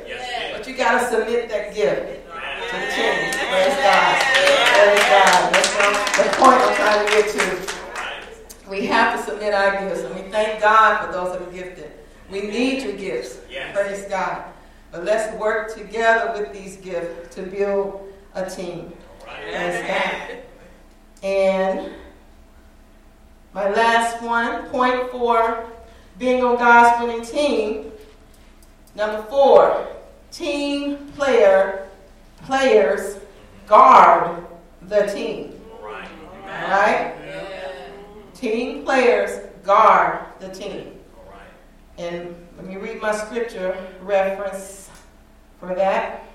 but 0.53 0.67
you 0.67 0.75
got 0.75 0.99
to 1.01 1.07
submit 1.07 1.49
that 1.49 1.73
gift 1.73 2.01
to 2.01 2.75
the 2.77 2.87
is. 2.87 2.95
team. 2.95 3.47
Praise 3.49 3.75
God. 3.77 4.21
Praise 4.21 5.03
God. 5.09 5.53
That's 5.53 5.69
the- 6.17 6.23
the 6.23 6.29
point 6.37 6.61
I'm 6.61 6.75
trying 6.75 7.05
to 7.05 7.11
get 7.11 7.29
to. 7.29 8.69
We 8.69 8.85
have 8.87 9.17
to 9.19 9.23
submit 9.31 9.53
our 9.53 9.71
gifts, 9.81 10.01
and 10.01 10.15
we 10.15 10.31
thank 10.31 10.61
God 10.61 11.05
for 11.05 11.11
those 11.11 11.33
that 11.33 11.41
are 11.47 11.51
gifted. 11.51 11.91
We 12.31 12.41
need 12.41 12.83
your 12.83 12.93
gifts. 12.93 13.37
Praise 13.73 14.05
God. 14.09 14.43
But 14.91 15.03
let's 15.05 15.33
work 15.37 15.75
together 15.75 16.33
with 16.39 16.53
these 16.53 16.77
gifts 16.77 17.35
to 17.35 17.43
build 17.43 18.10
a 18.35 18.49
team. 18.49 18.93
Praise 19.19 19.87
God. 19.87 20.37
And 21.23 21.91
my 23.53 23.69
last 23.69 24.21
one, 24.23 24.67
point 24.69 25.11
four, 25.11 25.69
being 26.17 26.43
on 26.43 26.57
God's 26.57 27.03
winning 27.03 27.25
team. 27.25 27.91
Number 28.95 29.21
four, 29.23 29.87
team 30.31 31.07
player, 31.15 31.87
players 32.43 33.19
guard 33.67 34.45
the 34.83 35.05
team. 35.07 35.59
Right. 35.81 36.07
All 36.43 36.69
right? 36.69 37.15
Team 38.33 38.83
players 38.83 39.47
guard 39.63 40.25
the 40.39 40.49
team. 40.49 40.99
All 41.17 41.31
right. 41.31 41.47
And 41.97 42.35
let 42.57 42.65
me 42.65 42.77
read 42.77 43.01
my 43.01 43.15
scripture 43.15 43.77
reference 44.01 44.89
for 45.59 45.75
that. 45.75 46.25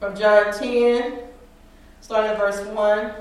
From 0.00 0.16
John 0.16 0.52
10, 0.56 1.24
starting 2.00 2.30
at 2.30 2.38
verse 2.38 2.64
1. 2.64 3.12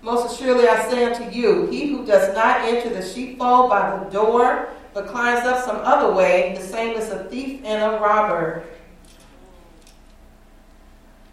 Most 0.00 0.32
assuredly 0.32 0.66
I 0.66 0.88
say 0.88 1.04
unto 1.04 1.30
you, 1.30 1.66
he 1.66 1.88
who 1.88 2.06
does 2.06 2.34
not 2.34 2.62
enter 2.62 2.88
the 2.88 3.06
sheepfold 3.06 3.68
by 3.68 3.98
the 3.98 4.10
door, 4.10 4.70
but 4.94 5.08
climbs 5.08 5.46
up 5.46 5.62
some 5.62 5.76
other 5.76 6.14
way, 6.14 6.54
the 6.56 6.64
same 6.64 6.96
is 6.96 7.10
a 7.10 7.24
thief 7.24 7.60
and 7.64 7.82
a 7.82 7.98
robber. 7.98 8.64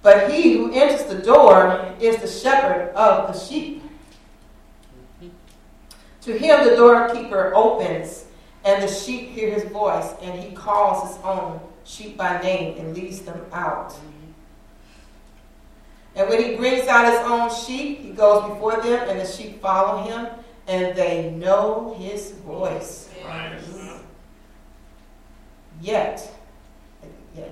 But 0.01 0.30
he 0.30 0.57
who 0.57 0.74
enters 0.74 1.05
the 1.05 1.22
door 1.22 1.95
is 2.01 2.18
the 2.18 2.28
shepherd 2.28 2.89
of 2.95 3.34
the 3.34 3.39
sheep. 3.39 3.82
To 6.22 6.38
him 6.38 6.66
the 6.66 6.76
doorkeeper 6.76 7.53
opens, 7.55 8.26
and 8.66 8.84
the 8.84 8.88
sheep 8.88 9.30
hear 9.30 9.51
his 9.51 9.72
voice, 9.72 10.14
and 10.22 10.38
he 10.38 10.53
calls 10.53 11.16
his 11.16 11.24
own 11.24 11.62
sheep 11.86 12.18
by 12.18 12.41
name 12.41 12.78
and 12.78 12.93
leads 12.93 13.22
them 13.22 13.45
out. 13.53 13.97
And 16.20 16.28
when 16.28 16.43
he 16.43 16.57
brings 16.57 16.86
out 16.89 17.05
his 17.05 17.22
own 17.22 17.49
sheep, 17.49 18.01
he 18.01 18.09
goes 18.09 18.49
before 18.49 18.82
them, 18.82 19.07
and 19.07 19.22
the 19.22 19.26
sheep 19.26 19.61
follow 19.61 20.03
him, 20.03 20.28
and 20.67 20.93
they 20.93 21.32
know 21.32 21.95
his 21.97 22.32
voice. 22.32 23.09
Right. 23.26 23.57
Yet, 25.82 26.30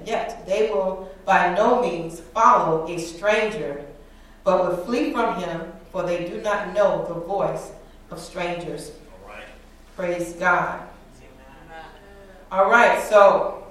yet 0.06 0.46
they 0.46 0.70
will 0.70 1.10
by 1.24 1.56
no 1.56 1.82
means 1.82 2.20
follow 2.20 2.86
a 2.90 3.00
stranger, 3.00 3.86
but 4.44 4.68
will 4.68 4.84
flee 4.84 5.14
from 5.14 5.40
him, 5.42 5.72
for 5.94 6.04
they 6.04 6.28
do 6.28 6.42
not 6.42 6.74
know 6.74 7.06
the 7.08 7.22
voice 7.22 7.72
of 8.12 8.20
strangers. 8.20 8.92
All 9.24 9.30
right. 9.30 9.46
Praise 9.96 10.34
God. 10.34 10.82
All 12.52 12.70
right, 12.70 13.02
so 13.02 13.67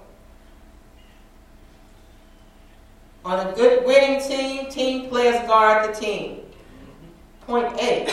on 3.26 3.44
a 3.44 3.52
good 3.54 3.84
winning 3.84 4.20
team, 4.22 4.70
team 4.70 5.08
players 5.08 5.44
guard 5.48 5.88
the 5.92 6.00
team. 6.00 6.42
Point 7.40 7.76
eight 7.80 8.08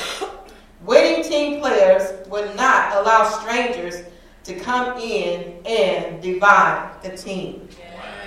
winning 0.84 1.24
team 1.24 1.60
players 1.62 2.28
would 2.28 2.56
not 2.56 2.96
allow 2.98 3.24
strangers 3.30 4.04
to 4.44 4.56
come 4.60 4.98
in 4.98 5.54
and 5.68 6.20
divide 6.22 6.92
the 7.04 7.16
team. 7.16 7.70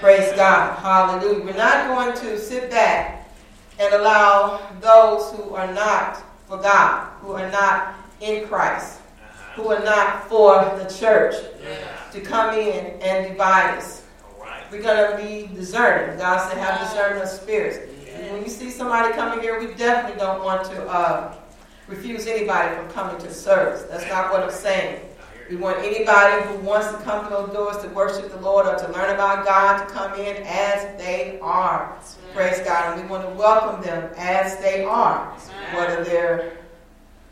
Praise 0.00 0.32
God. 0.36 0.78
Hallelujah. 0.78 1.44
We're 1.44 1.56
not 1.56 1.88
going 1.88 2.16
to 2.18 2.38
sit 2.38 2.70
back 2.70 3.28
and 3.80 3.92
allow 3.92 4.60
those 4.80 5.32
who 5.32 5.54
are 5.54 5.72
not 5.72 6.22
for 6.46 6.56
God, 6.58 7.08
who 7.20 7.32
are 7.32 7.50
not 7.50 7.94
in 8.20 8.46
Christ, 8.46 9.00
who 9.56 9.68
are 9.72 9.82
not 9.84 10.28
for 10.28 10.54
the 10.78 10.84
church, 10.88 11.34
Yeah. 11.62 12.10
to 12.12 12.20
come 12.20 12.54
in 12.54 13.00
and 13.02 13.26
divide 13.26 13.76
us. 13.78 14.02
We're 14.76 14.82
going 14.82 15.10
to 15.10 15.48
be 15.48 15.54
discerning. 15.56 16.18
God 16.18 16.50
said, 16.50 16.58
have 16.58 16.78
discernment 16.80 17.22
of 17.22 17.30
spirits. 17.30 17.78
And 18.12 18.34
when 18.34 18.42
you 18.44 18.50
see 18.50 18.68
somebody 18.68 19.14
coming 19.14 19.40
here, 19.40 19.58
we 19.58 19.72
definitely 19.74 20.20
don't 20.20 20.44
want 20.44 20.66
to 20.66 20.86
uh, 20.86 21.34
refuse 21.88 22.26
anybody 22.26 22.76
from 22.76 22.90
coming 22.90 23.18
to 23.22 23.32
service. 23.32 23.84
That's 23.84 24.06
not 24.10 24.30
what 24.30 24.42
I'm 24.42 24.50
saying. 24.50 25.00
We 25.48 25.56
want 25.56 25.78
anybody 25.78 26.46
who 26.46 26.58
wants 26.58 26.88
to 26.88 26.98
come 26.98 27.24
to 27.24 27.30
those 27.30 27.54
doors 27.54 27.82
to 27.84 27.88
worship 27.88 28.30
the 28.30 28.40
Lord 28.40 28.66
or 28.66 28.76
to 28.76 28.92
learn 28.92 29.14
about 29.14 29.46
God 29.46 29.86
to 29.86 29.94
come 29.94 30.12
in 30.20 30.42
as 30.44 30.98
they 30.98 31.38
are. 31.40 31.98
Praise 32.34 32.60
God. 32.60 32.92
And 32.92 33.02
we 33.02 33.08
want 33.08 33.26
to 33.26 33.34
welcome 33.34 33.82
them 33.82 34.12
as 34.18 34.58
they 34.58 34.84
are. 34.84 35.32
Whether 35.74 36.04
they're 36.04 36.52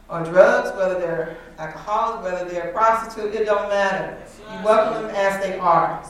on 0.08 0.24
drugs, 0.24 0.74
whether 0.78 0.98
they're 0.98 1.36
alcoholics, 1.58 2.24
whether 2.24 2.48
they're 2.48 2.72
prostitutes, 2.72 3.36
it 3.36 3.44
don't 3.44 3.68
matter. 3.68 4.16
You 4.50 4.64
welcome 4.64 5.02
them 5.02 5.14
as 5.14 5.44
they 5.44 5.58
are. 5.58 6.02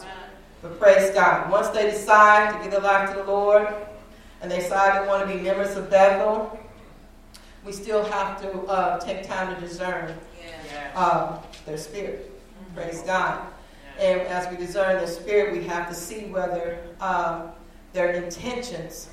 But 0.65 0.81
praise 0.81 1.11
God. 1.11 1.51
Once 1.51 1.69
they 1.69 1.91
decide 1.91 2.57
to 2.57 2.63
give 2.63 2.71
their 2.71 2.81
life 2.81 3.11
to 3.11 3.17
the 3.17 3.25
Lord 3.25 3.69
and 4.41 4.51
they 4.51 4.61
decide 4.61 5.03
they 5.03 5.07
want 5.07 5.29
to 5.29 5.37
be 5.37 5.43
members 5.43 5.77
of 5.77 5.91
Bethel, 5.91 6.59
we 7.67 7.73
still 7.73 8.03
have 8.03 8.41
to 8.41 8.61
uh, 8.63 8.99
take 8.99 9.29
time 9.29 9.55
to 9.55 9.61
discern 9.61 10.15
uh, 10.95 11.39
their 11.67 11.77
spirit. 11.77 12.33
Praise 12.75 13.03
God. 13.03 13.47
And 14.01 14.23
as 14.23 14.51
we 14.51 14.57
discern 14.57 14.97
their 14.97 15.07
spirit, 15.07 15.53
we 15.53 15.65
have 15.65 15.87
to 15.91 15.95
see 15.95 16.31
whether 16.31 16.79
um, 16.99 17.51
their 17.93 18.13
intentions 18.13 19.11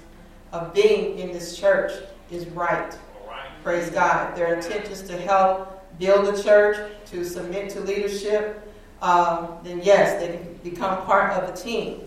of 0.54 0.74
being 0.74 1.20
in 1.20 1.34
this 1.34 1.58
church 1.58 1.92
is 2.32 2.46
right. 2.48 2.98
Right. 3.28 3.50
Praise 3.62 3.90
God. 3.90 4.38
Their 4.38 4.56
intentions 4.56 5.02
to 5.02 5.18
help 5.18 6.00
build 6.00 6.34
the 6.34 6.42
church, 6.42 6.78
to 7.08 7.26
submit 7.26 7.72
to 7.72 7.82
leadership, 7.82 8.71
um, 9.02 9.58
then 9.64 9.82
yes, 9.84 10.20
they 10.20 10.38
can 10.38 10.54
become 10.64 11.04
part 11.06 11.32
of 11.34 11.48
the 11.54 11.62
team. 11.62 12.02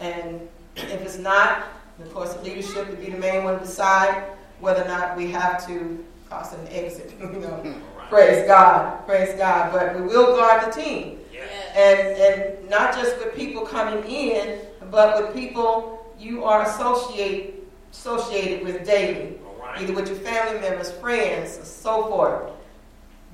And 0.00 0.48
if 0.76 1.00
it's 1.02 1.18
not, 1.18 1.64
of 2.00 2.12
course, 2.14 2.34
the 2.34 2.42
leadership 2.42 2.88
would 2.88 3.04
be 3.04 3.10
the 3.10 3.18
main 3.18 3.44
one 3.44 3.58
to 3.58 3.64
decide 3.64 4.22
whether 4.60 4.82
or 4.84 4.88
not 4.88 5.16
we 5.16 5.30
have 5.32 5.66
to 5.66 6.04
cause 6.28 6.52
an 6.52 6.66
exit. 6.70 7.12
You 7.20 7.26
know, 7.40 7.50
All 7.50 7.98
right. 7.98 8.08
praise 8.10 8.46
God, 8.46 9.04
praise 9.06 9.36
God. 9.36 9.72
But 9.72 9.94
we 9.96 10.02
will 10.02 10.36
guard 10.36 10.66
the 10.66 10.80
team, 10.80 11.18
Yeah. 11.32 11.40
and 11.76 12.00
and 12.26 12.70
not 12.70 12.94
just 12.94 13.18
with 13.18 13.34
people 13.34 13.62
coming 13.66 14.04
in, 14.04 14.60
but 14.90 15.20
with 15.22 15.34
people 15.34 16.12
you 16.18 16.44
are 16.44 16.62
associate 16.62 17.54
associated 17.92 18.64
with 18.64 18.84
daily, 18.86 19.38
right. 19.60 19.80
either 19.80 19.92
with 19.94 20.08
your 20.08 20.18
family 20.18 20.60
members, 20.60 20.90
friends, 20.92 21.56
and 21.56 21.66
so 21.66 22.06
forth. 22.08 22.52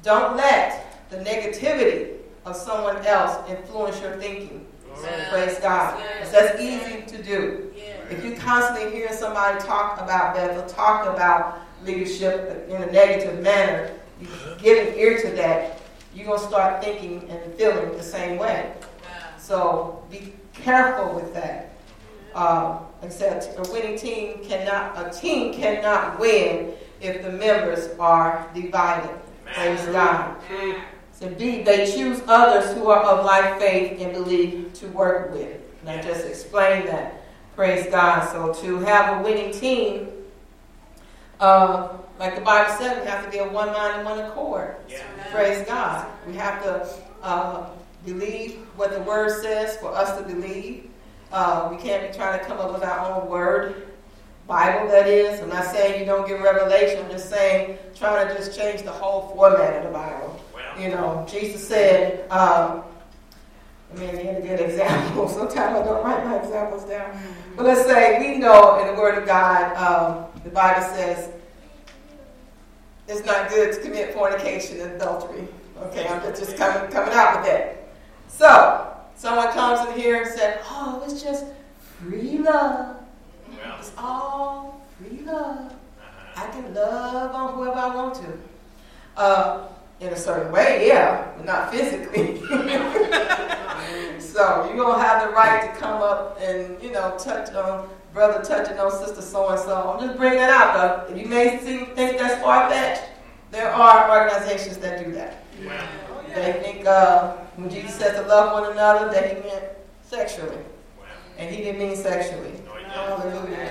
Don't 0.03 0.37
let 0.37 1.09
the 1.11 1.17
negativity 1.19 2.19
of 2.45 2.57
someone 2.57 2.97
else 3.07 3.37
influence 3.49 4.01
your 4.01 4.17
thinking. 4.17 4.67
Right. 5.03 5.29
Praise 5.31 5.59
God. 5.59 6.01
'Cause 6.21 6.31
that's 6.31 6.61
easy 6.61 7.03
to 7.03 7.23
do. 7.23 7.73
If 8.11 8.25
you 8.25 8.37
constantly 8.37 8.93
hear 8.93 9.13
somebody 9.13 9.59
talk 9.65 10.01
about 10.01 10.35
Bethel, 10.35 10.63
talk 10.69 11.07
about 11.07 11.59
leadership 11.85 12.67
in 12.69 12.83
a 12.83 12.87
negative 12.93 13.41
manner, 13.41 13.91
you 14.21 14.29
give 14.59 14.87
an 14.89 14.95
ear 14.95 15.19
to 15.23 15.31
that, 15.33 15.79
you're 16.15 16.27
going 16.27 16.39
to 16.39 16.47
start 16.47 16.83
thinking 16.85 17.29
and 17.31 17.55
feeling 17.55 17.97
the 17.97 18.03
same 18.03 18.39
way. 18.39 18.71
So 19.39 20.03
be 20.11 20.33
careful 20.53 21.13
with 21.15 21.35
that. 21.35 21.71
Uh, 22.35 22.79
I 23.03 23.09
said, 23.09 23.55
a 23.59 23.71
winning 23.73 23.99
team 23.99 24.39
cannot, 24.45 24.97
a 24.97 25.11
team 25.11 25.55
cannot 25.55 26.19
win 26.19 26.73
if 27.01 27.23
the 27.23 27.31
members 27.31 27.91
are 27.99 28.47
divided. 28.55 29.11
Praise 29.55 29.85
God. 29.87 30.37
So 30.49 30.75
B, 31.21 31.63
they 31.63 31.91
choose 31.91 32.21
others 32.27 32.75
who 32.75 32.89
are 32.89 33.03
of 33.03 33.25
like 33.25 33.59
faith 33.61 34.01
and 34.01 34.13
belief 34.13 34.73
to 34.75 34.89
work 34.89 35.33
with. 35.33 35.61
And 35.81 35.91
I 35.91 36.03
just 36.03 36.27
explained 36.27 36.89
that. 36.89 37.23
Praise 37.55 37.87
God. 37.87 38.29
So 38.31 38.53
to 38.63 38.79
have 38.81 39.21
a 39.21 39.23
winning 39.23 39.53
team, 39.53 40.09
uh, 41.41 41.97
like 42.19 42.35
the 42.35 42.41
Bible 42.41 42.75
said, 42.79 43.01
we 43.01 43.09
have 43.09 43.25
to 43.25 43.31
be 43.31 43.39
of 43.39 43.53
one 43.53 43.69
mind 43.69 43.97
and 43.97 44.05
one 44.05 44.19
accord. 44.21 44.77
Yeah. 44.89 45.03
Praise 45.31 45.67
God. 45.67 46.07
We 46.27 46.35
have 46.35 46.63
to 46.65 46.89
uh, 47.23 47.71
believe 48.05 48.57
what 48.77 48.91
the 48.93 49.01
Word 49.01 49.41
says 49.43 49.77
for 49.77 49.95
us 49.95 50.17
to 50.19 50.25
believe. 50.25 50.91
Uh, 51.33 51.69
we 51.71 51.77
can't 51.77 52.11
be 52.11 52.17
trying 52.17 52.39
to 52.39 52.45
come 52.45 52.59
up 52.59 52.73
with 52.73 52.83
our 52.83 53.11
own 53.11 53.29
Word. 53.29 53.89
Bible, 54.47 54.89
that 54.89 55.09
is. 55.09 55.41
I'm 55.41 55.49
not 55.49 55.65
saying 55.67 56.01
you 56.01 56.07
don't 56.07 56.29
get 56.29 56.43
revelation. 56.43 57.03
I'm 57.05 57.11
just 57.11 57.31
saying 57.31 57.79
trying 57.95 58.29
to 58.29 58.35
just 58.35 58.59
change 58.59 58.83
the 58.83 58.93
whole 58.93 59.29
format 59.35 59.79
of 59.79 59.85
the 59.85 59.91
Bible. 59.91 60.34
Well, 60.75 60.83
You 60.83 60.89
know, 60.95 61.27
Jesus 61.29 61.67
said, 61.67 62.31
um, 62.31 62.83
I 63.95 63.99
mean, 63.99 64.17
he 64.19 64.27
had 64.27 64.37
a 64.39 64.41
good 64.47 64.61
example. 64.61 65.29
Sometimes 65.29 65.77
I 65.77 65.85
don't 65.85 66.05
write 66.05 66.25
my 66.25 66.37
examples 66.39 66.85
down. 66.85 67.17
But 67.57 67.67
let's 67.67 67.83
say 67.87 68.19
we 68.19 68.39
know 68.39 68.79
in 68.81 68.95
the 68.95 69.01
Word 69.01 69.19
of 69.19 69.27
God, 69.27 69.77
um, 69.77 70.27
the 70.43 70.51
Bible 70.51 70.83
says 70.83 71.31
it's 73.07 73.25
not 73.25 73.51
good 73.51 73.73
to 73.75 73.81
commit 73.81 74.15
fornication 74.15 74.81
and 74.81 74.93
adultery. 74.93 75.47
Okay, 75.83 76.07
I'm 76.09 76.21
just- 76.23 76.41
just 76.43 76.57
coming, 76.57 76.91
coming 76.91 77.13
out 77.15 77.37
with 77.37 77.47
that. 77.51 77.77
So, 78.29 78.87
someone 79.17 79.49
comes 79.53 79.89
in 79.89 80.01
here 80.01 80.23
and 80.23 80.31
said, 80.33 80.61
oh, 80.71 81.03
it's 81.07 81.23
just 81.23 81.45
free 82.01 82.39
love. 82.39 82.97
well, 83.49 83.77
It's 83.79 83.93
all 83.99 84.81
free 84.99 85.21
love. 85.25 85.59
uh-huh. 85.73 86.43
I 86.45 86.51
can 86.51 86.75
love 86.75 87.35
on 87.35 87.55
whoever 87.55 87.79
I 87.79 87.95
want 87.95 88.15
to. 88.17 88.39
Uh, 89.17 89.67
in 90.01 90.09
a 90.09 90.17
certain 90.17 90.51
way, 90.53 90.87
yeah, 90.89 91.33
but 91.37 91.47
not 91.47 91.71
physically. 91.71 92.41
so 94.21 94.67
you're 94.67 94.77
gonna 94.77 95.03
have 95.03 95.29
the 95.29 95.35
right 95.35 95.73
to 95.73 95.81
come 95.81 96.03
up 96.03 96.39
and 96.41 96.83
you 96.83 96.91
know 96.93 97.17
touch 97.19 97.53
on 97.55 97.89
brother 98.13 98.43
touching 98.45 98.79
on 98.79 98.91
sister 98.91 99.21
so 99.21 99.49
and 99.49 99.59
so. 99.61 99.97
I'm 99.99 100.07
just 100.07 100.17
bringing 100.19 100.39
that 100.39 100.51
out, 100.51 101.09
though. 101.09 101.15
You 101.15 101.27
may 101.27 101.59
see, 101.59 101.85
think 101.97 102.19
that's 102.19 102.41
far 102.43 102.71
fetched. 102.71 103.03
There 103.51 103.71
are 103.73 104.21
organizations 104.21 104.79
that 104.79 105.05
do 105.05 105.13
that. 105.13 105.45
well, 105.65 105.87
They 106.35 106.53
think 106.63 106.87
uh, 106.87 107.33
when 107.57 107.71
Jesus 107.71 107.95
said 107.95 108.15
to 108.21 108.23
love 108.29 108.53
one 108.61 108.71
another, 108.73 109.11
that 109.13 109.29
he 109.37 109.43
meant 109.49 109.65
sexually, 110.03 110.57
well. 110.97 111.07
and 111.39 111.55
he 111.55 111.63
didn't 111.63 111.79
mean 111.81 111.97
sexually. 111.97 112.53
No, 112.67 112.77
you 112.79 112.85
don't. 112.85 113.21
Hallelujah. 113.21 113.71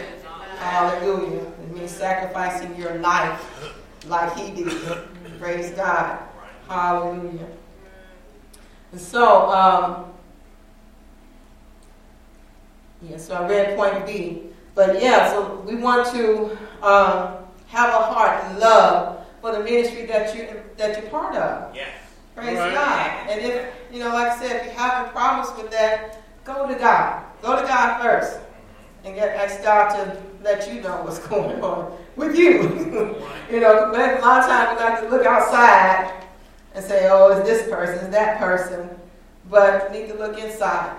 Hallelujah. 0.59 1.39
It 1.41 1.75
means 1.75 1.91
sacrificing 1.91 2.75
your 2.75 2.95
life 2.95 3.41
like 4.07 4.35
he 4.37 4.51
did. 4.51 4.67
Praise 5.43 5.71
God. 5.71 6.19
Hallelujah. 6.69 7.47
And 8.93 9.01
so, 9.01 9.51
um, 9.51 10.05
yeah, 13.01 13.17
so 13.17 13.33
I 13.35 13.49
read 13.49 13.75
point 13.77 14.05
B. 14.05 14.43
But 14.73 15.01
yeah, 15.01 15.29
so 15.31 15.61
we 15.67 15.75
want 15.75 16.07
to 16.15 16.57
um, 16.81 17.43
have 17.67 17.89
a 17.89 18.03
heart 18.13 18.41
and 18.45 18.59
love 18.59 19.25
for 19.41 19.51
the 19.51 19.59
ministry 19.59 20.05
that 20.05 20.33
you 20.33 20.47
that 20.77 21.01
you're 21.01 21.11
part 21.11 21.35
of. 21.35 21.75
Yeah. 21.75 21.89
Praise 22.35 22.57
Right. 22.57 22.73
God. 22.73 23.29
And 23.29 23.41
if, 23.41 23.67
you 23.91 23.99
know, 23.99 24.13
like 24.13 24.29
I 24.31 24.39
said, 24.39 24.55
if 24.61 24.65
you're 24.67 24.73
having 24.75 25.11
problems 25.11 25.61
with 25.61 25.71
that, 25.71 26.23
go 26.45 26.65
to 26.67 26.75
God. 26.75 27.21
Go 27.41 27.61
to 27.61 27.67
God 27.67 28.01
first. 28.01 28.39
And 29.03 29.15
get 29.15 29.35
ask 29.35 29.61
God 29.63 29.93
to 29.95 30.17
let 30.43 30.71
you 30.73 30.81
know 30.81 31.03
what's 31.03 31.19
going 31.27 31.61
on 31.61 31.97
with 32.15 32.37
you. 32.37 32.61
you 33.51 33.59
know, 33.59 33.89
but 33.91 34.19
a 34.19 34.21
lot 34.21 34.41
of 34.41 34.47
times 34.47 34.77
we 34.77 34.85
like 34.85 35.01
to 35.01 35.09
look 35.09 35.25
outside 35.25 36.23
and 36.73 36.83
say, 36.83 37.07
oh, 37.09 37.37
it's 37.37 37.47
this 37.47 37.69
person, 37.69 37.95
it's 37.95 38.07
that 38.09 38.39
person. 38.39 38.89
But 39.49 39.91
we 39.91 39.99
need 39.99 40.07
to 40.07 40.15
look 40.15 40.39
inside 40.39 40.95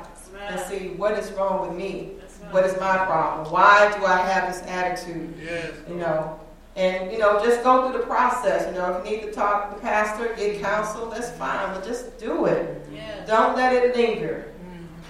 and 0.49 0.61
see 0.61 0.89
what 0.91 1.19
is 1.19 1.33
wrong 1.33 1.67
with 1.67 1.77
me. 1.77 2.13
What 2.51 2.65
is 2.65 2.79
my 2.79 3.05
problem? 3.07 3.53
Why 3.53 3.93
do 3.99 4.05
I 4.05 4.19
have 4.19 4.53
this 4.53 4.63
attitude? 4.69 5.35
Yes. 5.43 5.73
you 5.89 5.97
know. 5.97 6.39
And, 6.77 7.11
you 7.11 7.19
know, 7.19 7.43
just 7.43 7.63
go 7.63 7.89
through 7.89 8.01
the 8.01 8.07
process. 8.07 8.67
You 8.67 8.79
know, 8.79 8.99
if 8.99 9.09
you 9.09 9.17
need 9.17 9.23
to 9.23 9.33
talk 9.33 9.71
to 9.71 9.77
the 9.77 9.81
pastor, 9.81 10.35
get 10.37 10.61
counsel, 10.61 11.09
that's 11.09 11.31
fine, 11.33 11.73
but 11.73 11.85
just 11.85 12.19
do 12.19 12.47
it. 12.47 12.81
Don't 13.27 13.57
let 13.57 13.73
it 13.73 13.97
linger. 13.97 14.53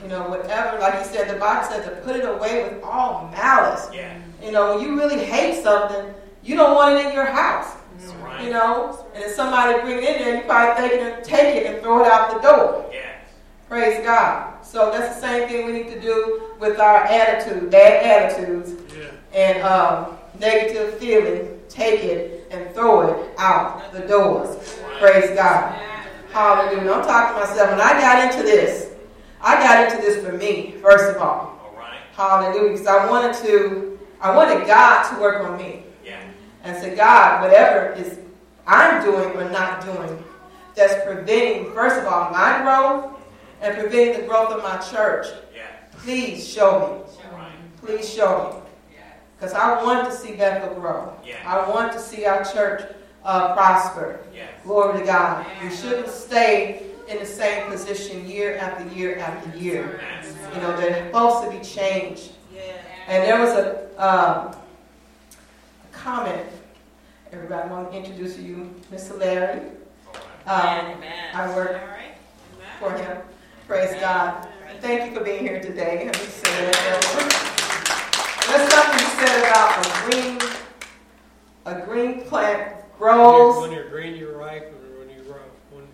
You 0.05 0.11
know, 0.11 0.29
whatever, 0.29 0.79
like 0.81 0.99
you 1.03 1.07
said, 1.07 1.35
the 1.35 1.39
Bible 1.41 1.67
says 1.67 1.87
to 1.87 1.93
put 2.03 2.17
it 2.17 2.27
away 2.29 2.63
with 2.65 2.83
all 2.85 3.27
malice. 3.33 3.89
Yeah. 3.91 4.19
You 4.43 4.53
know, 4.53 4.77
when 4.77 4.85
you 4.85 4.99
really 4.99 5.25
hate 5.25 5.63
something, 5.63 6.13
you 6.43 6.57
don't 6.57 6.75
want 6.75 6.99
it 6.99 7.07
in 7.07 7.15
your 7.15 7.25
house. 7.25 7.73
That's 7.99 8.45
You 8.45 8.51
know, 8.51 9.07
and 9.15 9.25
if 9.25 9.33
somebody 9.33 9.81
bring 9.81 10.05
it 10.05 10.05
in 10.05 10.19
there, 10.23 10.37
you 10.37 10.43
probably 10.43 10.85
it, 10.85 11.25
take 11.25 11.57
it 11.57 11.67
and 11.73 11.83
throw 11.83 12.05
it 12.05 12.07
out 12.13 12.31
the 12.35 12.47
door. 12.47 12.91
Yeah. 12.93 13.01
Praise 13.67 14.05
God. 14.05 14.63
So 14.63 14.91
that's 14.91 15.15
the 15.15 15.21
same 15.23 15.49
thing 15.49 15.65
we 15.65 15.73
need 15.73 15.89
to 15.95 16.01
do 16.01 16.51
with 16.61 16.79
our 16.79 16.99
attitude, 17.05 17.71
bad 17.71 18.05
attitudes 18.05 18.73
Yeah. 18.95 19.05
and 19.33 19.63
um, 19.63 20.19
negative 20.39 20.99
feeling, 20.99 21.61
take 21.71 22.05
it 22.05 22.47
and 22.51 22.75
throw 22.75 23.09
it 23.09 23.31
out 23.39 23.91
the 23.93 24.01
doors. 24.01 24.79
Praise 25.01 25.31
God. 25.35 25.73
Hallelujah. 26.31 26.93
I'm 26.93 27.03
talking 27.05 27.41
to 27.41 27.49
myself. 27.49 27.71
When 27.71 27.81
I 27.81 27.93
got 28.01 28.35
into 28.35 28.43
this, 28.45 28.84
I 29.45 29.57
got 29.63 29.93
into 29.93 30.01
this 30.05 30.25
for 30.25 30.33
me, 30.33 30.73
first 30.81 31.15
of 31.15 31.21
all. 31.21 31.61
All 31.63 31.75
right. 31.77 31.99
Hallelujah. 32.17 32.73
Because 32.73 32.87
I 32.87 33.09
wanted 33.11 33.35
to, 33.47 33.99
I 34.21 34.35
wanted 34.35 34.67
God 34.67 35.11
to 35.15 35.21
work 35.21 35.45
on 35.45 35.59
me. 35.59 35.83
Yeah. 36.05 36.19
And 36.63 36.77
say, 36.83 36.97
God, 36.97 37.43
whatever 37.43 37.93
is 37.93 38.19
I'm 38.67 39.05
doing 39.05 39.37
or 39.37 39.51
not 39.51 39.85
doing 39.85 40.25
that's 40.75 41.05
preventing, 41.05 41.73
first 41.75 41.97
of 42.01 42.07
all, 42.07 42.31
my 42.31 42.63
growth 42.63 43.21
and 43.61 43.77
preventing 43.79 44.23
the 44.23 44.27
growth 44.27 44.51
of 44.51 44.63
my 44.63 44.79
church, 44.79 45.27
Yeah. 45.55 45.67
please 45.99 46.47
show 46.49 47.05
me. 47.07 47.29
All 47.31 47.39
right. 47.39 47.53
Please 47.83 48.09
show 48.13 48.63
me. 48.65 48.97
Because 49.37 49.53
I 49.53 49.83
want 49.85 50.09
to 50.11 50.17
see 50.17 50.33
Bethel 50.37 50.75
grow. 50.75 51.13
Yeah. 51.25 51.35
I 51.47 51.69
want 51.69 51.93
to 51.93 52.01
see 52.01 52.25
our 52.25 52.43
church 52.45 52.83
uh, 53.25 53.53
prosper. 53.55 54.21
Yes. 54.35 54.49
Glory 54.65 55.01
to 55.01 55.05
God. 55.05 55.45
We 55.63 55.69
shouldn't 55.75 56.09
stay 56.09 56.87
in 57.09 57.19
the 57.19 57.27
same 57.27 57.71
position 57.71 58.27
year 58.29 58.57
after 58.57 58.87
year 58.95 59.19
after 59.19 59.57
year. 59.59 60.01
You 60.55 60.61
know, 60.61 60.77
there's 60.77 61.07
supposed 61.07 61.45
to 61.45 61.59
be 61.59 61.65
changed. 61.65 62.33
And 63.07 63.23
there 63.23 63.39
was 63.39 63.51
a, 63.51 63.85
um, 63.99 64.57
a 64.57 65.93
comment. 65.93 66.47
Everybody 67.33 67.69
I 67.69 67.73
want 67.73 67.91
to 67.91 67.99
introduce 67.99 68.39
you, 68.39 68.75
Mr. 68.93 69.19
Larry. 69.19 69.61
Um, 70.47 70.97
I 71.35 71.53
work 71.55 71.81
for 72.79 72.93
him. 72.93 73.19
Praise 73.67 73.99
God. 74.01 74.47
Thank 74.81 75.11
you 75.11 75.19
for 75.19 75.25
being 75.25 75.41
here 75.41 75.61
today. 75.61 76.05
Let 76.05 76.19
me 76.19 76.27
say 76.27 76.71
that. 76.71 77.55
There's 78.47 78.73
something 78.73 79.01
you 79.01 79.27
said 79.27 79.41
about 79.41 79.87
a 79.87 79.89
green, 80.05 80.39
a 81.65 81.87
green 81.87 82.29
plant 82.29 82.77
grows. 82.99 83.63
When 83.63 83.73
you're 83.73 83.89
green, 83.89 84.17
you're 84.17 84.37
ripe, 84.37 84.67
and 84.67 84.99
when 84.99 85.09
you 85.09 85.23
ripe, 85.33 85.51
when, 85.71 85.85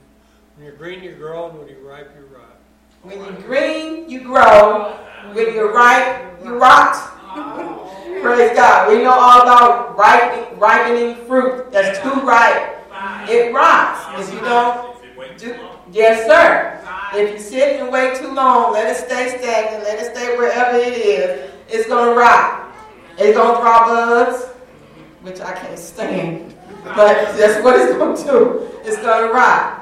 when 0.60 0.66
you're 0.66 0.76
green, 0.76 1.02
you 1.02 1.12
grow, 1.12 1.48
and 1.48 1.58
when 1.58 1.68
you're 1.68 1.80
ripe, 1.80 2.10
you 2.14 2.26
rot. 2.36 2.60
When 3.02 3.16
you're 3.16 3.32
green, 3.48 4.10
you 4.10 4.20
grow. 4.20 4.94
When 5.32 5.54
you're 5.54 5.72
ripe, 5.72 6.44
you 6.44 6.58
rot. 6.58 6.96
Praise 8.20 8.54
God. 8.54 8.92
We 8.92 9.02
know 9.02 9.10
all 9.10 9.40
about 9.40 9.96
ripening, 9.96 11.16
fruit 11.24 11.72
that's 11.72 11.98
too 12.00 12.12
ripe. 12.26 12.76
It 13.26 13.54
rots. 13.54 14.28
If 14.28 14.34
you 14.34 14.40
don't 14.40 15.38
do, 15.38 15.58
yes, 15.92 16.26
sir. 16.26 16.78
If 17.18 17.32
you 17.32 17.38
sit 17.38 17.80
and 17.80 17.90
wait 17.90 18.18
too 18.18 18.30
long, 18.30 18.74
let 18.74 18.86
it 18.86 18.98
stay 18.98 19.38
stagnant, 19.38 19.82
let 19.84 19.98
it 19.98 20.14
stay 20.14 20.36
wherever 20.36 20.76
it 20.76 20.92
is, 20.92 21.50
it's 21.70 21.88
gonna 21.88 22.14
rot. 22.14 22.70
It's 23.16 23.34
gonna 23.34 23.58
draw 23.62 23.86
bugs, 23.86 24.44
which 25.22 25.40
I 25.40 25.54
can't 25.54 25.78
stand. 25.78 26.54
But 26.84 27.34
that's 27.38 27.64
what 27.64 27.80
it's 27.80 27.96
gonna 27.96 28.22
do. 28.22 28.68
It's 28.84 28.98
gonna 28.98 29.32
rot. 29.32 29.79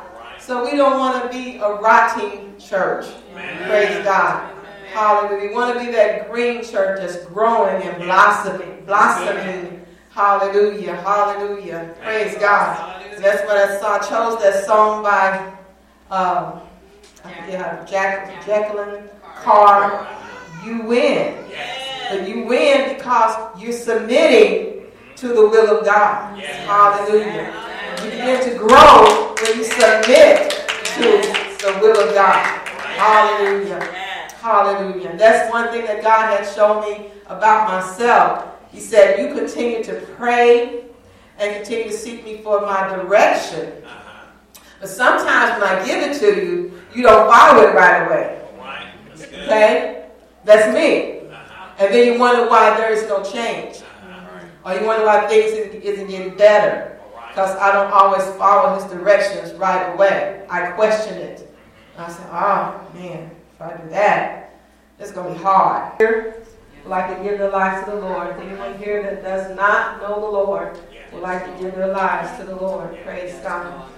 So 0.49 0.64
we 0.64 0.78
don't 0.78 0.99
want 0.99 1.22
to 1.22 1.28
be 1.28 1.59
a 1.59 1.74
rotting 1.74 2.57
church. 2.57 3.05
Praise 3.34 4.03
God. 4.03 4.51
Hallelujah. 4.94 5.46
We 5.46 5.55
want 5.55 5.78
to 5.78 5.84
be 5.84 5.92
that 5.92 6.30
green 6.30 6.64
church 6.64 7.01
that's 7.01 7.22
growing 7.26 7.82
and 7.82 8.03
blossoming, 8.03 8.82
blossoming. 8.86 9.84
Hallelujah. 10.09 10.96
Hallelujah. 11.03 11.94
Praise 12.03 12.34
God. 12.38 13.05
That's 13.20 13.42
what 13.42 13.59
I 13.59 13.78
saw. 13.78 13.96
I 13.96 13.99
chose 13.99 14.42
that 14.42 14.64
song 14.64 15.03
by 15.03 15.36
um, 16.11 16.62
I 17.26 17.34
forget 17.42 17.61
how 17.61 17.84
Jack, 17.84 18.46
Jacqueline 18.46 19.07
Carr. 19.42 20.09
You 20.64 20.80
win. 20.84 21.44
But 22.09 22.26
you 22.26 22.46
win 22.46 22.94
because 22.94 23.61
you're 23.61 23.72
submitting 23.72 24.86
to 25.16 25.28
the 25.28 25.46
will 25.46 25.78
of 25.78 25.84
God. 25.84 26.40
Hallelujah. 26.40 27.68
You 27.99 28.11
begin 28.11 28.44
to 28.44 28.57
grow 28.57 29.34
when 29.42 29.59
you 29.59 29.64
submit 29.64 30.51
to 30.51 31.03
the 31.59 31.78
will 31.82 32.09
of 32.09 32.14
God. 32.14 32.44
Hallelujah. 32.96 33.80
Hallelujah. 34.40 35.16
That's 35.16 35.51
one 35.51 35.70
thing 35.70 35.84
that 35.86 36.03
God 36.03 36.38
had 36.38 36.46
shown 36.55 36.82
me 36.82 37.11
about 37.26 37.68
myself. 37.68 38.55
He 38.70 38.78
said, 38.78 39.18
You 39.18 39.34
continue 39.34 39.82
to 39.82 39.94
pray 40.16 40.84
and 41.38 41.57
continue 41.57 41.90
to 41.90 41.92
seek 41.92 42.24
me 42.24 42.38
for 42.38 42.61
my 42.61 42.88
direction. 42.88 43.82
But 44.80 44.88
sometimes 44.88 45.61
when 45.61 45.68
I 45.68 45.84
give 45.84 46.01
it 46.01 46.20
to 46.20 46.40
you, 46.40 46.80
you 46.94 47.03
don't 47.03 47.28
follow 47.28 47.62
it 47.62 47.74
right 47.74 48.07
away. 48.07 48.40
Okay? 49.16 50.07
That's 50.44 50.72
me. 50.72 51.28
And 51.78 51.92
then 51.92 52.12
you 52.12 52.18
wonder 52.18 52.49
why 52.49 52.76
there 52.76 52.92
is 52.92 53.09
no 53.09 53.24
change. 53.24 53.82
Or 54.64 54.74
you 54.74 54.86
wonder 54.86 55.05
why 55.05 55.26
things 55.26 55.53
isn't 55.53 56.09
getting 56.09 56.36
better. 56.36 56.97
Because 57.39 57.55
I 57.59 57.70
don't 57.70 57.93
always 57.93 58.24
follow 58.36 58.74
his 58.74 58.91
directions 58.91 59.55
right 59.61 59.95
away. 59.95 60.45
I 60.51 60.72
question 60.72 61.18
it. 61.18 61.49
I 61.97 62.11
say, 62.11 62.24
oh 62.32 62.84
man, 62.95 63.30
if 63.55 63.62
I 63.62 63.76
do 63.76 63.89
that, 63.91 64.59
it's 64.99 65.12
going 65.12 65.32
to 65.32 65.39
be 65.39 65.45
hard. 65.45 65.93
Like 66.84 67.16
to 67.16 67.22
give 67.22 67.39
their 67.39 67.51
lives 67.51 67.84
to 67.84 67.93
the 67.93 68.01
Lord. 68.01 68.34
Anyone 68.41 68.76
here 68.78 69.05
that 69.05 69.22
does 69.22 69.55
not 69.55 70.03
know 70.03 70.20
the 70.20 70.26
Lord 70.26 70.80
would 71.12 71.22
like 71.22 71.45
to 71.45 71.62
give 71.62 71.76
their 71.76 71.93
lives 71.93 72.36
to 72.41 72.45
the 72.45 72.57
Lord. 72.57 72.99
Praise 73.05 73.34
God. 73.45 73.89